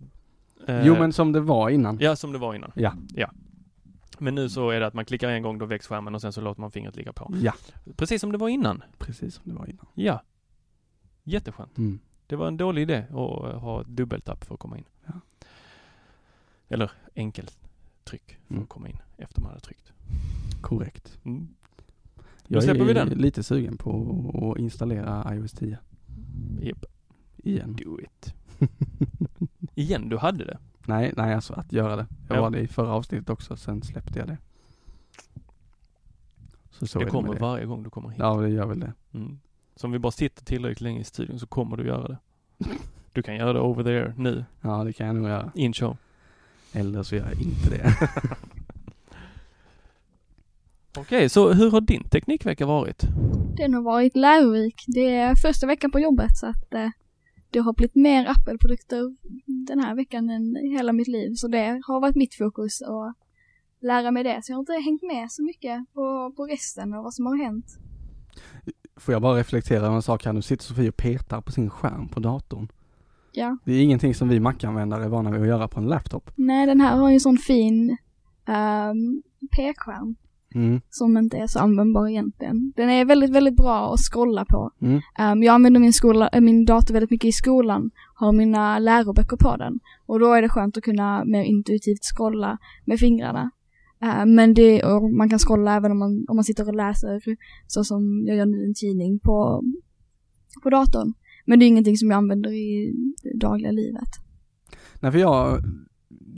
eh, 0.68 0.86
Jo 0.88 0.94
men 1.00 1.14
som 1.14 1.32
det 1.32 1.40
var 1.40 1.70
innan. 1.70 1.98
Ja, 2.02 2.16
som 2.16 2.32
det 2.32 2.38
var 2.38 2.56
innan. 2.56 2.72
Ja. 2.76 2.94
Ja. 3.16 3.32
Men 4.20 4.36
nu 4.36 4.50
så 4.50 4.70
är 4.70 4.80
det 4.80 4.88
att 4.88 4.94
man 4.94 5.06
klickar 5.06 5.30
en 5.30 5.44
gång, 5.44 5.58
då 5.58 5.66
väcks 5.66 5.88
skärmen 5.88 6.16
och 6.16 6.22
sen 6.22 6.34
så 6.34 6.42
låter 6.42 6.62
man 6.62 6.72
fingret 6.72 6.96
ligga 6.96 7.14
på. 7.14 7.34
Ja, 7.42 7.54
Precis 7.96 8.22
som 8.22 8.32
det 8.32 8.38
var 8.38 8.50
innan. 8.50 8.84
precis 8.98 9.36
som 9.36 9.44
det 9.46 9.54
var 9.60 9.70
innan. 9.70 9.86
Ja. 9.94 10.22
Jätteskönt. 11.24 11.78
Mm. 11.78 12.00
Det 12.28 12.36
var 12.36 12.48
en 12.48 12.58
dålig 12.58 12.82
idé 12.82 12.98
att 13.10 13.14
eh, 13.14 13.60
ha 13.60 13.84
dubbeltapp 13.84 14.44
för 14.46 14.54
att 14.54 14.60
komma 14.60 14.78
in. 14.78 14.84
Ja. 15.06 15.14
Eller 16.70 16.92
enkeltryck 17.16 18.38
för 18.48 18.54
Mm. 18.54 18.64
att 18.64 18.70
komma 18.70 18.90
in 18.90 18.98
efter 19.18 19.42
man 19.42 19.50
hade 19.50 19.62
tryckt. 19.62 19.92
Korrekt. 20.62 21.18
Mm. 21.24 21.48
Jag 22.48 22.64
släpper 22.64 22.84
vi 22.86 22.92
är 22.92 22.96
den. 22.96 23.10
lite 23.10 23.44
sugen 23.44 23.78
på 23.78 24.52
att 24.56 24.60
installera 24.62 25.36
iOS 25.36 25.52
10 25.52 25.78
Japp, 26.62 26.86
igen. 27.38 27.76
do 27.84 28.00
it. 28.02 28.34
Igen, 29.82 30.10
du 30.10 30.18
hade 30.18 30.46
det. 30.46 30.58
Nej, 30.86 31.14
nej 31.18 31.34
alltså 31.34 31.54
att 31.54 31.72
göra 31.72 31.96
det. 31.96 32.08
Jag 32.28 32.38
Ja. 32.38 32.42
var 32.42 32.50
det 32.50 32.60
i 32.60 32.68
förra 32.68 32.94
avsnittet 32.94 33.30
också, 33.30 33.58
sen 33.58 33.82
släppte 33.82 34.20
jag 34.20 34.28
det. 34.28 34.38
Så 36.72 36.88
så 36.88 37.00
det 37.00 37.06
kommer 37.06 37.34
det. 37.34 37.40
varje 37.40 37.66
gång 37.66 37.84
du 37.84 37.90
kommer 37.90 38.10
hit. 38.10 38.20
Ja, 38.20 38.34
det 38.36 38.50
gör 38.50 38.66
väl 38.66 38.80
det. 38.80 38.94
Mm. 39.14 39.40
Så 39.76 39.88
om 39.88 39.92
vi 39.94 40.00
bara 40.00 40.12
sitter 40.12 40.46
tillräckligt 40.46 40.82
länge 40.82 41.00
i 41.00 41.04
studion 41.04 41.40
så 41.40 41.48
kommer 41.48 41.78
du 41.78 41.88
göra 41.88 42.08
det. 42.08 42.18
Du 43.14 43.22
kan 43.22 43.36
göra 43.36 43.54
det 43.54 43.60
over 43.60 43.84
there 43.84 44.14
nu, 44.18 44.46
Ja, 44.62 44.84
det 44.84 44.94
kan 44.94 45.08
jag 45.08 45.16
nog 45.16 45.28
göra. 45.30 45.52
in 45.56 45.74
show. 45.74 45.98
Eller 46.74 47.04
så 47.04 47.16
gör 47.16 47.24
jag 47.32 47.42
inte 47.42 47.70
det. 47.70 47.96
Okej, 50.98 51.30
så 51.30 51.54
hur 51.54 51.72
har 51.72 51.82
din 51.82 52.04
teknikvecka 52.04 52.66
varit? 52.66 53.02
Den 53.58 53.74
har 53.74 53.82
varit 53.82 54.16
lärorik. 54.16 54.84
Det 54.88 55.16
är 55.16 55.36
första 55.36 55.68
veckan 55.68 55.92
på 55.92 56.00
jobbet 56.00 56.38
så 56.38 56.46
att 56.48 56.74
eh, 56.74 56.90
det 57.52 57.60
har 57.60 57.74
blivit 57.74 57.96
mer 57.96 58.26
Apple-produkter 58.26 59.16
den 59.68 59.80
här 59.80 59.96
veckan 59.96 60.30
än 60.30 60.56
hela 60.56 60.94
mitt 60.94 61.08
liv. 61.08 61.34
Så 61.36 61.48
det 61.48 61.82
har 61.86 62.02
varit 62.02 62.16
mitt 62.16 62.36
fokus 62.36 62.82
att 62.82 63.16
lära 63.82 64.12
mig 64.12 64.24
det. 64.24 64.40
Så 64.44 64.52
jag 64.52 64.58
har 64.58 64.62
inte 64.62 64.74
hängt 64.74 65.02
med 65.04 65.32
så 65.32 65.44
mycket 65.44 65.94
på, 65.94 66.34
på 66.36 66.46
resten 66.46 66.94
och 66.94 67.04
vad 67.04 67.14
som 67.14 67.26
har 67.26 67.44
hänt. 67.44 67.66
Får 68.96 69.14
jag 69.14 69.22
bara 69.22 69.40
reflektera 69.40 69.86
över 69.86 69.96
en 69.96 70.02
sak 70.02 70.26
här. 70.26 70.34
Nu 70.34 70.42
sitter 70.42 70.64
Sofie 70.64 70.90
och 70.90 70.98
petar 70.98 71.42
på 71.42 71.52
sin 71.52 71.70
skärm 71.70 72.08
på 72.08 72.20
datorn. 72.20 72.68
Ja. 73.32 73.58
Det 73.66 73.74
är 73.74 73.84
ingenting 73.84 74.16
som 74.16 74.30
vi 74.30 74.40
Mac-användare 74.40 75.04
är 75.04 75.10
vana 75.10 75.32
vid 75.32 75.42
att 75.42 75.48
göra 75.48 75.68
på 75.68 75.80
en 75.80 75.88
laptop. 75.88 76.32
Nej, 76.36 76.66
den 76.66 76.82
här 76.82 76.98
har 76.98 77.10
ju 77.10 77.14
en 77.14 77.20
sån 77.20 77.38
fin 77.38 77.98
um, 78.48 79.24
p-skärm 79.56 80.16
Mm. 80.56 80.82
som 80.90 81.18
inte 81.18 81.38
är 81.38 81.48
så 81.48 81.60
användbar 81.60 82.08
egentligen. 82.08 82.74
Den 82.76 82.90
är 82.90 83.06
väldigt, 83.06 83.30
väldigt 83.30 83.56
bra 83.56 83.94
att 83.94 84.00
scrolla 84.00 84.46
på. 84.46 84.72
Mm. 84.82 85.02
Ehm, 85.20 85.44
jag 85.44 85.54
använder 85.54 85.80
min, 85.80 85.94
skola, 85.94 86.30
äh, 86.34 86.42
min 86.42 86.66
dator 86.66 86.94
väldigt 86.94 87.12
mycket 87.12 87.28
i 87.28 87.32
skolan, 87.32 87.92
har 88.16 88.32
mina 88.32 88.80
läroböcker 88.80 89.38
på 89.38 89.58
den. 89.58 89.80
Och 90.06 90.20
då 90.20 90.34
är 90.34 90.42
det 90.42 90.50
skönt 90.50 90.78
att 90.78 90.84
kunna 90.84 91.26
mer 91.26 91.44
intuitivt 91.44 92.04
scrolla 92.04 92.58
med 92.86 93.00
fingrarna. 93.00 93.52
Ehm, 94.02 94.36
men 94.36 94.54
det, 94.54 94.84
och 94.84 95.14
man 95.14 95.30
kan 95.30 95.40
scrolla 95.40 95.76
även 95.76 95.92
om 95.92 96.00
man, 96.00 96.26
om 96.28 96.36
man 96.36 96.44
sitter 96.44 96.68
och 96.68 96.76
läser, 96.76 97.22
så 97.68 97.84
som 97.84 98.24
jag 98.28 98.38
gör 98.38 98.46
nu 98.46 98.66
en 98.66 98.74
tidning 98.74 99.20
på, 99.20 99.64
på 100.64 100.70
datorn. 100.70 101.14
Men 101.46 101.60
det 101.60 101.66
är 101.66 101.68
ingenting 101.68 101.98
som 101.98 102.12
jag 102.12 102.18
använder 102.18 102.52
i 102.52 102.94
det 103.24 103.38
dagliga 103.38 103.72
livet. 103.72 104.10
Nej, 105.00 105.12
för 105.12 105.20
jag 105.20 105.64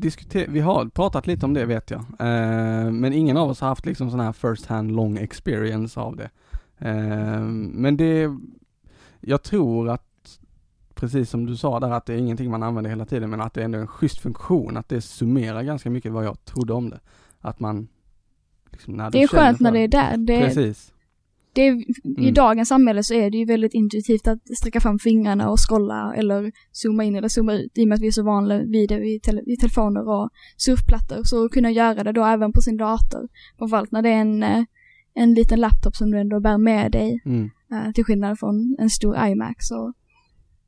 diskuter- 0.04 0.48
vi 0.50 0.60
har 0.60 0.86
pratat 0.86 1.28
lite 1.28 1.46
om 1.46 1.54
det 1.54 1.66
vet 1.66 1.92
jag. 1.92 2.00
Eh, 2.00 2.92
men 2.92 3.14
ingen 3.14 3.38
av 3.38 3.50
oss 3.50 3.62
har 3.62 3.68
haft 3.68 3.86
liksom 3.86 4.12
sån 4.12 4.20
här 4.20 4.32
first 4.32 4.66
hand 4.66 4.92
long 4.92 5.18
experience 5.18 6.00
av 6.00 6.16
det. 6.16 6.30
Eh, 6.78 7.42
men 7.42 7.98
det, 7.98 8.30
jag 9.22 9.44
tror 9.44 9.90
att, 9.90 10.40
precis 10.96 11.30
som 11.30 11.46
du 11.46 11.58
sa 11.58 11.80
där, 11.80 11.92
att 11.92 12.06
det 12.06 12.14
är 12.14 12.18
ingenting 12.18 12.52
man 12.52 12.64
använder 12.64 12.90
hela 12.90 13.06
tiden, 13.06 13.30
men 13.30 13.42
att 13.42 13.54
det 13.54 13.62
är 13.62 13.66
ändå 13.66 13.80
en 13.80 13.88
schysst 13.88 14.20
funktion, 14.20 14.78
att 14.78 14.90
det 14.90 15.02
summerar 15.02 15.64
ganska 15.64 15.90
mycket 15.90 16.12
vad 16.12 16.26
jag 16.26 16.46
trodde 16.46 16.74
om 16.74 16.90
det. 16.90 17.00
Att 17.40 17.60
man, 17.60 17.88
liksom, 18.72 18.94
när 18.94 19.12
Det 19.12 19.24
är 19.24 19.28
skönt 19.28 19.60
när 19.60 19.72
det 19.72 19.80
är 19.80 19.88
där. 19.88 20.18
Det, 20.18 20.40
Precis. 20.40 20.93
Det 21.54 21.62
är, 21.68 21.74
I 21.74 22.22
Mm. 22.22 22.34
dagens 22.34 22.70
samhälle 22.70 23.04
så 23.04 23.14
är 23.14 23.30
det 23.32 23.38
ju 23.38 23.46
väldigt 23.46 23.74
intuitivt 23.74 24.28
att 24.28 24.40
sträcka 24.58 24.80
fram 24.80 25.00
fingrarna 25.00 25.50
och 25.50 25.58
scrolla 25.70 26.14
eller 26.16 26.52
zooma 26.72 27.04
in 27.04 27.16
eller 27.16 27.28
zooma 27.28 27.54
ut 27.54 27.78
i 27.78 27.84
och 27.84 27.88
med 27.88 27.96
att 27.96 28.02
vi 28.02 28.08
är 28.08 28.12
så 28.12 28.24
vana 28.24 28.58
vid 28.64 28.90
det 28.90 29.00
vid, 29.00 29.22
tele, 29.24 29.42
vid 29.46 29.60
telefoner 29.60 30.10
och 30.10 30.30
surfplattor. 30.58 31.20
Så 31.24 31.46
att 31.46 31.52
kunna 31.52 31.72
göra 31.72 32.04
det 32.04 32.12
då 32.12 32.26
även 32.26 32.54
på 32.54 32.62
sin 32.62 32.78
dator. 32.78 33.28
Framförallt 33.58 33.92
när 33.92 34.02
det 34.02 34.10
är 34.10 34.22
en, 34.22 34.44
eh, 34.44 34.64
en 35.14 35.34
liten 35.34 35.60
laptop 35.60 35.96
som 35.96 36.12
du 36.12 36.20
ändå 36.20 36.40
bär 36.40 36.58
med 36.58 36.92
dig. 36.92 37.22
Mm. 37.26 37.50
eh, 37.72 37.92
Till 37.92 38.04
skillnad 38.06 38.40
från 38.40 38.76
en 38.80 38.90
stor 38.90 39.26
iMac 39.28 39.56
så, 39.60 39.94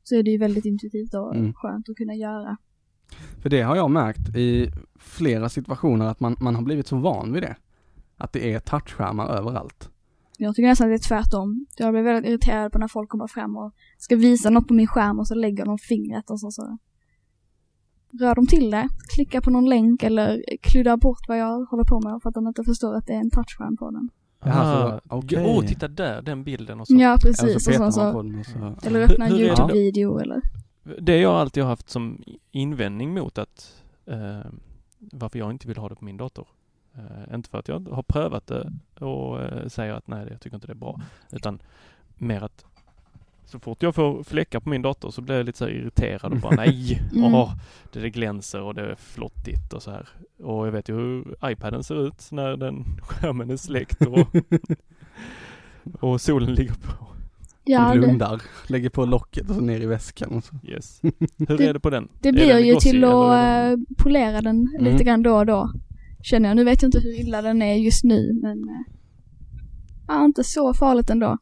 så 0.04 0.14
är 0.16 0.22
det 0.22 0.30
ju 0.30 0.38
väldigt 0.38 0.64
intuitivt 0.64 1.14
och 1.14 1.34
Mm. 1.36 1.52
skönt 1.54 1.88
att 1.88 1.96
kunna 1.96 2.14
göra. 2.14 2.56
För 3.42 3.50
det 3.50 3.62
har 3.62 3.76
jag 3.76 3.90
märkt 3.90 4.36
i 4.36 4.70
flera 4.98 5.48
situationer 5.48 6.06
att 6.06 6.20
man, 6.20 6.36
man 6.40 6.54
har 6.54 6.62
blivit 6.62 6.86
så 6.86 6.96
van 6.96 7.32
vid 7.32 7.42
det. 7.42 7.56
Att 8.16 8.32
det 8.32 8.52
är 8.52 8.58
touchskärmar 8.60 9.28
överallt. 9.28 9.90
Jag 10.38 10.54
tycker 10.54 10.68
nästan 10.68 10.86
att 10.86 10.90
det 10.90 11.04
är 11.06 11.08
tvärtom. 11.08 11.66
Jag 11.76 11.92
blir 11.92 12.02
väldigt 12.02 12.30
irriterad 12.30 12.72
på 12.72 12.78
när 12.78 12.88
folk 12.88 13.08
kommer 13.10 13.26
fram 13.26 13.56
och 13.56 13.72
ska 13.98 14.16
visa 14.16 14.50
något 14.50 14.68
på 14.68 14.74
min 14.74 14.86
skärm 14.86 15.18
och 15.18 15.26
så 15.28 15.34
lägger 15.34 15.64
de 15.64 15.78
fingret 15.78 16.30
och 16.30 16.40
så, 16.40 16.50
så 16.50 16.78
rör 18.20 18.34
de 18.34 18.46
till 18.46 18.70
det, 18.70 18.88
klickar 19.14 19.40
på 19.40 19.50
någon 19.50 19.68
länk 19.68 20.02
eller 20.02 20.42
kluddar 20.62 20.96
bort 20.96 21.28
vad 21.28 21.38
jag 21.38 21.64
håller 21.64 21.84
på 21.84 22.00
med 22.00 22.22
för 22.22 22.28
att 22.28 22.34
de 22.34 22.46
inte 22.48 22.64
förstår 22.64 22.94
att 22.94 23.06
det 23.06 23.12
är 23.12 23.20
en 23.20 23.30
touchskärm 23.30 23.76
på 23.76 23.90
den. 23.90 24.08
Jaha, 24.44 24.90
så- 24.90 25.16
okej. 25.16 25.44
Åh, 25.48 25.64
titta 25.66 25.88
där, 25.88 26.22
den 26.22 26.44
bilden 26.44 26.80
och 26.80 26.86
så. 26.86 26.94
Ja, 26.94 27.08
Eller 27.08 27.18
precis. 27.18 27.64
så 27.64 27.70
Och 27.86 27.94
så, 27.94 28.08
och 28.12 28.46
så. 28.46 28.88
eller 28.88 29.00
öppna 29.00 29.26
en? 29.26 29.32
YouTube-video 29.32 30.18
eller... 30.18 30.40
Det 31.00 31.18
jag 31.18 31.32
alltid 31.34 31.62
har 31.62 31.70
haft 31.70 31.90
som 31.90 32.22
invändning 32.50 33.14
mot 33.14 33.38
att 33.38 33.82
eh, 34.06 34.50
varför 34.98 35.38
jag 35.38 35.50
inte 35.50 35.68
vill 35.68 35.76
ha 35.76 35.88
det 35.88 35.94
på 35.94 36.04
min 36.04 36.16
dator. 36.16 36.48
Eh, 36.96 37.34
inte 37.34 37.50
för 37.50 37.58
att 37.58 37.68
jag 37.68 37.88
har 37.88 38.02
prövat 38.02 38.46
det 38.46 38.72
och 39.04 39.42
eh, 39.42 39.68
säger 39.68 39.92
att 39.94 40.06
nej, 40.08 40.26
jag 40.30 40.40
tycker 40.40 40.54
inte 40.56 40.66
det 40.66 40.72
är 40.72 40.74
bra. 40.74 41.00
Utan 41.32 41.58
mer 42.18 42.42
att 42.42 42.64
så 43.44 43.58
fort 43.58 43.82
jag 43.82 43.94
får 43.94 44.22
fläckar 44.22 44.60
på 44.60 44.68
min 44.68 44.82
dator 44.82 45.10
så 45.10 45.20
blir 45.22 45.36
jag 45.36 45.46
lite 45.46 45.58
så 45.58 45.64
här 45.64 45.72
irriterad 45.72 46.32
och 46.32 46.38
bara 46.40 46.54
nej, 46.56 47.00
Mm. 47.14 47.34
åh, 47.34 47.52
det, 47.92 48.00
det 48.00 48.10
glänser 48.10 48.60
och 48.62 48.74
det 48.74 48.82
är 48.82 48.94
flottigt 48.94 49.72
och 49.72 49.82
så 49.82 49.90
här. 49.90 50.08
Och 50.42 50.66
jag 50.66 50.72
vet 50.72 50.88
ju 50.88 50.94
hur 50.94 51.36
iPaden 51.44 51.84
ser 51.84 52.06
ut 52.06 52.28
när 52.32 52.56
den 52.56 52.84
skärmen 53.02 53.50
är 53.50 53.56
släckt 53.56 54.02
och, 54.06 54.28
och 56.00 56.20
solen 56.20 56.54
ligger 56.54 56.74
på. 56.74 57.06
Ja, 57.68 57.80
Man 57.82 57.92
det, 57.92 57.98
blundar, 58.06 58.42
lägger 58.66 58.90
på 58.90 59.04
locket 59.04 59.48
och 59.50 59.54
så 59.54 59.60
ner 59.60 59.80
i 59.80 59.86
väskan 59.86 60.30
och 60.32 60.44
så. 60.44 60.54
Yes. 60.64 61.00
Hur 61.48 61.60
är 61.60 61.72
det 61.74 61.80
på 61.80 61.90
den? 61.90 62.08
det 62.20 62.32
blir 62.32 62.46
den 62.46 62.66
ju 62.66 62.74
till 62.76 63.04
att 63.04 63.12
eh, 63.12 63.78
polera 63.98 64.40
den 64.40 64.68
Mm. 64.78 64.84
lite 64.92 65.04
grann 65.04 65.22
då 65.22 65.36
och 65.36 65.46
då. 65.46 65.70
Känner 66.26 66.48
jag. 66.48 66.56
Nu 66.56 66.64
vet 66.64 66.82
jag 66.82 66.88
inte 66.88 67.00
hur 67.00 67.20
illa 67.20 67.42
den 67.42 67.62
är 67.62 67.74
just 67.74 68.04
nu 68.04 68.38
men 68.42 68.68
eh, 68.68 68.92
ja, 70.08 70.24
inte 70.24 70.44
så 70.44 70.74
farligt 70.74 71.10
ändå. 71.10 71.38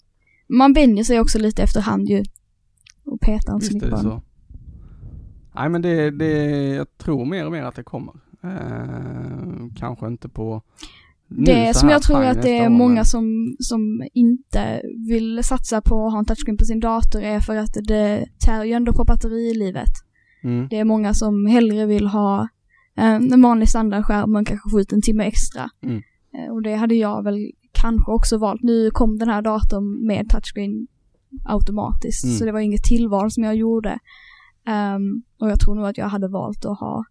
Man 0.48 0.72
vänjer 0.72 1.04
sig 1.04 1.20
också 1.20 1.38
lite 1.38 1.62
efterhand 1.62 2.08
ju. 2.08 2.22
Och 3.04 3.20
petar 3.20 3.54
inte 3.54 3.66
så 3.66 3.74
mycket 3.74 3.90
på 3.90 3.96
den. 3.96 4.20
Nej 5.54 5.68
men 5.68 5.82
det, 5.82 6.10
det, 6.10 6.32
jag 6.74 6.98
tror 6.98 7.24
mer 7.24 7.46
och 7.46 7.52
mer 7.52 7.62
att 7.62 7.74
det 7.74 7.82
kommer. 7.82 8.14
Eh, 8.42 9.74
kanske 9.76 10.06
inte 10.06 10.28
på 10.28 10.62
nu 11.28 11.44
Det 11.44 11.74
som 11.74 11.88
jag 11.88 12.02
tror 12.02 12.24
att 12.24 12.42
det 12.42 12.58
är 12.58 12.68
många 12.68 12.94
men- 12.94 13.04
som, 13.04 13.56
som 13.58 14.08
inte 14.14 14.82
vill 15.08 15.44
satsa 15.44 15.80
på 15.80 16.06
att 16.06 16.12
ha 16.12 16.18
en 16.18 16.24
touchscreen 16.24 16.56
på 16.56 16.64
sin 16.64 16.80
dator 16.80 17.22
är 17.22 17.40
för 17.40 17.56
att 17.56 17.74
det 17.74 18.26
tär 18.46 18.64
ju 18.64 18.72
ändå 18.72 18.92
på 18.92 19.04
batterilivet. 19.04 19.92
Mm. 20.42 20.68
Det 20.70 20.78
är 20.78 20.84
många 20.84 21.14
som 21.14 21.46
hellre 21.46 21.86
vill 21.86 22.06
ha 22.06 22.48
en 22.96 23.42
vanlig 23.42 23.68
standardskärm 23.68 24.32
men 24.32 24.44
kanske 24.44 24.70
få 24.70 24.80
ut 24.80 24.92
en 24.92 25.02
timme 25.02 25.24
extra. 25.24 25.70
Mm. 25.82 26.02
Eh, 26.34 26.52
Och 26.52 26.62
det 26.62 26.74
hade 26.74 26.94
jag 26.94 27.22
väl 27.24 27.50
kanske 27.72 28.10
också 28.12 28.38
valt. 28.38 28.62
Nu 28.62 28.90
kom 28.90 29.18
den 29.18 29.28
här 29.28 29.42
datorn 29.42 30.06
med 30.06 30.28
touchscreen 30.28 30.86
automatiskt 31.44 32.24
Mm. 32.24 32.36
så 32.36 32.44
det 32.44 32.52
var 32.52 32.60
inget 32.60 32.82
tillval 32.84 33.30
som 33.30 33.44
jag 33.44 33.56
gjorde. 33.56 33.98
Ehm, 34.66 35.22
och 35.38 35.50
jag 35.50 35.60
tror 35.60 35.74
nog 35.74 35.86
att 35.86 35.98
jag 35.98 36.08
hade 36.08 36.28
valt 36.28 36.64
att 36.64 36.78
ha 36.80 37.04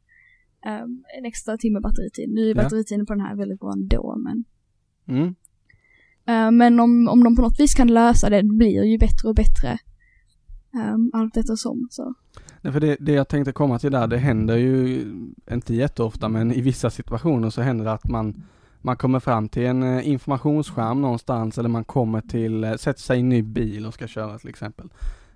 ehm, 0.66 1.04
en 1.18 1.26
extra 1.26 1.58
timme 1.58 1.80
batteritid. 1.80 2.30
Nu 2.30 2.50
är 2.50 2.56
batteritiden 2.56 3.06
på 3.06 3.14
den 3.14 3.22
här 3.22 3.36
väldigt 3.36 3.60
bra 3.60 3.72
ändå 3.74 4.16
men 4.18 4.44
Mm. 5.08 5.36
Eh, 6.26 6.52
Men 6.52 6.80
om, 6.80 7.08
om 7.08 7.24
de 7.24 7.36
på 7.36 7.42
något 7.42 7.60
vis 7.60 7.74
kan 7.74 7.88
lösa 7.88 8.30
det, 8.30 8.42
det 8.42 8.48
blir 8.58 8.84
ju 8.84 8.98
bättre 8.98 9.30
och 9.30 9.36
bättre. 9.36 9.78
Um, 10.94 11.12
allt 11.14 11.38
eftersom 11.38 11.88
så. 11.92 12.14
Nej, 12.64 12.74
för 12.74 12.80
det, 12.80 12.98
det 13.00 13.12
jag 13.12 13.28
tänkte 13.28 13.52
komma 13.52 13.80
till 13.80 13.92
där, 13.92 14.08
det 14.08 14.18
händer 14.18 14.58
ju 14.58 15.06
inte 15.52 15.74
jätteofta 15.76 16.30
men 16.30 16.52
i 16.52 16.62
vissa 16.62 16.90
situationer 16.90 17.50
så 17.50 17.62
händer 17.62 17.86
det 17.86 17.92
att 17.92 18.10
man 18.10 18.44
man 18.86 18.98
kommer 18.98 19.20
fram 19.20 19.50
till 19.50 19.66
en 19.66 19.84
eh, 19.84 20.10
informationsskärm 20.10 21.02
någonstans 21.02 21.58
eller 21.58 21.70
man 21.70 21.84
kommer 21.84 22.22
till, 22.22 22.64
eh, 22.64 22.74
sätter 22.74 23.02
sig 23.02 23.18
i 23.18 23.20
en 23.20 23.30
ny 23.30 23.42
bil 23.42 23.86
och 23.86 23.94
ska 23.94 24.08
köra 24.08 24.40
till 24.40 24.50
exempel. 24.50 24.90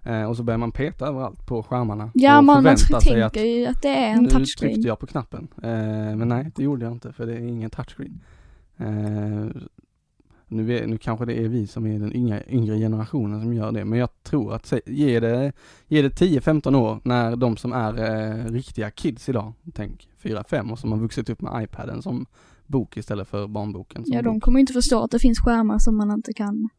Eh, 0.03 0.23
och 0.23 0.38
så 0.38 0.43
börjar 0.43 0.57
man 0.57 0.71
peta 0.71 1.07
överallt 1.07 1.45
på 1.45 1.63
skärmarna. 1.63 2.11
Ja, 2.13 2.38
och 2.38 2.43
man, 2.43 2.63
man 2.63 2.75
tänker 3.01 3.43
ju 3.43 3.65
att 3.65 3.82
det 3.82 3.89
är 3.89 4.09
en 4.09 4.23
nu 4.23 4.30
touchscreen. 4.30 4.73
tryckte 4.73 4.88
jag 4.88 4.99
på 4.99 5.07
knappen. 5.07 5.47
Eh, 5.63 5.69
men 6.15 6.28
nej, 6.28 6.51
det 6.55 6.63
gjorde 6.63 6.86
jag 6.86 6.91
inte 6.91 7.13
för 7.13 7.25
det 7.25 7.34
är 7.34 7.39
ingen 7.39 7.69
touchscreen. 7.69 8.19
Eh, 8.78 9.61
nu, 10.48 10.78
är, 10.78 10.88
nu 10.88 10.98
kanske 10.98 11.26
det 11.26 11.39
är 11.43 11.48
vi 11.48 11.68
som 11.68 11.86
är 11.88 12.00
den 12.00 12.16
yngre, 12.16 12.43
yngre 12.50 12.78
generationen 12.78 13.41
som 13.41 13.54
gör 13.54 13.72
det, 13.72 13.86
men 13.86 14.00
jag 14.00 14.10
tror 14.24 14.54
att 14.54 14.66
se, 14.66 14.82
ge 14.86 15.20
det, 15.20 15.52
ge 15.88 16.02
det 16.02 16.10
10-15 16.22 16.76
år 16.76 17.00
när 17.04 17.36
de 17.36 17.58
som 17.58 17.74
är 17.74 17.93
eh, 18.00 18.45
riktiga 18.52 18.91
kids 18.91 19.30
idag, 19.30 19.54
tänk 19.74 20.08
4-5 20.22 20.72
och 20.72 20.80
som 20.80 20.91
har 20.91 21.00
vuxit 21.00 21.30
upp 21.30 21.41
med 21.41 21.64
iPaden 21.64 22.02
som 22.02 22.26
bok 22.66 22.98
istället 22.98 23.28
för 23.28 23.48
barnboken 23.48 24.04
Ja, 24.06 24.22
de 24.22 24.34
bok. 24.34 24.43
kommer 24.43 24.60
inte 24.60 24.74
förstå 24.74 25.04
att 25.04 25.12
det 25.12 25.20
finns 25.20 25.39
skärmar 25.39 25.80
som 25.80 25.98
man 25.98 26.12
inte 26.12 26.34
kan 26.34 26.70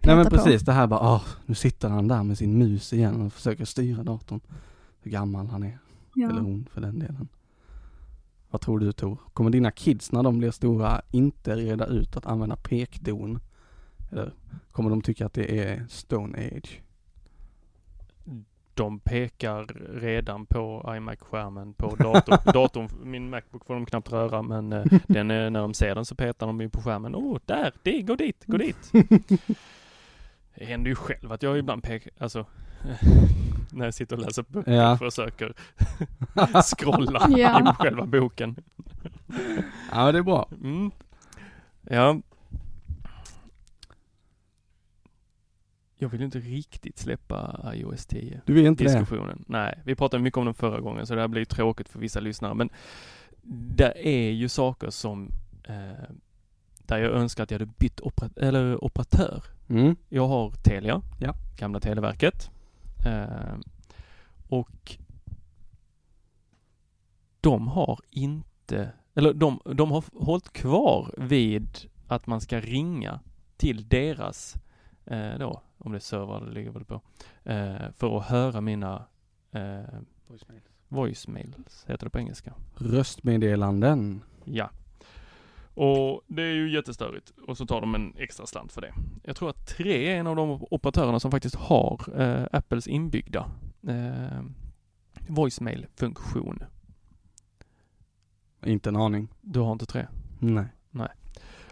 Nej 0.00 0.16
men 0.16 0.24
peta 0.24 0.36
på. 0.36 0.44
precis, 0.44 0.62
det 0.62 0.72
här 0.72 0.86
bara, 0.86 1.14
åh, 1.14 1.22
nu 1.46 1.54
sitter 1.54 1.88
han 1.88 2.08
där 2.08 2.22
med 2.22 2.38
sin 2.38 2.58
mus 2.58 2.92
igen 2.92 3.22
och 3.26 3.32
försöker 3.32 3.64
styra 3.64 4.02
datorn. 4.02 4.40
Hur 5.02 5.10
gammal 5.10 5.46
han 5.46 5.62
är. 5.62 5.66
Eller 6.16 6.34
Ja. 6.34 6.40
hon 6.40 6.68
för 6.72 6.80
den 6.80 6.98
delen. 6.98 7.28
Vad 8.54 8.60
tror 8.60 8.78
du 8.78 8.92
Tor? 8.92 9.18
Kommer 9.32 9.50
dina 9.50 9.70
kids 9.70 10.12
när 10.12 10.22
de 10.22 10.38
blir 10.38 10.50
stora 10.50 11.02
inte 11.10 11.56
reda 11.56 11.86
ut 11.86 12.16
att 12.16 12.26
använda 12.26 12.56
pekdon? 12.56 13.40
Eller 14.12 14.32
kommer 14.72 14.90
de 14.90 15.02
tycka 15.02 15.26
att 15.26 15.32
det 15.32 15.58
är 15.58 15.86
Stone 15.88 16.38
Age? 16.38 16.82
De 18.74 18.98
pekar 18.98 19.64
redan 20.00 20.46
på 20.46 20.94
iMac-skärmen 20.96 21.74
på 21.74 21.94
datorn. 21.96 22.38
datorn. 22.52 22.88
Min 23.10 23.30
Macbook 23.30 23.66
får 23.66 23.74
de 23.74 23.86
knappt 23.86 24.12
röra 24.12 24.42
men 24.42 24.72
eh, 24.72 24.84
den, 25.06 25.30
är- 25.30 25.50
när 25.50 25.60
de 25.60 25.74
ser 25.74 25.94
den 25.94 26.04
så 26.04 26.14
petar 26.14 26.46
de 26.46 26.60
ju 26.60 26.68
på 26.68 26.82
skärmen. 26.82 27.14
Åh, 27.14 27.36
oh, 27.36 27.38
där! 27.46 27.72
Det, 27.82 28.02
gå 28.02 28.16
dit, 28.16 28.44
gå 28.46 28.56
dit! 28.56 28.92
Det 30.54 30.64
händer 30.64 30.88
ju 30.88 30.94
själv 30.94 31.32
att 31.32 31.42
jag 31.42 31.58
ibland 31.58 31.82
pekar, 31.82 32.12
alltså 32.18 32.46
när 33.72 33.84
jag 33.84 33.94
sitter 33.94 34.16
och 34.16 34.22
läser 34.22 34.42
böcker 34.48 34.72
Ja. 34.72 34.92
och 34.92 34.98
försöker 34.98 35.54
scrolla 36.62 37.26
Ja. 37.36 37.70
i 37.70 37.74
själva 37.74 38.06
boken. 38.06 38.56
Ja, 39.92 40.12
det 40.12 40.18
är 40.18 40.22
bra. 40.22 40.48
Mm. 40.62 40.90
Ja. 41.82 42.20
Jag 45.96 46.08
vill 46.08 46.22
inte 46.22 46.38
riktigt 46.38 46.98
släppa 46.98 47.60
iOS 47.74 48.06
10 48.06 48.40
Du 48.46 48.52
vill 48.52 48.66
inte 48.66 48.84
det? 48.84 48.90
diskussionen. 48.90 49.44
Nej, 49.48 49.80
vi 49.84 49.94
pratade 49.94 50.22
mycket 50.22 50.38
om 50.38 50.44
den 50.44 50.54
förra 50.54 50.80
gången 50.80 51.06
så 51.06 51.14
det 51.14 51.20
här 51.20 51.28
blir 51.28 51.44
tråkigt 51.44 51.88
för 51.88 51.98
vissa 51.98 52.20
lyssnare. 52.20 52.54
Men 52.54 52.70
det 53.76 54.08
är 54.08 54.30
ju 54.30 54.48
saker 54.48 54.90
som 54.90 55.30
eh, 55.64 56.14
där 56.78 56.98
jag 56.98 57.12
önskar 57.12 57.42
att 57.44 57.50
jag 57.50 57.58
hade 57.58 57.72
bytt 57.78 58.00
opera- 58.00 58.30
eller 58.46 58.84
operatör. 58.84 59.42
Mm. 59.68 59.96
Jag 60.08 60.28
har 60.28 60.50
Telia, 60.50 61.02
Ja. 61.20 61.34
gamla 61.56 61.80
Televerket. 61.80 62.50
Eh, 63.04 63.58
och 64.48 64.98
de 67.40 67.68
har 67.68 68.00
inte, 68.10 68.92
eller 69.14 69.34
de, 69.34 69.60
de 69.64 69.90
har 69.90 70.04
hållit 70.24 70.52
kvar 70.52 71.14
vid 71.18 71.68
att 72.06 72.26
man 72.26 72.40
ska 72.40 72.60
ringa 72.60 73.20
till 73.56 73.88
deras, 73.88 74.56
eh, 75.04 75.38
då, 75.38 75.62
om 75.78 75.92
det 75.92 75.98
är 75.98 76.00
server 76.00 76.46
det 76.46 76.52
ligger 76.52 76.70
väl 76.70 76.84
på, 76.84 77.00
eh, 77.44 77.90
för 77.96 78.16
att 78.18 78.24
höra 78.26 78.60
mina 78.60 79.04
eh, 79.52 79.82
voicemails, 80.88 81.84
heter 81.86 82.06
det 82.06 82.10
på 82.10 82.18
engelska. 82.18 82.54
Röstmeddelanden. 82.76 84.22
Ja. 84.44 84.70
Och 85.74 86.22
det 86.26 86.42
är 86.42 86.52
ju 86.54 86.70
jättestörigt. 86.70 87.32
Och 87.46 87.56
så 87.56 87.66
tar 87.66 87.80
de 87.80 87.94
en 87.94 88.14
extra 88.16 88.46
slant 88.46 88.72
för 88.72 88.80
det. 88.80 88.94
Jag 89.22 89.36
tror 89.36 89.50
att 89.50 89.66
tre 89.66 90.12
är 90.12 90.16
en 90.16 90.26
av 90.26 90.36
de 90.36 90.66
operatörerna 90.70 91.20
som 91.20 91.30
faktiskt 91.30 91.54
har 91.54 92.20
eh, 92.20 92.46
Apples 92.52 92.86
inbyggda 92.86 93.50
eh, 93.88 94.42
voicemail-funktion. 95.28 96.64
Inte 98.64 98.88
en 98.88 98.96
aning. 98.96 99.28
Du 99.40 99.60
har 99.60 99.72
inte 99.72 99.86
tre? 99.86 100.06
Nej. 100.90 101.08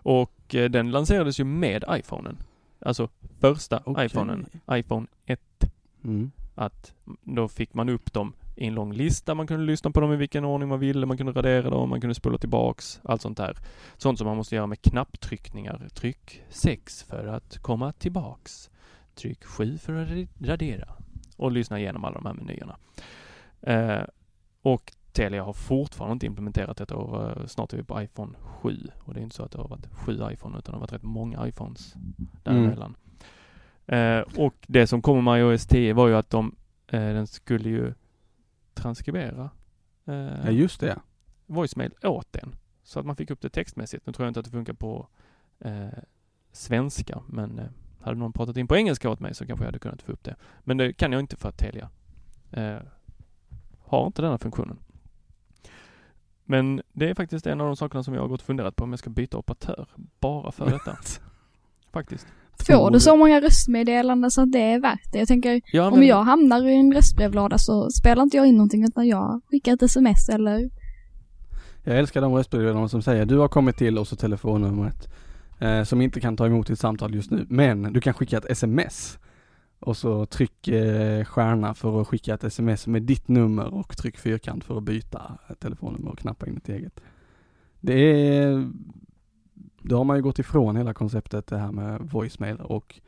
Och 0.02 0.54
eh, 0.54 0.70
den 0.70 0.90
lanserades 0.90 1.40
ju 1.40 1.44
med 1.44 1.84
iPhonen. 1.90 2.36
Alltså 2.78 3.08
första 3.40 3.82
Okej. 3.84 4.06
iPhonen, 4.06 4.46
iPhone 4.72 5.06
1. 5.26 5.40
Mm. 6.04 6.30
Att 6.54 6.94
då 7.22 7.48
fick 7.48 7.74
man 7.74 7.88
upp 7.88 8.12
dem 8.12 8.32
i 8.56 8.66
en 8.66 8.74
lång 8.74 8.92
lista. 8.92 9.34
Man 9.34 9.46
kunde 9.46 9.66
lyssna 9.66 9.90
på 9.90 10.00
dem 10.00 10.12
i 10.12 10.16
vilken 10.16 10.44
ordning 10.44 10.68
man 10.68 10.78
ville. 10.80 11.06
Man 11.06 11.16
kunde 11.16 11.32
radera 11.32 11.70
dem, 11.70 11.88
man 11.88 12.00
kunde 12.00 12.14
spola 12.14 12.38
tillbaks. 12.38 13.00
Allt 13.04 13.22
sånt 13.22 13.36
där. 13.36 13.56
Sånt 13.96 14.18
som 14.18 14.26
man 14.26 14.36
måste 14.36 14.54
göra 14.54 14.66
med 14.66 14.82
knapptryckningar. 14.82 15.88
Tryck 15.94 16.42
6 16.48 17.02
för 17.02 17.26
att 17.26 17.58
komma 17.58 17.92
tillbaks. 17.92 18.70
Tryck 19.14 19.44
7 19.44 19.78
för 19.78 19.94
att 19.94 20.08
ra- 20.08 20.28
radera. 20.40 20.88
Och 21.36 21.52
lyssna 21.52 21.78
igenom 21.78 22.04
alla 22.04 22.14
de 22.20 22.26
här 22.26 22.34
menyerna. 22.34 22.76
Eh, 23.60 24.04
och 24.62 24.92
Telia 25.12 25.42
har 25.44 25.52
fortfarande 25.52 26.12
inte 26.12 26.26
implementerat 26.26 26.76
detta 26.76 26.96
och 26.96 27.30
eh, 27.40 27.46
snart 27.46 27.72
är 27.72 27.76
vi 27.76 27.82
på 27.82 28.02
iPhone 28.02 28.32
7. 28.40 28.76
Och 28.98 29.14
det 29.14 29.20
är 29.20 29.22
inte 29.22 29.36
så 29.36 29.42
att 29.42 29.50
det 29.52 29.58
har 29.58 29.68
varit 29.68 29.86
sju 29.92 30.12
iPhone 30.32 30.58
utan 30.58 30.72
det 30.72 30.76
har 30.76 30.80
varit 30.80 30.92
rätt 30.92 31.02
många 31.02 31.46
iPhones 31.48 31.94
däremellan. 32.42 32.94
Eh, 33.86 34.20
och 34.44 34.54
det 34.66 34.86
som 34.86 35.02
kommer 35.02 35.20
med 35.22 35.40
iOS 35.40 35.66
10 35.66 35.92
var 35.94 36.08
ju 36.08 36.14
att 36.16 36.30
de, 36.30 36.54
eh, 36.88 37.00
den 37.00 37.26
skulle 37.26 37.68
ju 37.68 37.94
transkribera 38.74 39.50
eh, 40.04 40.14
Ja, 40.44 40.50
just 40.50 40.80
det. 40.80 41.00
voicemail 41.46 41.94
åt 42.02 42.32
den. 42.32 42.54
Så 42.82 43.00
att 43.00 43.06
man 43.06 43.16
fick 43.16 43.30
upp 43.30 43.40
det 43.40 43.48
textmässigt. 43.48 44.06
Nu 44.06 44.12
tror 44.12 44.26
jag 44.26 44.30
inte 44.30 44.40
att 44.40 44.46
det 44.46 44.50
funkar 44.52 44.72
på 44.72 45.08
eh, 45.58 45.88
svenska, 46.52 47.22
men 47.26 47.58
eh, 47.58 47.66
hade 48.00 48.18
någon 48.18 48.32
pratat 48.32 48.56
in 48.56 48.68
på 48.68 48.76
engelska 48.76 49.10
åt 49.10 49.20
mig 49.20 49.34
så 49.34 49.46
kanske 49.46 49.64
jag 49.64 49.68
hade 49.68 49.78
kunnat 49.78 50.02
få 50.02 50.12
upp 50.12 50.24
det. 50.24 50.36
Men 50.60 50.76
det 50.76 50.92
kan 50.92 51.12
jag 51.12 51.20
inte 51.20 51.36
för 51.36 51.48
att 51.48 51.58
Telia 51.58 51.90
eh, 52.50 52.78
har 53.78 54.06
inte 54.06 54.22
den 54.22 54.30
här 54.30 54.38
funktionen. 54.38 54.78
Men 56.44 56.82
det 56.92 57.10
är 57.10 57.14
faktiskt 57.14 57.46
en 57.46 57.60
av 57.60 57.66
de 57.66 57.76
sakerna 57.76 58.02
som 58.02 58.14
jag 58.14 58.20
har 58.20 58.28
gått 58.28 58.40
och 58.40 58.46
funderat 58.46 58.76
på 58.76 58.84
om 58.84 58.90
jag 58.92 58.98
ska 58.98 59.10
byta 59.10 59.38
operatör. 59.38 59.88
Bara 60.20 60.52
för 60.52 60.70
detta. 60.70 60.96
faktiskt. 61.92 62.26
Får 62.66 62.90
du 62.90 63.00
så 63.00 63.16
många 63.16 63.40
röstmeddelanden 63.40 64.30
så 64.30 64.42
att 64.42 64.52
det 64.52 64.58
är 64.58 64.80
värt 64.80 65.12
det? 65.12 65.18
Jag 65.18 65.28
tänker, 65.28 65.60
Ja, 65.72 65.90
om 65.90 66.02
jag 66.02 66.22
hamnar 66.22 66.68
i 66.68 66.74
en 66.74 66.92
röstbrevlåda 66.92 67.58
så 67.58 67.90
spelar 67.90 68.22
inte 68.22 68.36
jag 68.36 68.46
in 68.46 68.56
någonting 68.56 68.84
utan 68.84 69.08
jag 69.08 69.40
skickar 69.50 69.72
ett 69.72 69.82
sms 69.82 70.28
eller 70.28 70.70
Jag 71.84 71.98
älskar 71.98 72.20
de 72.20 72.34
röstmeddelanden 72.34 72.88
som 72.88 73.02
säger 73.02 73.26
du 73.26 73.38
har 73.38 73.48
kommit 73.48 73.76
till 73.76 73.98
och 73.98 74.08
så 74.08 74.16
telefonnumret. 74.16 75.08
Eh, 75.62 75.82
som 75.82 76.00
inte 76.00 76.20
kan 76.20 76.36
ta 76.36 76.46
emot 76.46 76.66
ditt 76.66 76.78
samtal 76.78 77.14
just 77.14 77.30
nu. 77.30 77.46
Men 77.48 77.92
du 77.92 78.00
kan 78.00 78.14
skicka 78.14 78.38
ett 78.38 78.50
sms. 78.50 79.18
Och 79.80 79.96
så 79.96 80.26
tryck 80.26 80.68
eh, 80.68 81.24
stjärna 81.24 81.74
för 81.74 82.00
att 82.00 82.08
skicka 82.08 82.34
ett 82.34 82.44
sms 82.44 82.86
med 82.86 83.02
ditt 83.02 83.28
nummer 83.28 83.74
och 83.74 83.96
tryck 83.96 84.18
fyrkant 84.18 84.64
för 84.64 84.76
att 84.78 84.82
byta 84.82 85.38
telefonnummer 85.60 86.10
och 86.10 86.18
knappa 86.18 86.46
in 86.46 86.56
ett 86.56 86.68
eget. 86.68 87.00
Det 87.80 87.94
är, 87.94 88.70
då 89.82 89.96
har 89.96 90.04
man 90.04 90.16
ju 90.16 90.22
gått 90.22 90.38
ifrån 90.38 90.76
hela 90.76 90.94
konceptet 90.94 91.46
det 91.46 91.58
här 91.58 91.72
med 91.72 92.00
voicemail 92.00 92.56
och 92.56 93.00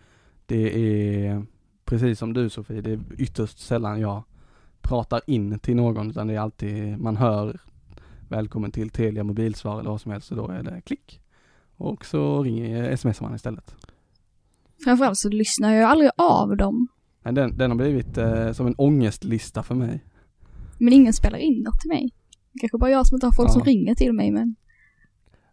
det 0.47 0.79
är 0.79 1.47
precis 1.85 2.19
som 2.19 2.33
du 2.33 2.51
Sofie, 2.51 2.81
det 2.81 2.91
är 2.93 3.01
ytterst 3.19 3.59
sällan 3.59 4.01
jag 4.01 4.23
pratar 4.81 5.21
in 5.27 5.59
till 5.59 5.77
någon 5.77 6.11
utan 6.11 6.27
det 6.27 6.35
är 6.35 6.41
alltid, 6.41 6.99
man 7.01 7.17
hör 7.17 7.61
välkommen 8.29 8.73
till 8.73 8.91
Telia 8.91 9.25
mobilsvar 9.25 9.81
eller 9.81 9.91
vad 9.91 10.01
som 10.01 10.13
helst 10.13 10.27
så 10.29 10.35
då 10.35 10.49
är 10.49 10.63
det 10.63 10.81
klick. 10.81 11.21
Och 11.77 12.05
så 12.05 12.43
ringer, 12.43 12.97
smsar 12.97 13.27
man 13.27 13.35
istället. 13.35 13.75
framförallt 14.85 15.19
så 15.19 15.29
lyssnar 15.29 15.75
jag 15.75 15.91
aldrig 15.91 16.11
av 16.17 16.57
dem. 16.57 16.89
Men 17.23 17.35
den, 17.35 17.57
den 17.57 17.71
har 17.71 17.79
blivit 17.79 18.19
eh, 18.19 18.53
som 18.53 18.67
en 18.67 18.75
ångestlista 18.79 19.63
för 19.63 19.75
mig. 19.75 20.05
Men 20.79 20.93
ingen 20.93 21.13
spelar 21.13 21.39
in 21.39 21.63
något 21.63 21.81
till 21.81 21.89
mig. 21.89 22.11
Kanske 22.61 22.79
bara 22.79 22.91
jag 22.91 23.07
som 23.07 23.17
inte 23.17 23.27
har 23.27 23.33
folk 23.33 23.49
Ja. 23.49 23.53
som 23.53 23.63
ringer 23.63 23.95
till 23.95 24.13
mig 24.13 24.31
men 24.31 24.57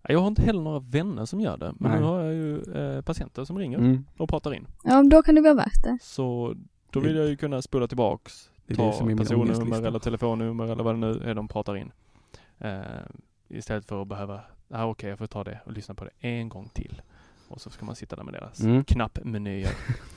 Jag 0.03 0.19
har 0.19 0.27
inte 0.27 0.41
heller 0.41 0.61
några 0.61 0.79
vänner 0.79 1.25
som 1.25 1.39
gör 1.41 1.57
det. 1.57 1.73
Men 1.79 1.91
Nej. 1.91 1.99
nu 1.99 2.05
har 2.05 2.19
jag 2.21 2.33
ju 2.33 2.61
eh, 2.73 3.01
patienter 3.01 3.45
som 3.45 3.57
ringer 3.57 3.77
Mm. 3.77 4.05
och 4.17 4.29
pratar 4.29 4.53
in. 4.53 4.67
ja, 4.83 5.03
då 5.03 5.21
kan 5.23 5.35
det 5.35 5.41
vara 5.41 5.53
värt 5.53 5.83
det. 5.83 5.97
Så 6.01 6.55
då 6.89 6.99
vill 6.99 7.15
jag 7.15 7.27
ju 7.27 7.35
kunna 7.37 7.61
spola 7.61 7.87
tillbaks, 7.87 8.49
Det 8.65 8.73
är 8.73 8.77
det 8.77 8.83
ta 8.83 8.93
som 8.93 9.03
är 9.03 9.07
min 9.07 9.17
personnummer 9.17 9.81
eller 9.87 9.99
telefonnummer 9.99 10.63
eller 10.63 10.83
vad 10.83 10.93
det 10.95 10.99
nu 10.99 11.21
är 11.25 11.33
de 11.35 11.47
pratar 11.47 11.77
in. 11.77 11.91
Eh, 12.59 12.81
istället 13.47 13.85
för 13.85 14.01
att 14.01 14.07
behöva, 14.07 14.41
ah, 14.69 14.85
okej 14.85 15.09
jag 15.09 15.19
får 15.19 15.27
ta 15.27 15.43
det 15.43 15.59
och 15.65 15.71
lyssna 15.71 15.95
på 15.95 16.03
det 16.05 16.11
en 16.27 16.49
gång 16.49 16.69
till. 16.73 17.01
Och 17.47 17.61
så 17.61 17.69
ska 17.69 17.85
man 17.85 17.95
sitta 17.95 18.15
där 18.15 18.23
med 18.23 18.33
deras 18.33 18.59
Mm. 18.59 18.83
knappmenyer. 18.83 19.69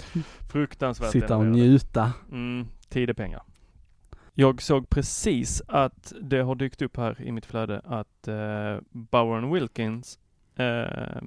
Fruktansvärt 0.53 1.11
Sitta 1.13 1.37
och 1.37 1.45
njuta. 1.47 2.13
Mm, 2.31 2.67
tid 2.89 3.11
är 3.11 3.15
pengar. 3.15 3.43
Jag 4.37 4.63
såg 4.63 4.89
precis 4.89 5.63
att 5.69 6.13
det 6.21 6.39
har 6.41 6.55
dykt 6.55 6.83
upp 6.83 6.97
här 6.97 7.23
i 7.23 7.33
mitt 7.33 7.47
flöde 7.47 7.81
att 7.85 8.29
eh, 8.29 8.79
Bower 8.91 9.53
Wilkins 9.55 10.19
eh, 10.57 11.23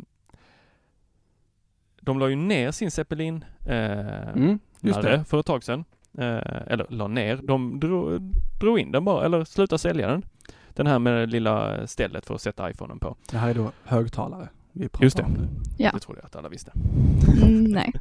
de 2.01 2.19
la 2.19 2.29
ju 2.29 2.35
ner 2.35 2.71
sin 2.71 2.91
Zeppelin 2.91 3.45
eh, 3.65 4.27
Mm, 4.29 4.59
det. 4.81 5.23
för 5.27 5.39
ett 5.39 5.45
tag 5.45 5.63
sedan. 5.63 5.83
Eh, 6.17 6.61
eller 6.67 6.85
la 6.89 7.07
ner. 7.07 7.37
De 7.43 7.79
drog, 7.79 8.21
drog 8.59 8.79
in 8.79 8.91
den 8.91 9.05
bara, 9.05 9.25
eller 9.25 9.43
slutade 9.43 9.79
sälja 9.79 10.07
den. 10.07 10.23
Den 10.69 10.87
här 10.87 10.99
med 10.99 11.13
det 11.13 11.25
lilla 11.25 11.87
stället 11.87 12.25
för 12.25 12.35
att 12.35 12.41
sätta 12.41 12.69
iPhonen 12.71 12.99
på. 12.99 13.15
Det 13.31 13.37
här 13.37 13.49
är 13.49 13.53
då 13.53 13.71
högtalare 13.83 14.49
vi 14.71 14.89
pratar 14.89 15.03
Just 15.03 15.17
det. 15.17 15.23
om 15.23 15.31
nu. 15.33 15.47
Ja. 15.77 15.91
Det 15.93 15.99
trodde 15.99 16.19
jag 16.19 16.25
att 16.25 16.35
alla 16.35 16.49
visste. 16.49 16.71
Mm, 17.43 17.63
nej. 17.63 17.93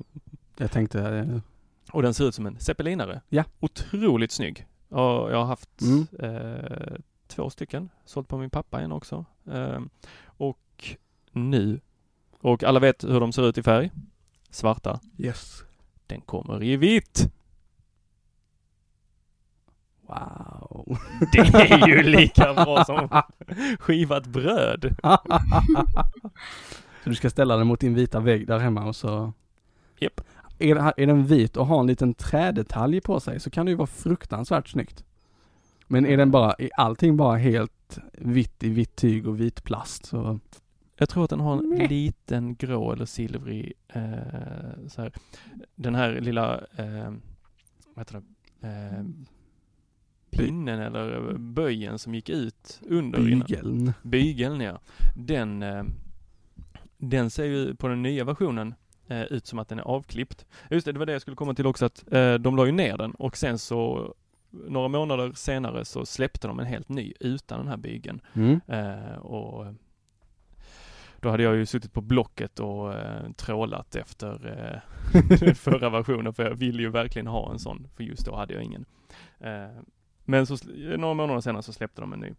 Jag 0.56 0.70
tänkte, 0.70 1.00
eh, 1.08 1.38
Och 1.92 2.02
den 2.02 2.14
ser 2.14 2.24
ut 2.28 2.34
som 2.34 2.46
en 2.46 2.60
zeppelinare. 2.60 3.20
Ja. 3.28 3.44
Otroligt 3.60 4.32
snygg. 4.32 4.66
Och 4.88 5.32
jag 5.32 5.36
har 5.36 5.44
haft 5.44 5.80
Mm. 5.82 6.06
eh, 6.18 6.96
två 7.26 7.50
stycken. 7.50 7.88
Sålt 8.04 8.28
på 8.28 8.38
min 8.38 8.50
pappa 8.50 8.80
en 8.80 8.92
också. 8.92 9.24
Eh, 9.50 9.80
och 10.26 10.58
nu, 11.32 11.80
och 12.40 12.64
alla 12.64 12.80
vet 12.80 13.04
hur 13.04 13.20
de 13.20 13.32
ser 13.32 13.48
ut 13.48 13.58
i 13.58 13.62
färg. 13.62 13.90
Svarta. 14.50 15.00
yes. 15.18 15.64
Den 16.06 16.20
kommer 16.20 16.62
i 16.62 16.76
vitt. 16.76 17.32
Wow. 20.06 20.98
Det 21.32 21.38
är 21.38 21.88
ju 21.88 22.02
lika 22.02 22.54
bra 22.54 22.84
som 22.84 23.22
skivat 23.78 24.26
bröd. 24.26 24.96
så 27.04 27.08
du 27.10 27.14
ska 27.14 27.30
ställa 27.30 27.56
den 27.56 27.66
mot 27.66 27.80
din 27.80 27.94
vita 27.94 28.20
vägg 28.20 28.46
där 28.46 28.58
hemma 28.58 28.84
och 28.84 28.96
så 28.96 29.32
Japp. 29.98 30.20
Är, 30.62 30.92
är 30.96 31.06
den 31.06 31.24
vit 31.26 31.56
och 31.56 31.66
har 31.66 31.80
en 31.80 31.86
liten 31.86 32.14
trädetalj 32.14 33.00
på 33.00 33.20
sig 33.20 33.40
så 33.40 33.50
kan 33.50 33.66
det 33.66 33.70
ju 33.70 33.76
vara 33.76 33.86
fruktansvärt 33.86 34.68
snyggt. 34.68 35.04
Men 35.86 36.06
är 36.06 36.16
den 36.16 36.30
bara, 36.30 36.52
är 36.52 36.70
allting 36.76 37.16
bara 37.16 37.36
helt 37.36 37.98
vitt 38.12 38.64
i 38.64 38.68
vitt 38.68 38.96
tyg 38.96 39.28
och 39.28 39.40
vit 39.40 39.64
plast 39.64 40.06
så 40.06 40.40
Jag 40.96 41.08
tror 41.08 41.24
att 41.24 41.30
den 41.30 41.40
har 41.40 41.52
en 41.52 41.68
Nej. 41.68 41.88
liten 41.88 42.54
grå 42.54 42.92
eller 42.92 43.04
silvrig 43.04 43.72
eh, 43.88 44.02
så 44.88 45.02
här. 45.02 45.12
Den 45.74 45.94
här 45.94 46.20
lilla, 46.20 46.54
eh, 46.76 47.12
vad 47.94 47.98
heter 47.98 48.22
det, 48.60 48.68
eh, 48.68 49.04
pinnen 50.30 50.80
eller 50.80 51.38
böjen 51.38 51.98
som 51.98 52.14
gick 52.14 52.28
ut 52.28 52.80
under 52.88 53.28
innan. 53.28 53.46
Bygeln. 53.46 53.92
Bygeln 54.02 54.60
ja. 54.60 54.80
Den, 55.16 55.62
eh, 55.62 55.84
den 56.98 57.30
ser 57.30 57.44
ju 57.44 57.74
på 57.74 57.88
den 57.88 58.02
nya 58.02 58.24
versionen 58.24 58.74
eh, 59.08 59.22
ut 59.22 59.46
som 59.46 59.58
att 59.58 59.68
den 59.68 59.78
är 59.78 59.82
avklippt. 59.82 60.46
Just 60.70 60.86
det, 60.86 60.92
det 60.92 60.98
var 60.98 61.06
det 61.06 61.12
jag 61.12 61.22
skulle 61.22 61.36
komma 61.36 61.54
till 61.54 61.66
också 61.66 61.84
att 61.84 62.12
eh, 62.12 62.34
de 62.34 62.56
la 62.56 62.66
ju 62.66 62.72
ner 62.72 62.96
den 62.96 63.12
och 63.12 63.36
sen 63.36 63.58
så 63.58 64.14
några 64.50 64.88
månader 64.88 65.32
senare 65.32 65.84
så 65.84 66.06
släppte 66.06 66.46
de 66.46 66.60
en 66.60 66.66
helt 66.66 66.88
ny 66.88 67.12
utan 67.20 67.58
den 67.58 67.68
här 67.68 67.76
bygeln. 67.76 68.20
Mm. 68.34 68.60
Eh, 68.66 69.16
och 69.16 69.66
då 71.20 71.30
hade 71.30 71.42
jag 71.42 71.56
ju 71.56 71.66
suttit 71.66 71.92
på 71.92 72.00
Blocket 72.00 72.60
och 72.60 72.94
eh, 72.94 73.32
trålat 73.36 73.96
efter 73.96 74.58
eh, 75.14 75.54
förra 75.54 75.90
versionen 75.90 76.34
för 76.34 76.42
jag 76.42 76.54
ville 76.54 76.82
ju 76.82 76.88
verkligen 76.88 77.26
ha 77.26 77.52
en 77.52 77.58
sån 77.58 77.88
för 77.96 78.04
just 78.04 78.26
då 78.26 78.36
hade 78.36 78.54
jag 78.54 78.62
ingen. 78.62 78.84
Eh, 79.40 79.82
men 80.24 80.46
så 80.46 80.56
några 80.96 81.14
månader 81.14 81.40
senare 81.40 81.62
så 81.62 81.72
släppte 81.72 82.00
de 82.00 82.12
en 82.12 82.20
ny. 82.20 82.34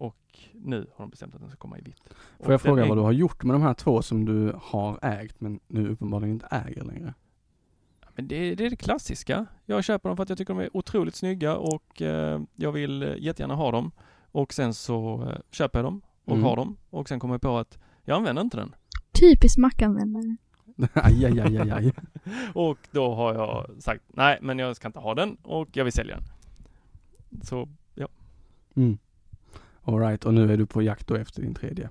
Och 0.00 0.16
nu 0.52 0.78
har 0.96 1.04
de 1.04 1.10
bestämt 1.10 1.34
att 1.34 1.40
den 1.40 1.50
ska 1.50 1.58
komma 1.58 1.78
i 1.78 1.82
vitt. 1.82 2.02
Får 2.40 2.46
jag 2.46 2.54
Och 2.54 2.60
fråga 2.60 2.84
är- 2.84 2.88
vad 2.88 2.96
du 2.98 3.02
har 3.02 3.12
gjort 3.12 3.44
med 3.44 3.54
de 3.54 3.62
här 3.62 3.74
två 3.74 4.02
som 4.02 4.24
du 4.24 4.52
har 4.62 4.98
ägt 5.02 5.40
men 5.40 5.60
nu 5.68 5.88
uppenbarligen 5.88 6.32
inte 6.34 6.46
äger 6.50 6.84
längre? 6.84 7.14
Men 8.14 8.28
det, 8.28 8.54
det 8.54 8.66
är 8.66 8.70
det 8.70 8.76
klassiska. 8.76 9.46
Jag 9.64 9.84
köper 9.84 10.08
dem 10.08 10.16
för 10.16 10.22
att 10.22 10.28
jag 10.28 10.38
tycker 10.38 10.54
de 10.54 10.60
är 10.62 10.76
otroligt 10.76 11.14
snygga 11.14 11.56
och 11.56 12.02
eh, 12.02 12.40
jag 12.56 12.72
vill 12.72 13.02
eh, 13.02 13.14
jättegärna 13.18 13.54
ha 13.54 13.70
dem. 13.70 13.90
Och 14.32 14.52
sen 14.52 14.74
så 14.74 15.22
eh, 15.30 15.38
köper 15.50 15.78
jag 15.78 15.86
dem 15.86 16.00
och 16.24 16.32
Mm. 16.32 16.44
har 16.44 16.56
dem 16.56 16.76
och 16.90 17.08
sen 17.08 17.20
kommer 17.20 17.34
jag 17.34 17.40
på 17.42 17.58
att 17.58 17.78
jag 18.04 18.16
använder 18.16 18.42
inte 18.42 18.56
den. 18.56 18.74
Typisk 19.12 19.58
Mac-användare. 19.58 20.36
aj, 20.92 21.24
aj, 21.26 21.40
aj, 21.40 21.58
aj, 21.58 21.70
aj. 21.70 21.92
Och 22.54 22.78
då 22.90 23.14
har 23.14 23.34
jag 23.34 23.82
sagt 23.82 24.02
nej, 24.08 24.38
men 24.42 24.58
jag 24.58 24.76
ska 24.76 24.88
inte 24.88 24.98
ha 24.98 25.14
den 25.14 25.36
och 25.42 25.68
jag 25.76 25.84
vill 25.84 25.92
sälja 25.92 26.16
den. 26.16 26.24
Så 27.44 27.68
ja, 27.94 28.08
Mm. 28.76 28.98
Alright, 29.88 30.24
och 30.24 30.34
nu 30.34 30.52
är 30.52 30.56
du 30.56 30.66
på 30.66 30.82
jakt 30.82 31.06
då 31.06 31.14
efter 31.14 31.42
din 31.42 31.54
tredje. 31.54 31.90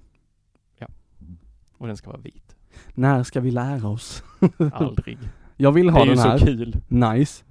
och 1.80 1.88
den 1.88 1.98
ska 1.98 2.10
vara 2.10 2.22
vit. 2.22 2.56
När 2.94 3.24
ska 3.24 3.40
vi 3.42 3.52
lära 3.52 3.88
oss? 3.88 4.24
Aldrig. 4.74 5.18
Jag 5.58 5.72
vill 5.72 5.86
Det 5.86 5.92
ha 5.92 6.02
är 6.02 6.06
ju 6.06 6.10
den 6.16 6.20
här. 6.20 6.38
så 6.38 6.46
kul. 6.46 6.78
Nice. 6.88 7.44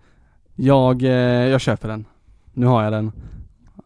Jag, 0.55 1.03
eh, 1.03 1.11
jag 1.49 1.61
köper 1.61 1.89
den. 1.89 2.05
Nu 2.53 2.67
har 2.67 2.83
jag 2.83 2.93
den. 2.93 3.13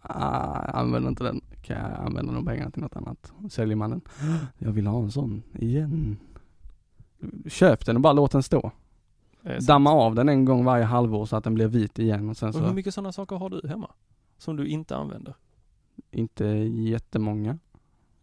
Ah, 0.02 0.62
jag 0.66 0.76
använder 0.76 1.08
inte 1.08 1.24
den. 1.24 1.40
Kan 1.62 1.76
jag 1.76 2.06
använda 2.06 2.32
de 2.32 2.44
pengarna 2.46 2.70
till 2.70 2.82
något 2.82 2.96
annat? 2.96 3.32
Säljer 3.50 3.76
man 3.76 3.90
den? 3.90 4.00
Jag 4.58 4.72
vill 4.72 4.86
ha 4.86 5.02
en 5.02 5.10
sån 5.10 5.42
igen. 5.54 6.16
Köp 7.48 7.86
den 7.86 7.96
och 7.96 8.02
bara 8.02 8.12
låt 8.12 8.32
den 8.32 8.42
stå. 8.42 8.72
Det 9.42 9.48
är. 9.52 9.60
Damma 9.60 9.90
av 9.90 10.14
den 10.14 10.28
en 10.28 10.44
gång 10.44 10.64
varje 10.64 10.84
halvår 10.84 11.26
så 11.26 11.36
att 11.36 11.44
den 11.44 11.54
blir 11.54 11.68
vit 11.68 11.98
igen 11.98 12.28
och 12.28 12.36
sen 12.36 12.48
Och 12.48 12.54
hur 12.60 12.68
så 12.68 12.74
mycket 12.74 12.94
sådana 12.94 13.12
saker 13.12 13.36
har 13.36 13.50
du 13.50 13.68
hemma? 13.68 13.90
Som 14.38 14.56
du 14.56 14.66
inte 14.66 14.96
använder? 14.96 15.34
Inte 16.10 16.44
jättemånga. 16.66 17.58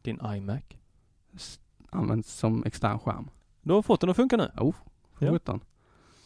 Din 0.02 0.20
iMac? 0.36 0.64
S- 1.36 1.60
Används 1.90 2.34
som 2.34 2.64
extern 2.66 3.00
skärm. 3.00 3.30
Du 3.62 3.74
har 3.74 3.82
fått 3.82 4.02
den 4.02 4.10
att 4.10 4.16
funka 4.16 4.38
nu? 4.38 4.52
Oh, 4.58 4.76
för 5.14 5.26
Ja. 5.26 5.32
sjutton. 5.32 5.60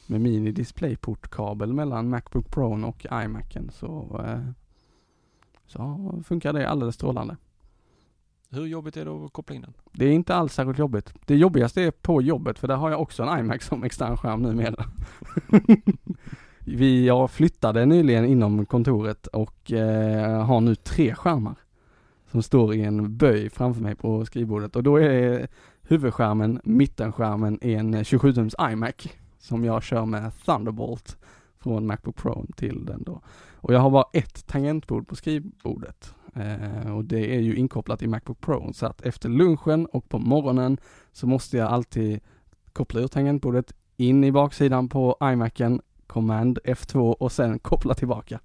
Med 0.07 0.21
mini 0.21 0.51
displayportkabel 0.51 1.73
mellan 1.73 2.09
Macbook 2.09 2.49
Pro 2.51 2.87
och 2.87 3.05
iMacen 3.11 3.69
så, 3.73 4.21
eh, 4.25 4.41
så 5.65 6.13
funkar 6.25 6.53
det 6.53 6.69
alldeles 6.69 6.95
strålande. 6.95 7.37
Hur 8.49 8.65
jobbigt 8.65 8.97
är 8.97 9.05
det 9.05 9.11
att 9.11 9.33
koppla 9.33 9.55
in 9.55 9.61
den? 9.61 9.73
Det 9.91 10.05
är 10.05 10.11
inte 10.11 10.35
alls 10.35 10.53
särskilt 10.53 10.79
jobbigt. 10.79 11.13
Det 11.25 11.35
jobbigaste 11.35 11.81
är 11.81 11.91
på 11.91 12.21
jobbet 12.21 12.59
för 12.59 12.67
där 12.67 12.75
har 12.75 12.91
jag 12.91 13.01
också 13.01 13.23
en 13.23 13.39
iMac 13.39 13.63
som 13.63 13.83
extern 13.83 14.17
skärm 14.17 14.41
numera. 14.41 14.85
Vi, 16.73 17.05
jag 17.05 17.31
flyttade 17.31 17.85
nyligen 17.85 18.25
inom 18.25 18.65
kontoret 18.65 19.27
och 19.27 19.71
eh, 19.71 20.45
har 20.45 20.61
nu 20.61 20.75
tre 20.75 21.15
skärmar. 21.15 21.55
Som 22.31 22.43
står 22.43 22.73
i 22.73 22.81
en 22.81 23.17
böj 23.17 23.49
framför 23.49 23.81
mig 23.81 23.95
på 23.95 24.25
skrivbordet 24.25 24.75
och 24.75 24.83
då 24.83 24.99
är 24.99 25.47
huvudskärmen, 25.81 26.61
mittenskärmen 26.63 27.59
en 27.61 27.95
27-tums 27.95 28.71
iMac 28.71 28.95
som 29.39 29.65
jag 29.65 29.83
kör 29.83 30.05
med 30.05 30.31
Thunderbolt 30.45 31.17
från 31.59 31.87
Macbook 31.87 32.15
Pro 32.15 32.45
till 32.55 32.85
den 32.85 33.03
då. 33.03 33.21
Och 33.55 33.73
jag 33.73 33.79
har 33.79 33.89
bara 33.89 34.05
ett 34.13 34.47
tangentbord 34.47 35.07
på 35.07 35.15
skrivbordet 35.15 36.13
eh, 36.33 36.95
och 36.95 37.05
det 37.05 37.35
är 37.35 37.39
ju 37.39 37.55
inkopplat 37.55 38.01
i 38.01 38.07
Macbook 38.07 38.41
Pro 38.41 38.73
så 38.73 38.85
att 38.85 39.01
efter 39.01 39.29
lunchen 39.29 39.85
och 39.85 40.09
på 40.09 40.19
morgonen 40.19 40.77
så 41.11 41.27
måste 41.27 41.57
jag 41.57 41.71
alltid 41.71 42.19
koppla 42.73 43.01
ur 43.01 43.07
tangentbordet 43.07 43.73
in 43.97 44.23
i 44.23 44.31
baksidan 44.31 44.89
på 44.89 45.17
iMacen, 45.23 45.81
Command 46.11 46.59
F2 46.63 47.11
och 47.11 47.31
sen 47.31 47.59
koppla 47.59 47.93
tillbaka. 47.93 48.39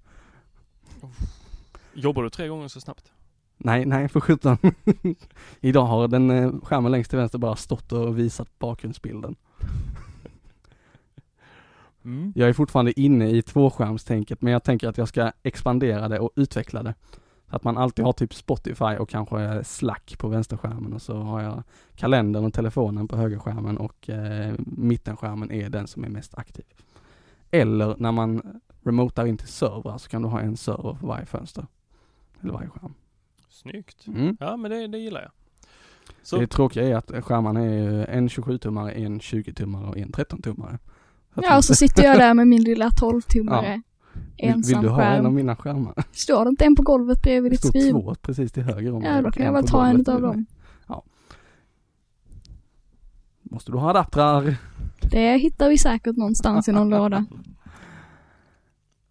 Jobbar 1.93 2.23
du 2.23 2.29
tre 2.29 2.47
gånger 2.47 2.67
så 2.67 2.81
snabbt? 2.81 3.11
Nej, 3.57 3.85
nej 3.85 4.07
för 4.07 4.19
sjutton. 4.19 4.57
Idag 5.59 5.85
har 5.85 6.07
den 6.07 6.29
eh, 6.31 6.51
skärmen 6.63 6.91
längst 6.91 7.09
till 7.09 7.19
vänster 7.19 7.37
bara 7.37 7.55
stått 7.55 7.91
och 7.91 8.19
visat 8.19 8.59
bakgrundsbilden. 8.59 9.35
Mm. 12.05 12.33
Jag 12.35 12.49
är 12.49 12.53
fortfarande 12.53 12.99
inne 12.99 13.29
i 13.29 13.41
tvåskärmstänket 13.41 14.41
men 14.41 14.53
jag 14.53 14.63
tänker 14.63 14.87
att 14.87 14.97
jag 14.97 15.07
ska 15.07 15.31
expandera 15.43 16.07
det 16.07 16.19
och 16.19 16.31
utveckla 16.35 16.83
det. 16.83 16.93
Så 17.49 17.55
att 17.55 17.63
man 17.63 17.77
alltid 17.77 18.05
har 18.05 18.13
typ 18.13 18.33
Spotify 18.33 18.97
och 18.99 19.09
kanske 19.09 19.63
Slack 19.63 20.15
på 20.17 20.27
vänsterskärmen 20.27 20.93
och 20.93 21.01
så 21.01 21.17
har 21.17 21.41
jag 21.41 21.63
kalendern 21.95 22.45
och 22.45 22.53
telefonen 22.53 23.07
på 23.07 23.17
högerskärmen 23.17 23.77
och 23.77 24.09
eh, 24.09 24.53
mittenskärmen 24.57 25.51
är 25.51 25.69
den 25.69 25.87
som 25.87 26.03
är 26.03 26.09
mest 26.09 26.37
aktiv. 26.37 26.65
Eller 27.51 27.95
när 27.99 28.11
man 28.11 28.59
remotar 28.83 29.25
in 29.25 29.37
till 29.37 29.47
servrar 29.47 29.97
så 29.97 30.09
kan 30.09 30.21
du 30.21 30.27
ha 30.27 30.39
en 30.41 30.57
server 30.57 30.93
för 30.99 31.07
varje 31.07 31.25
fönster. 31.25 31.65
Eller 32.41 32.53
varje 32.53 32.69
skärm. 32.69 32.93
Snyggt. 33.49 34.07
Mm. 34.07 34.37
Ja, 34.39 34.57
men 34.57 34.71
det, 34.71 34.87
det 34.87 34.97
gillar 34.97 35.21
jag. 35.21 35.31
Så, 36.23 36.37
Det 36.37 36.47
tråkiga 36.47 36.83
är 36.87 36.95
att 36.95 37.25
skärmarna 37.25 37.61
är 37.61 38.05
en 38.05 38.27
27-tummare, 38.27 38.91
en 38.91 39.19
20-tummare 39.19 39.89
och 39.89 39.97
en 39.97 40.09
13-tummare. 40.11 40.79
Så 41.33 41.39
att 41.39 41.45
Ja, 41.45 41.57
och 41.57 41.63
så 41.65 41.75
sitter 41.75 42.03
jag 42.03 42.17
där 42.17 42.33
med 42.33 42.47
min 42.47 42.63
lilla 42.69 42.89
12-tummare. 42.89 43.81
vill, 44.13 44.49
Ensam 44.49 44.79
vill 44.81 44.89
du 44.89 44.93
ha 44.93 45.01
en 45.03 45.25
av 45.25 45.33
mina 45.33 45.55
skärmar? 45.55 45.93
Står 46.11 46.45
det 46.45 46.49
inte 46.49 46.65
en 46.65 46.75
på 46.75 46.81
golvet 46.83 47.21
bredvid 47.21 47.51
Det 47.51 47.53
ditt 47.53 47.59
står 47.59 47.69
skriv? 47.69 47.91
två 47.91 48.15
precis 48.21 48.51
till 48.51 48.63
höger 48.63 48.93
om 48.93 49.03
Ja, 49.03 49.21
då 49.21 49.31
kan 49.31 49.45
jag 49.45 49.53
väl 49.53 49.67
ta 49.67 49.85
en 49.87 50.03
bredvid 50.03 50.21
dem. 50.23 50.35
mig. 50.35 50.45
Måste 53.51 53.71
du 53.71 53.77
ha 53.77 53.89
adaptrar? 53.89 54.55
Det 55.11 55.37
hittar 55.37 55.69
vi 55.69 55.77
säkert 55.77 56.15
någonstans 56.17 56.67
i 56.67 56.71
någon 56.71 56.89
låda. 56.89 57.25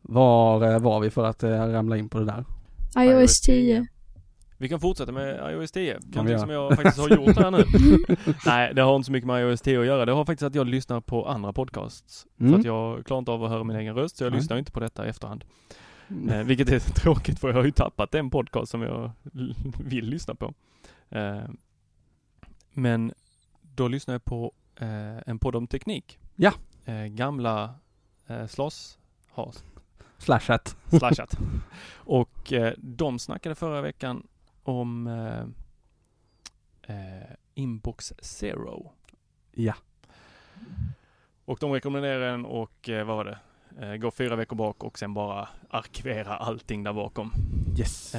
Var 0.02 0.72
eh, 0.72 0.78
var 0.80 1.00
vi 1.00 1.10
för 1.10 1.24
att 1.24 1.42
eh, 1.42 1.50
ramla 1.50 1.96
in 1.96 2.08
på 2.08 2.18
det 2.18 2.24
där? 2.24 2.44
iOS 2.98 3.40
10. 3.40 3.86
vi 4.58 4.68
kan 4.68 4.80
fortsätta 4.80 5.12
med 5.12 5.52
iOS 5.52 5.72
10. 5.72 5.98
vi 6.02 6.16
Någonting 6.16 6.38
som 6.38 6.50
jag 6.50 6.76
faktiskt 6.76 6.98
har 6.98 7.08
gjort 7.08 7.36
här 7.38 7.50
nu. 7.50 7.64
Nej, 8.46 8.74
det 8.74 8.82
har 8.82 8.96
inte 8.96 9.06
så 9.06 9.12
mycket 9.12 9.26
med 9.26 9.42
iOS 9.50 9.60
10 9.60 9.80
att 9.80 9.86
göra. 9.86 10.04
Det 10.04 10.12
har 10.12 10.24
faktiskt 10.24 10.46
att 10.46 10.54
jag 10.54 10.66
lyssnar 10.66 11.00
på 11.00 11.28
andra 11.28 11.52
podcasts. 11.52 12.26
För 12.38 12.44
Mm. 12.44 12.60
att 12.60 12.66
jag 12.66 13.06
klarar 13.06 13.18
inte 13.18 13.30
av 13.30 13.44
att 13.44 13.50
höra 13.50 13.64
min 13.64 13.76
egen 13.76 13.94
röst, 13.94 14.16
så 14.16 14.24
jag 14.24 14.30
Nej. 14.30 14.40
lyssnar 14.40 14.58
inte 14.58 14.72
på 14.72 14.80
detta 14.80 15.06
i 15.06 15.08
efterhand. 15.08 15.44
Mm. 16.08 16.28
Eh, 16.28 16.46
vilket 16.46 16.68
är 16.68 16.78
tråkigt 16.94 17.38
för 17.38 17.48
jag 17.48 17.54
har 17.56 17.64
ju 17.64 17.70
tappat 17.70 18.10
den 18.10 18.30
podcast 18.30 18.70
som 18.70 18.82
jag 18.82 19.10
vill 19.84 20.04
lyssna 20.10 20.34
på. 20.34 20.54
Eh, 21.10 21.38
men 22.72 23.12
då 23.62 23.88
lyssnar 23.88 24.14
jag 24.14 24.24
på 24.24 24.52
eh, 24.76 25.18
en 25.26 25.38
podd 25.38 25.56
om 25.56 25.66
teknik. 25.66 26.18
Ja. 26.36 26.52
Eh, 26.84 27.04
gamla 27.04 27.74
eh, 28.26 28.46
Slas 28.46 28.98
has, 29.34 29.64
Slashat. 30.18 30.76
slashat. 30.98 31.38
Och 31.94 32.52
eh, 32.52 32.72
de 32.78 33.18
snackade 33.18 33.54
förra 33.54 33.80
veckan 33.80 34.26
om 34.62 35.06
eh, 35.06 35.40
eh, 36.96 37.30
Inbox 37.54 38.12
Zero. 38.18 38.92
Ja. 39.52 39.74
Och 41.44 41.58
de 41.60 41.72
rekommenderar 41.72 42.30
den 42.30 42.44
och 42.44 42.88
eh, 42.88 43.06
vad 43.06 43.16
var 43.16 43.24
det? 43.24 43.38
Gå 43.98 44.10
fyra 44.10 44.36
veckor 44.36 44.56
bak 44.56 44.84
och 44.84 44.98
sen 44.98 45.14
bara 45.14 45.48
arkivera 45.70 46.36
allting 46.36 46.82
där 46.82 46.92
bakom. 46.92 47.32
Yes. 47.78 48.12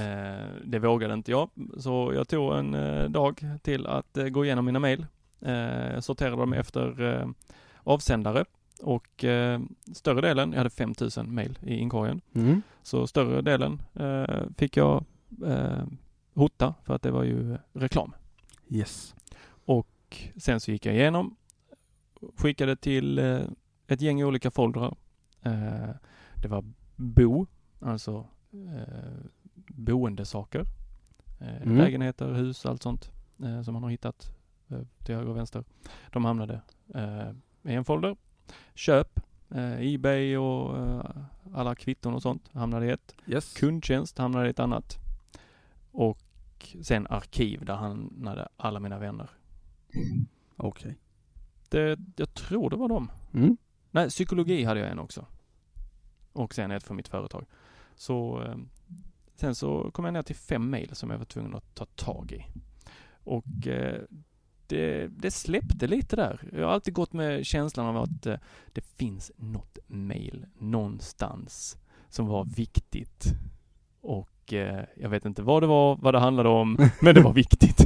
Det 0.65 0.79
vågade 0.79 1.13
inte 1.13 1.31
jag, 1.31 1.49
så 1.77 2.11
jag 2.15 2.27
tog 2.27 2.55
en 2.57 2.71
dag 3.11 3.41
till 3.61 3.87
att 3.87 4.17
gå 4.31 4.45
igenom 4.45 4.65
mina 4.65 4.79
mejl. 4.79 5.05
Eh, 5.41 5.99
sorterade 5.99 6.35
dem 6.35 6.53
efter 6.53 7.01
eh, 7.01 7.27
avsändare 7.83 8.45
och 8.81 9.23
eh, 9.23 9.59
större 9.93 10.21
delen, 10.21 10.51
jag 10.51 10.57
hade 10.57 10.69
5000 10.69 11.35
mejl 11.35 11.59
i 11.61 11.75
inkorgen, 11.77 12.21
Mm. 12.33 12.61
så 12.83 13.07
större 13.07 13.41
delen 13.41 13.81
eh, 13.93 14.43
fick 14.57 14.77
jag 14.77 15.05
eh, 15.45 15.83
hota 16.33 16.73
för 16.83 16.93
att 16.95 17.01
det 17.01 17.11
var 17.11 17.23
ju 17.23 17.57
reklam. 17.73 18.13
Yes. 18.69 19.15
Och 19.65 19.87
sen 20.37 20.59
så 20.59 20.71
gick 20.71 20.85
jag 20.85 20.95
igenom, 20.95 21.35
skickade 22.37 22.75
till 22.75 23.19
eh, 23.19 23.39
ett 23.87 24.01
gäng 24.01 24.23
olika 24.23 24.51
foldrar. 24.51 24.95
Eh, 25.41 25.89
det 26.41 26.47
var 26.47 26.63
bo, 26.95 27.47
alltså 27.79 28.25
eh, 28.51 29.23
boendesaker. 29.67 30.59
Eh, 31.39 31.61
Mm. 31.61 31.77
Lägenheter, 31.77 32.33
hus, 32.33 32.65
allt 32.65 32.81
sånt 32.83 33.11
eh, 33.43 33.61
som 33.61 33.73
man 33.73 33.83
har 33.83 33.89
hittat 33.89 34.25
eh, 34.29 34.36
till 35.03 35.15
höger 35.15 35.29
och 35.29 35.37
vänster. 35.37 35.63
De 36.11 36.25
hamnade 36.25 36.61
eh, 36.93 37.31
i 37.63 37.73
en 37.73 37.85
folder. 37.85 38.15
Köp, 38.73 39.19
eh, 39.49 39.93
Ebay 39.93 40.37
och 40.37 40.77
eh, 40.77 41.05
alla 41.53 41.75
kvitton 41.75 42.13
och 42.13 42.21
sånt 42.21 42.49
hamnade 42.53 42.85
i 42.85 42.89
ett. 42.89 43.15
Yes. 43.27 43.53
Kundtjänst 43.53 44.17
hamnade 44.17 44.47
i 44.47 44.49
ett 44.49 44.59
annat. 44.59 44.97
Och 45.91 46.19
sen 46.81 47.07
arkiv 47.07 47.65
där 47.65 47.75
hamnade 47.75 48.47
alla 48.57 48.79
mina 48.79 48.99
vänner. 48.99 49.29
Okej. 50.57 50.97
Det, 51.69 51.99
jag 52.15 52.33
tror 52.33 52.69
det 52.69 52.75
var 52.75 52.87
dem. 52.89 53.11
Mm. 53.33 53.57
Nej, 53.91 54.09
psykologi 54.09 54.63
hade 54.63 54.79
jag 54.79 54.91
en 54.91 54.99
också. 54.99 55.25
Och 56.33 56.53
sen 56.53 56.71
ett 56.71 56.83
för 56.83 56.93
mitt 56.93 57.07
företag. 57.07 57.45
Så 57.95 58.43
eh, 58.43 58.55
sen 59.35 59.55
så 59.55 59.91
kom 59.91 60.05
jag 60.05 60.13
ner 60.13 60.23
till 60.23 60.35
fem 60.35 60.69
mail 60.69 60.95
som 60.95 61.09
jag 61.09 61.17
var 61.17 61.25
tvungen 61.25 61.55
att 61.55 61.75
ta 61.75 61.85
tag 61.85 62.31
i. 62.31 62.45
Och 63.23 63.67
eh, 63.67 64.01
det, 64.67 65.07
det 65.07 65.31
släppte 65.31 65.87
lite 65.87 66.15
där. 66.15 66.49
Jag 66.53 66.65
har 66.65 66.73
alltid 66.73 66.93
gått 66.93 67.13
med 67.13 67.45
känslan 67.45 67.85
av 67.85 67.97
att 67.97 68.25
eh, 68.25 68.35
det 68.73 68.81
finns 68.97 69.31
något 69.37 69.77
mail 69.87 70.45
någonstans 70.59 71.77
som 72.09 72.27
var 72.27 72.45
viktigt. 72.45 73.25
Och 74.01 74.53
eh, 74.53 74.83
jag 74.97 75.09
vet 75.09 75.25
inte 75.25 75.41
vad 75.41 75.63
det 75.63 75.67
var, 75.67 75.95
vad 75.95 76.13
det 76.13 76.19
handlade 76.19 76.49
om, 76.49 76.77
men 77.01 77.15
det 77.15 77.21
var 77.21 77.33
viktigt. 77.33 77.77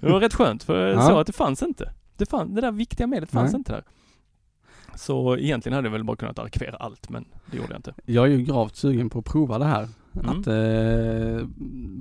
Det 0.00 0.08
var 0.10 0.20
rätt 0.20 0.34
skönt 0.34 0.62
för 0.62 0.86
jag 0.86 0.96
Ja. 0.96 1.08
såg 1.08 1.18
att 1.18 1.26
det 1.26 1.32
fanns 1.32 1.62
inte. 1.62 1.92
Det, 2.16 2.26
fann, 2.26 2.54
det 2.54 2.60
där 2.60 2.72
viktiga 2.72 3.06
mejlet 3.06 3.30
fanns 3.30 3.52
Nej. 3.52 3.58
inte 3.58 3.72
där. 3.72 3.84
Så 4.96 5.36
egentligen 5.36 5.76
hade 5.76 5.86
jag 5.88 5.92
väl 5.92 6.04
bara 6.04 6.16
kunnat 6.16 6.38
arkivera 6.38 6.76
allt, 6.76 7.08
men 7.08 7.24
det 7.50 7.56
gjorde 7.56 7.68
jag 7.72 7.78
inte. 7.78 7.94
Jag 8.04 8.24
är 8.24 8.30
ju 8.30 8.42
gravt 8.42 8.76
sugen 8.76 9.10
på 9.10 9.18
att 9.18 9.24
prova 9.24 9.58
det 9.58 9.64
här. 9.64 9.88
Mm. 10.14 10.30
Att 10.30 10.46
eh, 10.46 11.46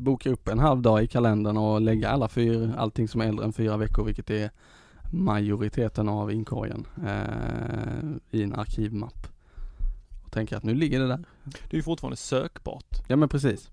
boka 0.03 0.29
upp 0.29 0.47
en 0.47 0.59
halv 0.59 0.81
dag 0.81 1.03
i 1.03 1.07
kalendern 1.07 1.57
och 1.57 1.81
lägga 1.81 2.09
alla 2.09 2.29
fyra, 2.29 2.75
allting 2.77 3.07
som 3.07 3.21
är 3.21 3.25
äldre 3.25 3.45
än 3.45 3.53
fyra 3.53 3.77
veckor, 3.77 4.03
vilket 4.03 4.29
är 4.29 4.49
majoriteten 5.11 6.09
av 6.09 6.31
inkorgen, 6.31 6.87
eh, 7.05 8.39
i 8.39 8.43
en 8.43 8.53
arkivmapp. 8.53 9.27
Och 10.25 10.31
tänka 10.31 10.57
att 10.57 10.63
nu 10.63 10.73
ligger 10.75 10.99
det 10.99 11.07
där. 11.07 11.23
Det 11.43 11.73
är 11.73 11.77
ju 11.77 11.83
fortfarande 11.83 12.17
sökbart. 12.17 13.03
Ja 13.07 13.15
men 13.15 13.29
precis. 13.29 13.69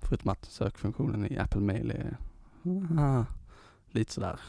Förutom 0.00 0.30
att 0.30 0.44
sökfunktionen 0.44 1.32
i 1.32 1.38
Apple 1.38 1.60
Mail 1.60 1.90
är 1.90 2.16
ah, 3.00 3.24
lite 3.90 4.12
sådär. 4.12 4.40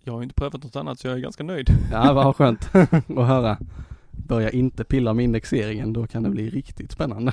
Jag 0.00 0.12
har 0.12 0.22
inte 0.22 0.34
prövat 0.34 0.64
något 0.64 0.76
annat 0.76 0.98
så 0.98 1.06
jag 1.06 1.16
är 1.16 1.20
ganska 1.20 1.44
nöjd. 1.44 1.68
Ja 1.92 2.12
vad 2.12 2.36
skönt 2.36 2.70
att 2.74 3.26
höra. 3.26 3.58
Börja 4.32 4.50
inte 4.50 4.84
pilla 4.84 5.14
med 5.14 5.24
indexeringen, 5.24 5.92
då 5.92 6.06
kan 6.06 6.22
det 6.22 6.30
bli 6.30 6.50
riktigt 6.50 6.92
spännande. 6.92 7.32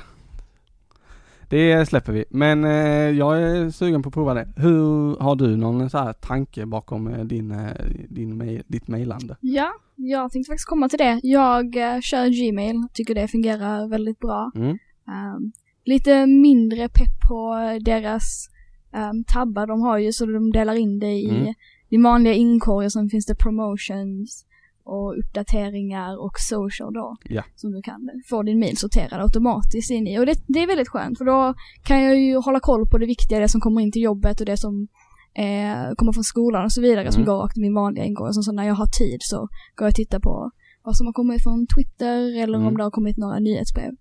Det 1.48 1.88
släpper 1.88 2.12
vi, 2.12 2.24
men 2.30 2.64
eh, 2.64 3.10
jag 3.18 3.42
är 3.42 3.70
sugen 3.70 4.02
på 4.02 4.08
att 4.08 4.14
prova 4.14 4.34
det. 4.34 4.48
Hur, 4.56 5.16
har 5.20 5.36
du 5.36 5.56
någon 5.56 5.90
så 5.90 5.98
här 5.98 6.12
tanke 6.12 6.66
bakom 6.66 7.06
eh, 7.08 7.24
din, 7.24 7.50
eh, 7.50 7.70
din 8.08 8.36
mail, 8.36 8.62
ditt 8.66 8.88
mejlande? 8.88 9.36
Ja, 9.40 9.70
jag 9.96 10.32
tänkte 10.32 10.50
faktiskt 10.50 10.68
komma 10.68 10.88
till 10.88 10.98
det. 10.98 11.20
Jag 11.22 11.74
kör 12.02 12.28
Gmail, 12.28 12.86
tycker 12.92 13.14
det 13.14 13.28
fungerar 13.28 13.88
väldigt 13.88 14.18
bra. 14.18 14.50
Mm. 14.54 14.78
Ehm, 15.08 15.52
lite 15.84 16.26
mindre 16.26 16.88
pepp 16.88 17.28
på 17.28 17.54
deras 17.80 18.48
um, 18.92 19.24
tabbar 19.24 19.66
de 19.66 19.80
har 19.80 19.98
ju 19.98 20.12
så 20.12 20.26
de 20.26 20.52
delar 20.52 20.74
in 20.74 20.98
det 20.98 21.12
i 21.12 21.28
Mm. 21.30 21.54
din 21.88 22.02
vanliga 22.02 22.34
inkorg 22.34 22.86
och 22.86 22.92
sen 22.92 23.08
finns 23.08 23.26
det 23.26 23.34
promotions 23.34 24.46
och 24.90 25.18
uppdateringar 25.18 26.10
och 26.24 26.32
social 26.38 26.92
då. 26.94 27.16
Ja. 27.24 27.42
Som 27.56 27.72
du 27.72 27.82
kan 27.82 28.10
få 28.30 28.42
din 28.42 28.58
mail 28.58 28.76
sorterad 28.76 29.20
automatiskt 29.20 29.90
in 29.90 30.06
i. 30.06 30.18
Och 30.18 30.26
det, 30.26 30.34
det 30.46 30.58
är 30.62 30.66
väldigt 30.66 30.88
skönt 30.88 31.18
för 31.18 31.24
då 31.24 31.54
kan 31.84 32.02
jag 32.02 32.20
ju 32.20 32.36
hålla 32.36 32.60
koll 32.60 32.86
på 32.90 32.98
det 32.98 33.06
viktiga, 33.06 33.38
det 33.40 33.48
som 33.48 33.60
kommer 33.60 33.80
in 33.80 33.92
till 33.92 34.02
jobbet 34.02 34.40
och 34.40 34.46
det 34.46 34.56
som 34.56 34.88
eh, 35.34 35.94
kommer 35.96 36.12
från 36.12 36.24
skolan 36.24 36.64
och 36.64 36.72
så 36.72 36.80
vidare 36.80 37.12
som 37.12 37.22
Mm. 37.22 37.26
går 37.34 37.42
rakt 37.42 37.56
i 37.56 37.60
min 37.60 37.74
vanliga. 37.74 38.04
Och 38.20 38.34
sen 38.34 38.42
så 38.42 38.52
när 38.52 38.64
jag 38.66 38.74
har 38.74 38.86
tid 38.86 39.18
så 39.20 39.36
går 39.76 39.84
jag 39.86 39.88
och 39.88 39.94
tittar 39.94 40.20
på 40.20 40.50
vad 40.82 40.96
som 40.96 41.06
har 41.06 41.12
kommit 41.12 41.42
från 41.42 41.66
Twitter 41.76 42.42
eller 42.42 42.58
Mm. 42.58 42.66
om 42.68 42.76
det 42.76 42.82
har 42.82 42.90
kommit 42.90 43.16
några 43.16 43.38
nyhetsbrev. 43.38 43.92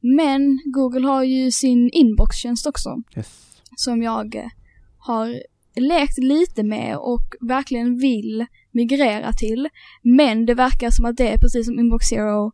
Men 0.00 0.60
Google 0.74 1.06
har 1.06 1.22
ju 1.22 1.50
sin 1.50 1.90
inboxtjänst 1.92 2.66
också 2.66 2.96
Yes. 3.16 3.60
som 3.76 4.02
jag 4.02 4.50
har 4.98 5.28
lekt 5.80 6.18
lite 6.18 6.62
med 6.62 6.96
och 6.96 7.22
verkligen 7.40 7.98
vill 7.98 8.46
migrera 8.72 9.32
till. 9.32 9.68
Men 10.02 10.46
det 10.46 10.54
verkar 10.54 10.90
som 10.90 11.04
att 11.04 11.16
det 11.16 11.28
är 11.32 11.38
precis 11.38 11.66
som 11.66 11.78
Inbox 11.78 12.06
Zero 12.06 12.52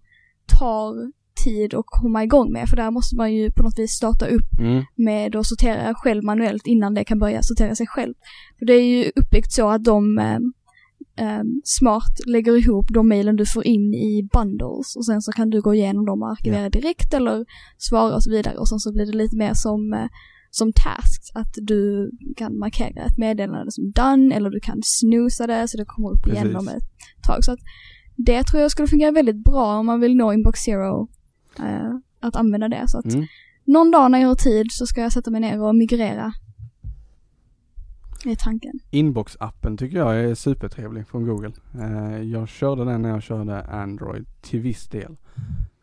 tar 0.59 1.13
tid 1.45 1.75
att 1.75 1.85
komma 1.87 2.25
igång 2.25 2.53
med 2.53 2.69
för 2.69 2.77
där 2.77 2.91
måste 2.91 3.17
man 3.17 3.35
ju 3.35 3.51
på 3.51 3.63
något 3.63 3.79
vis 3.79 3.93
starta 3.93 4.27
upp 4.27 4.59
Mm. 4.59 4.85
med 4.95 5.37
att 5.37 5.47
sortera 5.47 5.95
själv 5.95 6.25
manuellt 6.25 6.67
innan 6.67 6.95
det 6.95 7.05
kan 7.05 7.19
börja 7.19 7.43
sortera 7.43 7.75
sig 7.75 7.87
själv. 7.87 8.15
För 8.59 8.67
det 8.67 8.73
är 8.73 8.83
ju 8.85 9.13
uppbyggt 9.17 9.53
så 9.53 9.69
att 9.71 9.85
de 9.85 10.19
eh, 10.19 10.39
eh, 11.27 11.43
smart 11.65 12.27
lägger 12.27 12.57
ihop 12.57 12.87
de 12.91 13.09
mejlen 13.09 13.37
du 13.37 13.47
får 13.47 13.67
in 13.67 13.95
i 13.95 14.29
bundles 14.33 14.97
och 14.97 15.05
sen 15.07 15.23
så 15.23 15.33
kan 15.33 15.51
du 15.51 15.61
gå 15.61 15.75
igenom 15.75 16.07
dem 16.07 16.23
och 16.23 16.31
arkivera 16.31 16.69
direkt 16.71 17.15
eller 17.15 17.47
svara 17.79 18.15
och 18.15 18.23
så 18.23 18.31
vidare 18.31 18.57
och 18.57 18.69
sen 18.69 18.79
så 18.79 18.93
blir 18.93 19.07
det 19.07 19.13
lite 19.19 19.37
mer 19.37 19.55
som 19.55 19.93
eh, 19.95 20.07
som 20.59 20.73
tasks, 20.73 21.31
att 21.35 21.55
du 21.63 22.11
kan 22.37 22.59
markera 22.59 23.05
ett 23.05 23.19
meddelande 23.19 23.73
som 23.73 23.91
done 23.91 24.35
eller 24.35 24.51
du 24.51 24.61
kan 24.61 24.81
snusa 24.85 25.47
det 25.47 25.69
så 25.69 25.77
det 25.77 25.85
kommer 25.85 26.11
upp 26.11 26.27
igen 26.27 26.57
om 26.57 26.69
ett 26.69 26.85
tag. 27.27 27.45
Så 27.45 27.53
att 27.53 27.59
det 28.17 28.43
tror 28.43 28.63
jag 28.63 28.71
skulle 28.71 28.89
fungera 28.89 29.11
väldigt 29.13 29.45
bra 29.45 29.79
om 29.79 29.87
man 29.87 30.01
vill 30.01 30.17
nå 30.17 30.33
Inbox 30.33 30.61
Zero, 30.61 31.09
eh, 31.59 31.91
att 32.21 32.37
använda 32.37 32.69
det. 32.69 32.85
Så 32.87 32.99
att 32.99 33.15
Mm. 33.15 33.27
någon 33.65 33.91
dag 33.91 34.11
när 34.11 34.19
jag 34.19 34.29
har 34.29 34.35
tid 34.35 34.67
så 34.71 34.87
ska 34.87 35.01
jag 35.01 35.13
sätta 35.13 35.31
mig 35.31 35.41
ner 35.41 35.63
och 35.63 35.75
migrera. 35.75 36.33
Det 38.25 38.31
är 38.31 38.37
tanken. 38.37 38.79
Inbox-appen 38.91 39.77
tycker 39.77 39.97
jag 39.99 40.17
är 40.25 40.35
supertrevlig 40.35 41.07
från 41.09 41.27
Google. 41.27 41.53
Eh, 41.81 42.23
jag 42.23 42.49
körde 42.49 42.85
den 42.85 43.03
när 43.03 43.09
jag 43.09 43.23
körde 43.23 43.63
Android 43.65 44.27
till 44.43 44.61
viss 44.61 44.89
del. 44.89 45.17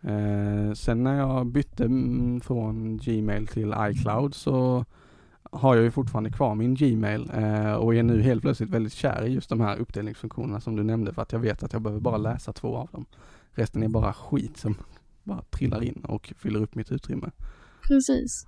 Eh, 0.08 0.74
sen 0.74 1.04
när 1.04 1.18
jag 1.18 1.46
bytte 1.46 1.86
mm, 1.86 2.42
från 2.42 2.98
Gmail 2.98 3.48
till 3.48 3.74
iCloud 3.80 4.36
så 4.36 4.86
har 5.52 5.76
jag 5.76 5.84
ju 5.84 5.92
fortfarande 5.92 6.30
kvar 6.30 6.56
min 6.56 6.76
Gmail 6.76 7.32
eh, 7.34 7.74
och 7.74 7.96
är 7.96 8.04
nu 8.04 8.22
helt 8.22 8.42
plötsligt 8.42 8.70
väldigt 8.70 8.94
kär 8.94 9.26
i 9.26 9.34
just 9.34 9.50
de 9.50 9.62
här 9.62 9.78
uppdelningsfunktionerna 9.78 10.62
som 10.62 10.76
du 10.76 10.84
nämnde 10.84 11.14
för 11.14 11.22
att 11.22 11.32
jag 11.32 11.40
vet 11.40 11.64
att 11.64 11.74
jag 11.74 11.82
behöver 11.82 12.02
bara 12.02 12.18
läsa 12.18 12.54
två 12.54 12.78
av 12.78 12.90
dem. 12.92 13.06
Resten 13.52 13.84
är 13.84 13.88
bara 13.88 14.14
skit 14.14 14.58
som 14.58 14.76
bara 15.24 15.42
trillar 15.42 15.84
in 15.84 16.06
och 16.08 16.34
fyller 16.38 16.62
upp 16.62 16.76
mitt 16.76 16.92
utrymme. 16.92 17.32
Precis. 17.88 18.48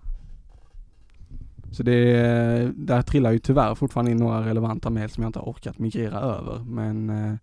Så 1.71 1.83
det, 1.83 2.71
där 2.75 3.01
trillar 3.01 3.31
ju 3.31 3.39
tyvärr 3.39 3.75
fortfarande 3.75 4.11
in 4.11 4.17
några 4.17 4.45
relevanta 4.45 4.89
mejl 4.89 5.09
som 5.09 5.23
jag 5.23 5.29
inte 5.29 5.39
har 5.39 5.45
orkat 5.45 5.79
migrera 5.79 6.19
över. 6.19 6.63
Men 6.63 7.09
eh, 7.09 7.33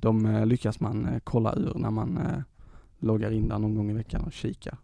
de 0.00 0.26
eh, 0.26 0.46
lyckas 0.46 0.80
man 0.80 1.06
eh, 1.06 1.18
kolla 1.24 1.54
ur 1.54 1.74
när 1.74 1.90
man 1.90 2.18
loggar 2.98 3.30
in 3.30 3.48
där 3.48 3.58
någon 3.58 3.74
gång 3.74 3.90
i 3.90 3.94
veckan 3.94 4.24
och 4.24 4.32
kikar. 4.32 4.78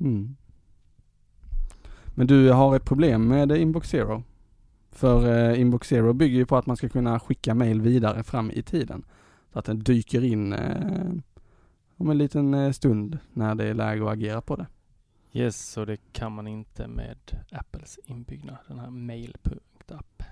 Mm. 0.00 0.36
Men 2.14 2.26
du 2.26 2.50
har 2.50 2.76
ett 2.76 2.84
problem 2.84 3.28
med 3.28 3.52
Inbox 3.52 3.88
Zero. 3.88 4.22
För 4.90 5.50
eh, 5.50 5.60
Inbox 5.60 5.88
Zero 5.88 6.12
bygger 6.12 6.36
ju 6.38 6.46
på 6.46 6.56
att 6.56 6.66
man 6.66 6.76
ska 6.76 6.88
kunna 6.88 7.20
skicka 7.20 7.54
mejl 7.54 7.80
vidare 7.80 8.22
fram 8.22 8.50
i 8.50 8.62
tiden. 8.62 9.04
Så 9.52 9.58
att 9.58 9.64
den 9.64 9.78
dyker 9.78 10.24
in 10.24 10.52
eh, 10.52 11.12
om 11.96 12.10
en 12.10 12.18
liten 12.18 12.54
eh, 12.54 12.72
stund 12.72 13.18
när 13.32 13.54
det 13.54 13.64
är 13.64 13.74
läge 13.74 14.02
att 14.04 14.12
agera 14.12 14.40
på 14.40 14.56
det. 14.56 14.66
Yes, 15.32 15.68
så 15.68 15.84
det 15.84 15.96
kan 16.12 16.32
man 16.32 16.46
inte 16.46 16.88
med 16.88 17.18
Apples 17.50 17.98
inbyggda, 18.04 18.58
den 18.68 18.78
här 18.78 18.90
mail.app. 18.90 20.22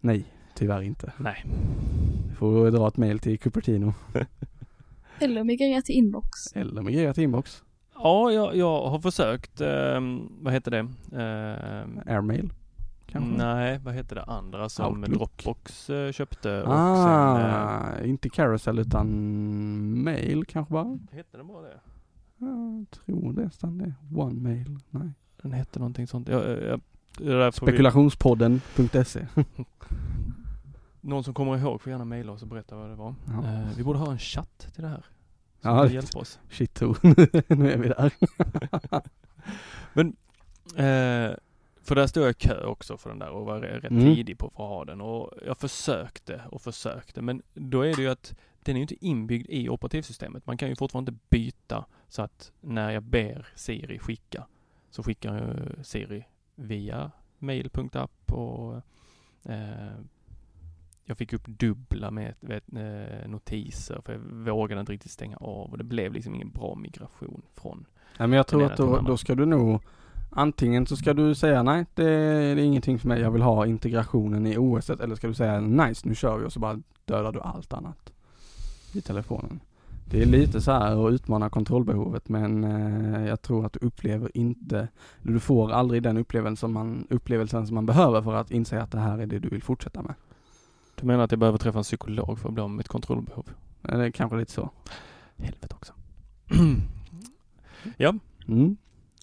Nej, 0.00 0.24
tyvärr 0.54 0.82
inte. 0.82 1.12
Nej. 1.18 1.44
Du 2.52 2.70
får 2.70 2.78
dra 2.78 2.88
ett 2.88 2.96
mail 2.96 3.18
till 3.18 3.38
Cupertino 3.38 3.94
Eller 5.18 5.44
migrera 5.44 5.82
till 5.82 5.94
Inbox. 5.94 6.28
eller 6.54 6.82
migrera 6.82 7.14
till 7.14 7.22
Inbox. 7.24 7.62
Ja, 7.94 8.30
jag, 8.32 8.56
jag 8.56 8.88
har 8.90 8.98
försökt, 8.98 9.60
ehm, 9.60 10.28
vad 10.40 10.52
heter 10.52 10.70
det? 10.70 10.78
Ehm, 11.22 12.00
Airmail 12.06 12.52
kanske? 13.06 13.36
nej, 13.44 13.78
vad 13.84 13.94
heter 13.94 14.14
det 14.16 14.22
andra 14.22 14.68
som 14.68 14.98
Outlook. 15.02 15.18
Dropbox 15.44 15.90
eh, 15.90 16.12
köpte 16.12 16.62
och 16.62 16.68
sen... 16.96 17.36
Eh, 17.36 17.66
Ah, 17.66 18.00
inte 18.04 18.28
Carousel 18.28 18.78
utan 18.78 19.08
mail 20.02 20.44
kanske 20.44 20.72
bara? 20.72 20.98
hette 21.12 21.36
den 21.36 21.46
bara 21.46 21.62
det? 21.62 21.80
Jag 22.38 22.86
tror 22.90 23.32
nästan 23.32 23.78
det. 23.78 23.94
One 24.16 24.40
mail. 24.40 24.78
Nej. 24.90 25.10
Den 25.42 25.52
hette 25.52 25.78
någonting 25.78 26.06
sånt. 26.06 26.28
Jag, 26.28 26.62
jag, 26.62 26.80
vi, 27.20 27.52
Spekulationspodden.se. 27.52 29.26
någon 31.04 31.24
som 31.24 31.34
kommer 31.34 31.58
ihåg 31.58 31.80
får 31.80 31.90
gärna 31.90 32.04
mejla 32.04 32.32
oss 32.32 32.42
och 32.42 32.48
berätta 32.48 32.76
vad 32.76 32.90
det 32.90 32.94
var. 32.94 33.14
Ja. 33.26 33.44
Eh, 33.46 33.68
vi 33.76 33.84
borde 33.84 33.98
ha 33.98 34.12
en 34.12 34.18
chatt 34.18 34.68
till 34.74 34.82
det 34.82 34.88
här. 34.88 35.04
Som 35.62 35.70
Ja, 35.70 35.86
hjälpa 35.88 36.18
oss. 36.18 36.38
Shit 36.50 36.80
nu 37.48 37.72
är 37.72 37.78
vi 37.78 37.88
där. 37.88 38.12
Eh, 40.76 41.34
för 41.82 41.94
där 41.94 42.06
stod 42.06 42.22
jag 42.24 42.30
i 42.30 42.34
kö 42.34 42.64
också 42.64 42.96
för 42.96 43.10
den 43.10 43.18
där 43.18 43.28
och 43.30 43.46
var 43.46 43.60
rätt 43.60 43.90
Mm. 43.90 44.14
tidig 44.14 44.38
på 44.38 44.50
för 44.56 44.64
att 44.64 44.68
ha 44.68 44.84
den 44.84 45.00
och 45.00 45.30
jag 45.46 45.58
försökte 45.58 46.42
och 46.50 46.62
försökte 46.62 47.22
men 47.22 47.42
då 47.54 47.82
är 47.82 47.96
det 47.96 48.02
ju 48.02 48.08
att 48.08 48.34
den 48.62 48.76
är 48.76 48.78
ju 48.78 48.82
inte 48.82 49.06
inbyggd 49.06 49.46
i 49.50 49.68
operativsystemet. 49.68 50.46
Man 50.46 50.56
kan 50.56 50.68
ju 50.68 50.76
fortfarande 50.76 51.10
inte 51.12 51.20
byta 51.30 51.84
så 52.08 52.22
att 52.22 52.52
när 52.60 52.90
jag 52.90 53.02
ber 53.02 53.46
Siri 53.54 53.98
skicka 53.98 54.46
så 54.90 55.02
skickar 55.02 55.34
ju 55.38 55.82
Siri 55.84 56.24
via 56.54 57.10
mail.app 57.38 58.32
och 58.32 58.74
eh, 59.44 59.92
jag 61.04 61.18
fick 61.18 61.32
upp 61.32 61.46
dubbla 61.46 62.10
med 62.10 62.34
vet, 62.40 62.64
eh, 62.72 63.28
notiser 63.28 64.00
för 64.04 64.12
jag 64.12 64.20
vågade 64.54 64.80
inte 64.80 64.92
riktigt 64.92 65.10
stänga 65.10 65.36
av 65.36 65.70
och 65.70 65.78
det 65.78 65.84
blev 65.84 66.12
liksom 66.12 66.34
ingen 66.34 66.50
bra 66.50 66.74
migration 66.74 67.42
från 67.54 67.86
Nej 68.18 68.28
men 68.28 68.36
jag 68.36 68.46
tror 68.46 68.62
att 68.62 68.76
då, 68.76 69.00
då 69.00 69.16
ska 69.16 69.34
du 69.34 69.46
nog 69.46 69.80
Antingen 70.36 70.86
så 70.86 70.96
ska 70.96 71.14
du 71.14 71.34
säga 71.34 71.62
nej 71.62 71.86
det, 71.94 72.04
det 72.54 72.60
är 72.60 72.64
ingenting 72.64 72.98
för 72.98 73.08
mig, 73.08 73.20
jag 73.20 73.30
vill 73.30 73.42
ha 73.42 73.66
integrationen 73.66 74.46
i 74.46 74.56
OS 74.58 74.90
eller 74.90 75.14
ska 75.14 75.26
du 75.28 75.34
säga 75.34 75.60
nice 75.60 76.08
nu 76.08 76.14
kör 76.14 76.38
vi 76.38 76.46
och 76.46 76.52
så 76.52 76.60
bara 76.60 76.80
dödar 77.04 77.32
du 77.32 77.40
allt 77.40 77.72
annat 77.72 78.12
i 78.92 79.00
telefonen. 79.00 79.60
Det 80.10 80.22
är 80.22 80.26
lite 80.26 80.60
så 80.60 80.72
här 80.72 81.06
att 81.06 81.12
utmana 81.12 81.50
kontrollbehovet 81.50 82.28
men 82.28 82.64
eh, 82.64 83.26
jag 83.26 83.42
tror 83.42 83.66
att 83.66 83.72
du 83.72 83.86
upplever 83.86 84.36
inte, 84.36 84.88
du 85.22 85.40
får 85.40 85.72
aldrig 85.72 86.02
den 86.02 86.16
upplevelsen 86.16 86.72
man, 86.72 87.06
upplevelsen 87.10 87.66
som 87.66 87.74
man 87.74 87.86
behöver 87.86 88.22
för 88.22 88.34
att 88.34 88.50
inse 88.50 88.82
att 88.82 88.90
det 88.90 89.00
här 89.00 89.18
är 89.18 89.26
det 89.26 89.38
du 89.38 89.48
vill 89.48 89.62
fortsätta 89.62 90.02
med. 90.02 90.14
Du 91.00 91.06
menar 91.06 91.24
att 91.24 91.32
jag 91.32 91.38
behöver 91.40 91.58
träffa 91.58 91.78
en 91.78 91.82
psykolog 91.84 92.38
för 92.38 92.48
att 92.48 92.54
bli 92.54 92.62
av 92.62 92.70
med 92.70 92.76
mitt 92.76 92.88
kontrollbehov? 92.88 93.48
Eh, 93.88 93.98
Det 93.98 94.04
är 94.06 94.10
kanske 94.10 94.36
lite 94.36 94.52
så. 94.52 94.70
Helvete 95.36 95.74
också. 95.74 95.92
ja, 97.96 98.14
Mm. 98.48 98.76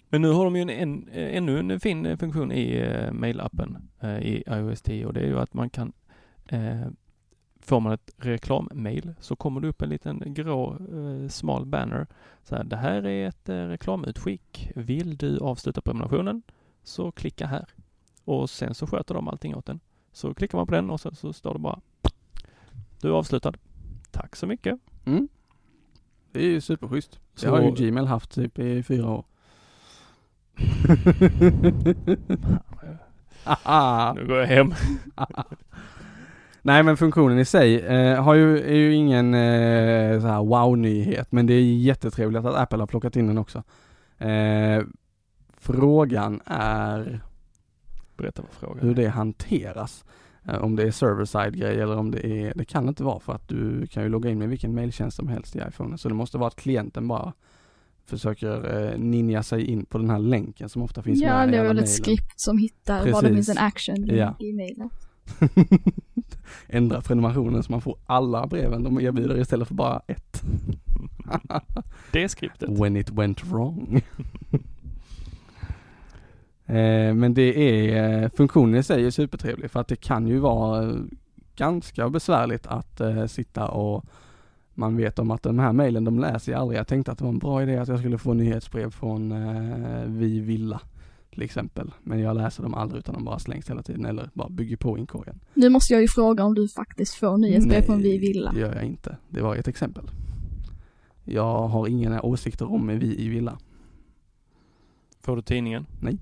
men 0.09 0.22
nu 0.22 0.30
har 0.30 0.45
de 0.45 0.55
ju 0.55 0.61
en, 0.61 0.69
en, 0.69 1.09
ännu 1.13 1.59
en 1.59 1.80
fin 1.80 2.05
eh, 2.05 2.17
funktion 2.17 2.51
i 2.51 2.78
eh, 2.78 3.11
mailappen 3.11 3.78
eh, 3.99 4.19
i 4.19 4.43
iOS 4.47 4.82
10 4.82 5.05
och 5.05 5.13
det 5.13 5.19
är 5.19 5.26
ju 5.28 5.39
att 5.39 5.53
man 5.53 5.69
kan 5.69 5.93
eh, 6.47 6.88
Får 7.63 7.80
man 7.80 7.93
ett 7.93 8.11
reklammail 8.17 9.13
så 9.19 9.36
kommer 9.36 9.61
det 9.61 9.67
upp 9.67 9.82
en 9.82 9.89
liten 9.89 10.24
grå 10.26 10.72
eh, 10.72 11.28
smal 11.30 11.65
banner. 11.65 12.07
Så 12.43 12.55
här, 12.55 12.63
det 12.63 12.76
här 12.76 13.05
är 13.05 13.28
ett 13.28 13.49
eh, 13.49 13.55
reklamutskick. 13.55 14.72
Vill 14.76 15.17
du 15.17 15.39
avsluta 15.39 15.82
prenumerationen 15.82 16.41
så 16.84 17.11
klicka 17.11 17.45
här. 17.47 17.65
Och 18.26 18.49
sen 18.49 18.74
så 18.74 18.88
sköter 18.88 19.13
de 19.15 19.28
allting 19.28 19.55
åt 19.55 19.65
den. 19.65 19.80
Så 20.14 20.34
klickar 20.34 20.57
man 20.57 20.68
på 20.68 20.74
den 20.76 20.89
och 20.89 20.99
sen 21.01 21.16
så 21.16 21.34
står 21.34 21.53
det 21.53 21.59
bara 21.59 21.80
Du 23.01 23.07
är 23.07 23.12
avslutad. 23.14 23.53
Tack 24.12 24.36
så 24.36 24.47
mycket. 24.47 24.80
Mm. 25.05 25.28
Det 26.32 26.39
är 26.39 26.43
ju 26.49 26.62
superschysst. 26.62 27.20
Det 27.34 27.41
Så- 27.41 27.49
har 27.49 27.62
ju 27.62 27.72
Gmail 27.72 28.07
haft 28.07 28.32
typ 28.32 28.59
i 28.59 28.84
fyra 28.84 29.09
år. 29.09 29.26
Nu 34.16 34.28
går 34.28 34.38
jag 34.38 34.47
hem. 34.47 34.74
Nej 36.62 36.84
men 36.84 36.97
funktionen 36.97 37.39
i 37.39 37.45
sig 37.45 37.80
eh, 37.80 38.24
har 38.24 38.34
ju, 38.34 38.59
är 38.59 38.76
ju 38.76 38.93
ingen 38.93 39.34
eh, 39.34 40.22
så 40.22 40.28
här 40.28 40.43
wow-nyhet 40.43 41.32
men 41.32 41.47
det 41.47 41.53
är 41.53 41.76
jättetrevligt 41.76 42.45
att 42.45 42.55
Apple 42.55 42.80
har 42.80 42.88
plockat 42.88 43.16
in 43.16 43.28
den 43.28 43.38
också. 43.38 43.64
Eh, 44.18 44.84
frågan 45.57 46.41
är 46.45 47.22
Berätta 48.22 48.41
vad 48.41 48.51
frågan 48.51 48.80
hur 48.84 48.91
är. 48.91 49.03
det 49.03 49.07
hanteras. 49.09 50.05
Eh, 50.47 50.55
om 50.63 50.76
det 50.76 50.84
är 50.84 50.91
server-side 50.91 51.57
grej 51.57 51.80
eller 51.82 51.97
om 51.97 52.11
det 52.11 52.26
är, 52.28 52.53
det 52.55 52.65
kan 52.65 52.88
inte 52.88 53.03
vara 53.03 53.19
för 53.19 53.34
att 53.34 53.47
du 53.47 53.88
kan 53.88 54.03
ju 54.03 54.09
logga 54.09 54.30
in 54.30 54.39
med 54.39 54.49
vilken 54.49 54.76
mailtjänst 54.76 55.17
som 55.17 55.28
helst 55.28 55.55
i 55.55 55.59
iPhone. 55.67 55.97
Så 55.97 56.07
det 56.09 56.15
måste 56.15 56.38
vara 56.38 56.47
att 56.47 56.55
klienten 56.55 57.07
bara 57.07 57.34
försöker 58.05 58.84
eh, 58.91 58.97
ninja 58.99 59.43
sig 59.43 59.65
in 59.65 59.86
på 59.86 59.97
den 59.97 60.09
här 60.09 60.19
länken 60.19 60.69
som 60.69 60.82
ofta 60.82 61.03
finns 61.03 61.22
Ja, 61.22 61.38
med 61.38 61.47
i 61.47 61.51
det 61.51 61.57
är 61.57 61.63
väl 61.67 61.80
ett 61.80 61.89
skript 61.89 62.34
som 62.36 62.57
hittar 62.57 63.11
var 63.11 63.22
det 63.22 63.34
finns 63.34 63.49
en 63.49 63.57
action 63.57 64.09
i, 64.09 64.17
Ja. 64.17 64.36
i 64.39 64.53
mailen. 64.53 64.89
Ändra 66.67 67.01
prenumerationen 67.01 67.63
så 67.63 67.72
man 67.72 67.82
får 67.82 67.97
alla 68.05 68.47
breven 68.47 68.84
de 68.84 68.99
erbjuder 69.01 69.39
istället 69.39 69.67
för 69.67 69.76
bara 69.76 70.01
ett. 70.07 70.43
Det 72.11 72.30
skriptet. 72.30 72.69
When 72.69 72.97
it 72.97 73.09
went 73.09 73.43
wrong. 73.45 74.01
eh, 76.72 77.13
men 77.13 77.34
det 77.34 77.57
är, 77.57 78.24
eh, 78.24 78.30
funktionen 78.30 78.76
i 78.76 78.84
sig 78.84 79.05
är 79.05 79.11
supertrevlig 79.11 79.72
för 79.72 79.80
att 79.80 79.88
det 79.88 79.95
kan 79.95 80.28
ju 80.28 80.39
vara 80.39 80.84
eh, 80.89 80.95
ganska 81.55 82.09
besvärligt 82.09 82.67
att 82.67 83.01
sitta 83.28 83.67
och 83.67 84.05
man 84.74 84.97
vet 84.97 85.19
om 85.19 85.32
att 85.32 85.43
de 85.43 85.59
här 85.59 85.74
mejlen 85.74 86.03
de 86.03 86.19
läser 86.19 86.51
jag 86.51 86.61
aldrig. 86.61 86.80
Jag 86.80 86.88
tänkte 86.88 87.11
att 87.11 87.17
det 87.17 87.24
var 87.24 87.32
en 87.32 87.39
bra 87.39 87.63
idé 87.63 87.78
att 87.78 87.88
jag 87.88 87.99
skulle 87.99 88.17
få 88.17 88.34
nyhetsbrev 88.34 88.91
från 88.91 89.34
Vi 90.19 90.39
Villa 90.39 90.82
till 91.32 91.41
exempel. 91.41 91.91
Men 92.03 92.19
jag 92.19 92.38
läser 92.38 92.63
dem 92.63 92.74
aldrig 92.74 92.99
utan 92.99 93.15
de 93.15 93.26
bara 93.26 93.39
slängs 93.39 93.69
hela 93.69 93.84
tiden 93.84 94.05
eller 94.05 94.30
bara 94.34 94.49
bygger 94.49 94.78
på 94.78 94.97
inkorgen. 94.97 95.39
Nu 95.53 95.69
måste 95.69 95.93
jag 95.93 96.01
ju 96.01 96.07
fråga 96.07 96.43
om 96.43 96.55
du 96.55 96.67
faktiskt 96.67 97.15
får 97.15 97.38
nyhetsbrev 97.38 97.80
Nej, 97.80 97.86
från 97.86 98.01
Vi 98.01 98.17
Villa. 98.17 98.51
det 98.51 98.59
gör 98.59 98.76
jag 98.76 98.84
inte. 98.84 99.17
Det 99.30 99.41
var 99.41 99.55
ett 99.55 99.67
exempel. 99.67 100.03
Jag 101.24 101.67
har 101.67 101.88
inga 101.88 102.22
åsikter 102.22 102.72
om 102.72 102.88
Vi 102.88 103.15
i 103.19 103.28
Villa. 103.28 103.57
Får 105.22 105.36
du 105.36 105.41
tidningen? 105.41 105.86
Får 105.99 106.17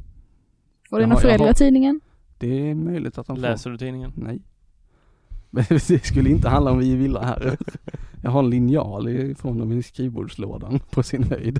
dina 0.97 1.07
har- 1.07 1.13
jag 1.13 1.21
föräldrar 1.21 1.47
har- 1.47 1.53
tidningen? 1.53 2.01
Det 2.37 2.69
är 2.69 2.75
möjligt 2.75 3.17
att 3.17 3.27
de 3.27 3.35
får. 3.35 3.41
Läser 3.41 3.69
du 3.69 3.77
tidningen? 3.77 4.11
Nej. 4.15 4.41
Det 5.87 6.05
skulle 6.05 6.29
inte 6.29 6.49
handla 6.49 6.71
om 6.71 6.79
Vi 6.79 6.95
Villa 6.95 7.23
här. 7.25 7.57
Jag 8.21 8.31
har 8.31 8.39
en 8.43 8.49
linjal 8.49 9.09
ifrån 9.09 9.57
dem 9.57 9.71
i 9.71 9.83
skrivbordslådan 9.83 10.79
på 10.91 11.03
sin 11.03 11.23
höjd. 11.23 11.59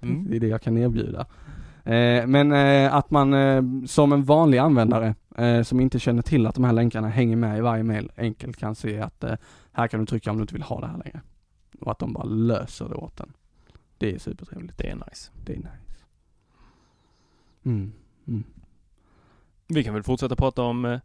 Mm. 0.00 0.26
Det 0.30 0.36
är 0.36 0.40
det 0.40 0.46
jag 0.48 0.62
kan 0.62 0.78
erbjuda. 0.78 1.20
Eh, 1.84 2.26
men 2.26 2.52
eh, 2.52 2.94
att 2.94 3.10
man 3.10 3.34
eh, 3.34 3.62
som 3.86 4.12
en 4.12 4.24
vanlig 4.24 4.58
användare 4.58 5.14
som 5.64 5.80
inte 5.80 5.98
känner 5.98 6.22
till 6.22 6.46
att 6.46 6.54
de 6.54 6.64
här 6.64 6.72
länkarna 6.72 7.08
hänger 7.08 7.36
med 7.36 7.58
i 7.58 7.60
varje 7.60 7.82
mail 7.82 8.10
enkelt 8.16 8.56
kan 8.56 8.74
se 8.74 9.00
att 9.00 9.24
här 9.72 9.88
kan 9.88 10.00
du 10.00 10.06
trycka 10.06 10.30
om 10.30 10.36
du 10.36 10.42
inte 10.42 10.54
vill 10.54 10.62
ha 10.62 10.80
det 10.80 10.86
här 10.86 10.98
längre. 11.04 11.20
Och 11.80 11.90
att 11.90 11.98
de 11.98 12.12
bara 12.12 12.24
löser 12.24 12.88
det 12.88 12.94
åt 12.94 13.20
en. 13.20 13.32
Det 13.98 14.14
är 14.14 14.18
supertrevligt. 14.18 14.78
Det 14.78 14.88
är 14.90 14.94
nice. 14.94 15.30
Det 15.44 15.52
är 15.52 15.56
nice. 15.56 15.68
Mm. 17.64 17.92
Mm. 18.28 18.44
Vi 19.68 19.84
kan 19.84 19.94
väl 19.94 20.02
fortsätta 20.02 20.36
prata 20.36 20.62
om, 20.62 20.84
eh, 20.84 21.00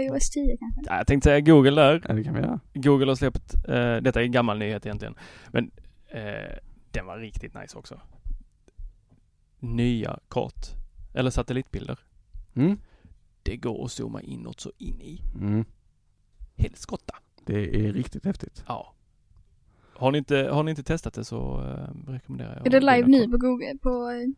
iOS 0.00 0.30
10 0.30 0.56
kanske? 0.56 0.80
ja, 0.86 0.96
jag 0.96 1.06
tänkte 1.06 1.26
säga 1.28 1.40
Google 1.40 1.70
där. 1.82 2.02
Ja, 2.08 2.14
det 2.14 2.24
kan 2.24 2.34
vi 2.34 2.40
göra. 2.40 2.60
Google 2.74 3.06
har 3.10 3.14
släppt, 3.16 3.54
eh, 3.68 3.96
detta 3.96 4.20
är 4.20 4.24
en 4.24 4.32
gammal 4.32 4.58
nyhet 4.58 4.86
egentligen, 4.86 5.14
men 5.48 5.70
eh, 6.06 6.58
den 6.90 7.06
var 7.06 7.18
riktigt 7.18 7.54
nice 7.54 7.78
också. 7.78 8.00
Nya 9.58 10.18
kart, 10.28 10.66
eller 11.14 11.30
satellitbilder. 11.30 11.98
Mm. 12.54 12.78
Det 13.42 13.56
går 13.56 13.84
att 13.84 13.92
zooma 13.92 14.20
in 14.22 14.40
något 14.40 14.60
så 14.60 14.72
in 14.78 15.00
i 15.00 15.20
Mm. 15.34 15.64
helskotta. 16.56 17.14
Det 17.44 17.86
är 17.86 17.92
riktigt 17.92 18.24
häftigt. 18.24 18.64
Ja. 18.66 18.94
Har 19.96 20.12
ni 20.12 20.18
inte, 20.18 20.36
har 20.52 20.62
ni 20.62 20.70
inte 20.70 20.82
testat 20.82 21.14
det 21.14 21.24
så 21.24 21.60
eh, 21.62 22.10
rekommenderar 22.10 22.56
jag 22.56 22.66
Är 22.66 22.70
det 22.70 22.80
live 22.80 23.08
nu 23.08 23.28
på 23.28 23.36
Google, 23.38 23.78
på 23.82 24.10
eh, 24.10 24.28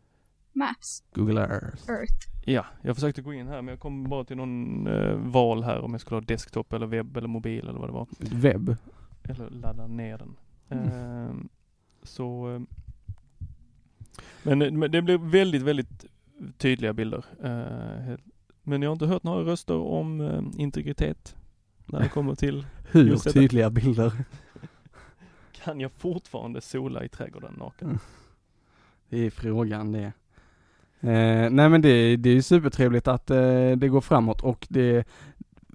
Maps, 0.57 1.03
Google 1.13 1.41
Earth. 1.41 1.89
Earth? 1.89 2.27
Ja, 2.45 2.65
jag 2.81 2.95
försökte 2.95 3.21
gå 3.21 3.33
in 3.33 3.47
här 3.47 3.61
men 3.61 3.67
jag 3.67 3.79
kom 3.79 4.09
bara 4.09 4.23
till 4.23 4.37
någon 4.37 4.87
eh, 4.87 5.15
val 5.15 5.63
här 5.63 5.79
om 5.79 5.91
jag 5.91 6.01
skulle 6.01 6.15
ha 6.15 6.21
desktop 6.21 6.73
eller 6.73 6.87
webb 6.87 7.17
eller 7.17 7.27
mobil 7.27 7.67
eller 7.67 7.79
vad 7.79 7.89
det 7.89 7.93
var. 7.93 8.07
Webb. 8.19 8.75
Eller 9.23 9.49
ladda 9.49 9.87
ner 9.87 10.17
den. 10.17 10.35
Mm. 10.69 10.89
Ehm, 10.89 11.49
så 12.03 12.55
eh, 12.55 12.61
men, 14.43 14.61
eh, 14.61 14.71
men 14.71 14.91
det 14.91 15.01
blir 15.01 15.17
väldigt, 15.17 15.61
väldigt 15.61 16.05
tydliga 16.57 16.93
bilder. 16.93 17.25
Eh, 17.43 18.17
men 18.63 18.81
jag 18.81 18.89
har 18.89 18.93
inte 18.93 19.05
hört 19.05 19.23
några 19.23 19.51
röster 19.51 19.77
om 19.77 20.21
eh, 20.21 20.61
integritet 20.61 21.35
när 21.85 21.99
det 21.99 22.09
kommer 22.09 22.35
till 22.35 22.65
Hur 22.91 23.07
Just 23.07 23.33
tydliga 23.33 23.69
bilder. 23.69 24.13
kan 25.51 25.79
jag 25.79 25.91
fortfarande 25.91 26.61
sola 26.61 27.03
i 27.03 27.09
trädgården 27.09 27.53
naken? 27.57 27.87
Mm. 27.87 27.99
Det 29.09 29.17
är 29.17 29.29
frågan 29.29 29.91
det. 29.91 30.13
Eh, 31.01 31.49
nej 31.49 31.69
men 31.69 31.81
det, 31.81 32.15
det 32.15 32.29
är 32.29 32.33
ju 32.33 32.41
supertrevligt 32.41 33.07
att 33.07 33.29
eh, 33.31 33.71
det 33.71 33.87
går 33.87 34.01
framåt 34.01 34.41
och 34.41 34.67
det, 34.69 35.07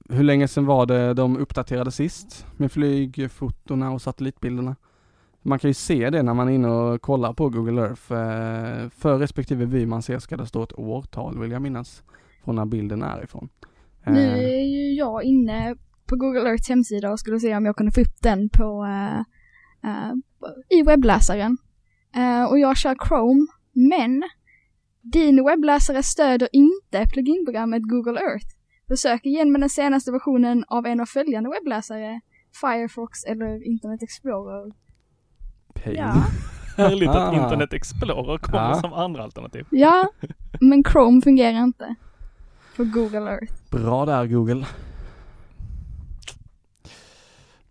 hur 0.08 0.22
länge 0.22 0.48
sedan 0.48 0.66
var 0.66 0.86
det 0.86 1.14
de 1.14 1.36
uppdaterade 1.36 1.90
sist 1.90 2.46
med 2.56 2.72
flygfotona 2.72 3.90
och 3.90 4.02
satellitbilderna? 4.02 4.76
Man 5.42 5.58
kan 5.58 5.70
ju 5.70 5.74
se 5.74 6.10
det 6.10 6.22
när 6.22 6.34
man 6.34 6.48
är 6.48 6.52
inne 6.52 6.68
och 6.68 7.02
kollar 7.02 7.32
på 7.32 7.48
Google 7.48 7.82
Earth. 7.82 8.12
Eh, 8.12 8.88
för 8.88 9.18
respektive 9.18 9.64
vy 9.64 9.86
man 9.86 10.02
ser 10.02 10.18
ska 10.18 10.36
det 10.36 10.46
stå 10.46 10.62
ett 10.62 10.78
årtal 10.78 11.38
vill 11.38 11.50
jag 11.50 11.62
minnas 11.62 12.02
från 12.44 12.56
när 12.56 12.64
bilden 12.64 13.02
är 13.02 13.24
ifrån. 13.24 13.48
Nu 14.06 14.26
Eh, 14.26 14.38
är 14.38 14.64
ju 14.64 14.92
jag 14.92 15.22
inne 15.22 15.76
på 16.06 16.16
Google 16.16 16.48
Earths 16.48 16.68
hemsida 16.68 17.10
och 17.10 17.20
skulle 17.20 17.40
se 17.40 17.56
om 17.56 17.66
jag 17.66 17.76
kunde 17.76 17.92
få 17.92 18.00
upp 18.00 18.22
den 18.22 18.48
på 18.48 18.84
eh, 18.84 19.18
eh, 19.90 20.12
i 20.68 20.82
webbläsaren. 20.82 21.58
Eh, 22.16 22.44
och 22.44 22.58
jag 22.58 22.76
kör 22.76 22.96
Chrome, 23.08 23.46
men 23.72 24.22
din 25.02 25.44
webbläsare 25.44 26.02
stöder 26.02 26.48
inte 26.52 27.06
pluginprogrammet 27.12 27.82
Google 27.82 28.20
Earth. 28.20 28.46
Försök 28.88 29.24
igen 29.26 29.52
med 29.52 29.60
den 29.60 29.70
senaste 29.70 30.12
versionen 30.12 30.64
av 30.68 30.86
en 30.86 31.00
av 31.00 31.06
följande 31.06 31.50
webbläsare, 31.50 32.20
Firefox 32.60 33.24
eller 33.24 33.66
Internet 33.66 34.02
Explorer. 34.02 34.72
pain. 35.74 35.94
Ja, 35.96 36.14
Härligt 36.76 37.08
att 37.08 37.16
Ah. 37.16 37.42
Internet 37.44 37.72
Explorer 37.72 38.38
kommer 38.38 38.58
Ja. 38.58 38.74
som 38.80 38.92
andra 38.92 39.22
alternativ. 39.22 39.66
ja, 39.70 40.08
men 40.60 40.84
Chrome 40.84 41.22
fungerar 41.22 41.64
inte 41.64 41.94
på 42.76 42.84
Google 42.84 43.30
Earth. 43.30 43.52
Bra 43.70 44.06
där 44.06 44.26
Google. 44.26 44.66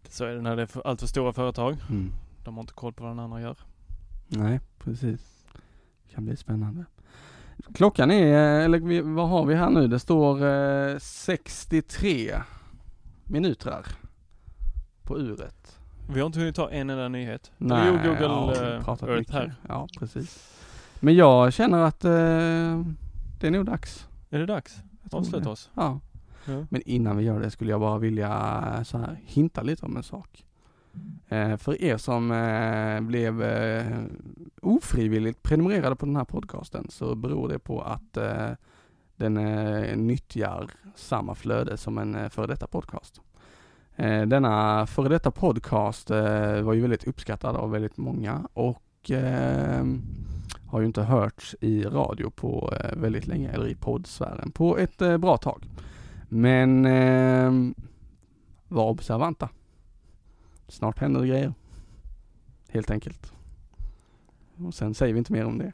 Så 0.10 0.26
är 0.26 0.30
det 0.36 0.42
när 0.42 0.56
det 0.56 0.62
är 0.62 0.66
för, 0.66 0.88
allt 0.88 1.00
för 1.00 1.08
stora 1.08 1.34
företag. 1.34 1.78
Mm. 1.90 2.12
De 2.44 2.54
har 2.54 2.62
inte 2.62 2.74
koll 2.74 2.94
på 2.94 3.04
vad 3.04 3.12
den 3.12 3.20
andra 3.20 3.42
gör. 3.42 3.58
Nej, 4.28 4.60
precis. 4.80 5.46
Det 6.08 6.14
kan 6.16 6.26
bli 6.26 6.36
spännande. 6.38 6.86
Klockan 7.74 8.12
är, 8.12 8.60
eller 8.60 9.02
vad 9.02 9.30
har 9.30 9.46
vi 9.46 9.56
här 9.56 9.70
nu? 9.70 9.88
Det 9.88 10.00
står 10.00 10.46
eh, 10.46 10.98
63 10.98 12.42
minuter 13.26 13.86
på 15.04 15.20
uret. 15.20 15.80
Vi 16.10 16.20
har 16.20 16.28
inte 16.28 16.40
hunnit 16.40 16.56
ta 16.56 16.70
en 16.70 16.90
enda 16.90 17.08
nyhet. 17.08 17.52
Nej, 17.58 17.88
jo, 17.88 17.94
Google 17.94 18.26
ja, 18.26 18.54
eh, 18.56 18.90
Earth 18.90 19.06
mycket. 19.06 19.34
här. 19.34 19.54
Ja, 19.68 19.88
precis. 20.00 20.58
Men 21.00 21.16
jag 21.16 21.54
känner 21.54 21.80
att 21.80 22.06
eh, 22.06 22.12
det 23.40 23.48
är 23.48 23.52
nog 23.52 23.66
dags. 23.66 24.08
Är 24.30 24.40
det 24.40 24.46
dags? 24.46 24.78
Avsluta 25.12 25.50
oss. 25.50 25.70
Ja. 25.74 26.00
Ja. 26.46 26.66
Men 26.70 26.82
innan 26.86 27.18
vi 27.18 27.24
gör 27.24 27.40
det 27.40 27.52
skulle 27.52 27.72
jag 27.72 27.80
bara 27.80 27.98
vilja 27.98 28.64
eh, 28.78 28.84
så 28.84 28.98
här 28.98 29.20
hinta 29.26 29.62
lite 29.62 29.86
om 29.86 29.98
en 29.98 30.04
sak. 30.04 30.46
Eh, 31.32 31.58
för 31.58 31.82
er 31.82 31.98
som 31.98 32.32
eh, 32.32 33.02
blev 33.02 33.44
eh, 33.44 33.98
ofrivilligt 34.62 35.44
prenumererade 35.44 35.96
på 35.96 36.06
den 36.06 36.16
här 36.16 36.26
podcasten 36.26 36.88
så 36.90 37.16
beror 37.16 37.50
det 37.50 37.60
på 37.60 37.82
att 37.82 38.18
den 39.16 39.34
nyttjar 40.08 40.72
samma 40.96 41.36
flöde 41.36 41.78
som 41.78 41.98
en 41.98 42.30
före 42.30 42.48
detta 42.48 42.68
podcast. 42.68 43.22
Denna 44.28 44.88
före 44.88 45.10
detta 45.10 45.32
podcast 45.32 46.10
var 46.62 46.74
ju 46.74 46.82
väldigt 46.82 47.08
uppskattad 47.08 47.56
av 47.56 47.72
väldigt 47.72 47.98
många 47.98 48.48
och 48.54 49.12
har 50.68 50.80
ju 50.80 50.86
inte 50.86 51.02
hörts 51.02 51.56
i 51.62 51.84
radio 51.84 52.30
på 52.30 52.74
väldigt 52.94 53.28
länge, 53.28 53.50
eller 53.52 53.68
i 53.68 53.76
poddsfären 53.76 54.52
på 54.52 54.78
ett 54.78 54.98
bra 54.98 55.38
tag. 55.38 55.70
Men 56.30 56.84
var 58.68 58.90
observanta. 58.90 59.50
Snart 60.72 61.00
händer 61.00 61.22
det 61.22 61.28
grejer. 61.28 61.54
Helt 62.70 62.92
enkelt. 62.92 63.34
Och 64.58 64.74
sen 64.74 64.94
säger 64.94 65.14
vi 65.14 65.18
inte 65.20 65.34
mer 65.34 65.46
om 65.46 65.58
det. 65.58 65.72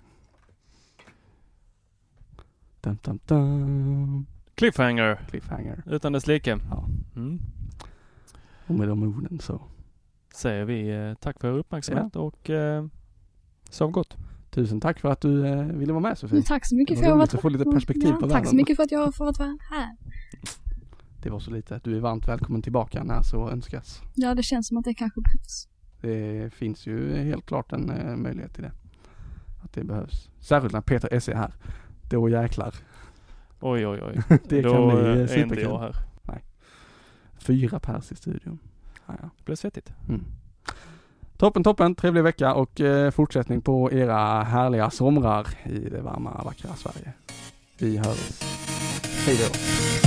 Dum, 2.81 2.97
dum, 3.03 3.19
dum. 3.25 4.25
Cliffhanger. 4.55 5.19
Cliffhanger. 5.29 5.83
Utan 5.85 6.13
dess 6.13 6.27
like. 6.27 6.49
Ja. 6.69 6.87
Mm. 7.15 7.39
Och 8.67 8.75
med 8.75 8.87
de 8.87 9.03
orden 9.03 9.39
så. 9.39 9.61
Säger 10.33 10.65
vi 10.65 10.89
eh, 10.89 11.13
tack 11.13 11.39
för 11.39 11.47
er 11.47 11.59
uppmärksamhet 11.59 12.15
och 12.15 12.49
eh, 12.49 12.85
sov 13.69 13.91
gott. 13.91 14.17
Tusen 14.49 14.81
tack 14.81 14.99
för 14.99 15.09
att 15.09 15.21
du 15.21 15.47
eh, 15.47 15.63
ville 15.65 15.93
vara 15.93 16.01
med 16.01 16.17
Sofie. 16.17 16.43
Tack 16.43 16.65
så 16.65 16.75
mycket 16.75 16.99
för 16.99 17.11
var 17.15 17.23
att 17.23 17.33
jag 17.33 17.41
få 17.41 17.49
lite 17.49 17.65
perspektiv 17.65 18.11
på 18.11 18.19
Tack 18.19 18.31
världen. 18.31 18.45
så 18.45 18.55
mycket 18.55 18.75
för 18.75 18.83
att 18.83 18.91
jag 18.91 18.99
har 18.99 19.11
fått 19.11 19.39
vara 19.39 19.57
här. 19.69 19.97
Det 21.27 21.31
var 21.31 21.39
så 21.39 21.51
lite. 21.51 21.79
Du 21.83 21.95
är 21.95 21.99
varmt 21.99 22.27
välkommen 22.27 22.61
tillbaka 22.61 23.03
när 23.03 23.21
så 23.21 23.49
önskas. 23.49 24.01
Ja, 24.15 24.35
det 24.35 24.43
känns 24.43 24.67
som 24.67 24.77
att 24.77 24.85
det 24.85 24.93
kanske 24.93 25.21
behövs. 25.21 25.67
Det 26.01 26.53
finns 26.53 26.87
ju 26.87 27.17
helt 27.17 27.45
klart 27.45 27.71
en 27.71 27.89
eh, 27.89 28.15
möjlighet 28.15 28.53
till 28.53 28.63
det. 28.63 28.71
Att 29.63 29.73
det 29.73 29.83
behövs. 29.83 30.29
Särskilt 30.39 30.73
när 30.73 30.81
Peter 30.81 31.09
S 31.11 31.29
är 31.29 31.35
här. 31.35 31.53
Då 32.09 32.29
jäklar. 32.29 32.75
Oj, 33.59 33.87
oj, 33.87 34.01
oj. 34.03 34.21
Det 34.49 34.61
Då 34.61 34.73
kan 34.73 34.87
bli 34.87 34.97
eh, 34.97 35.05
är 35.05 35.21
inte 35.21 35.33
superkul. 35.33 35.63
jag 35.63 35.79
här. 35.79 35.95
Fyra 37.39 37.79
pers 37.79 38.11
i 38.11 38.15
studion. 38.15 38.59
Ja, 39.05 39.13
ja. 39.21 39.29
Det 39.37 39.45
blir 39.45 39.55
svettigt. 39.55 39.93
Mm. 40.09 40.23
Toppen, 41.37 41.63
toppen. 41.63 41.95
Trevlig 41.95 42.23
vecka 42.23 42.53
och 42.53 42.81
eh, 42.81 43.11
fortsättning 43.11 43.61
på 43.61 43.91
era 43.91 44.43
härliga 44.43 44.89
somrar 44.89 45.47
i 45.65 45.89
det 45.89 46.01
varma, 46.01 46.43
vackra 46.43 46.75
Sverige. 46.75 47.13
Vi 47.79 47.97
hörs. 47.97 48.41
Hej 49.25 49.37
då. 49.37 50.06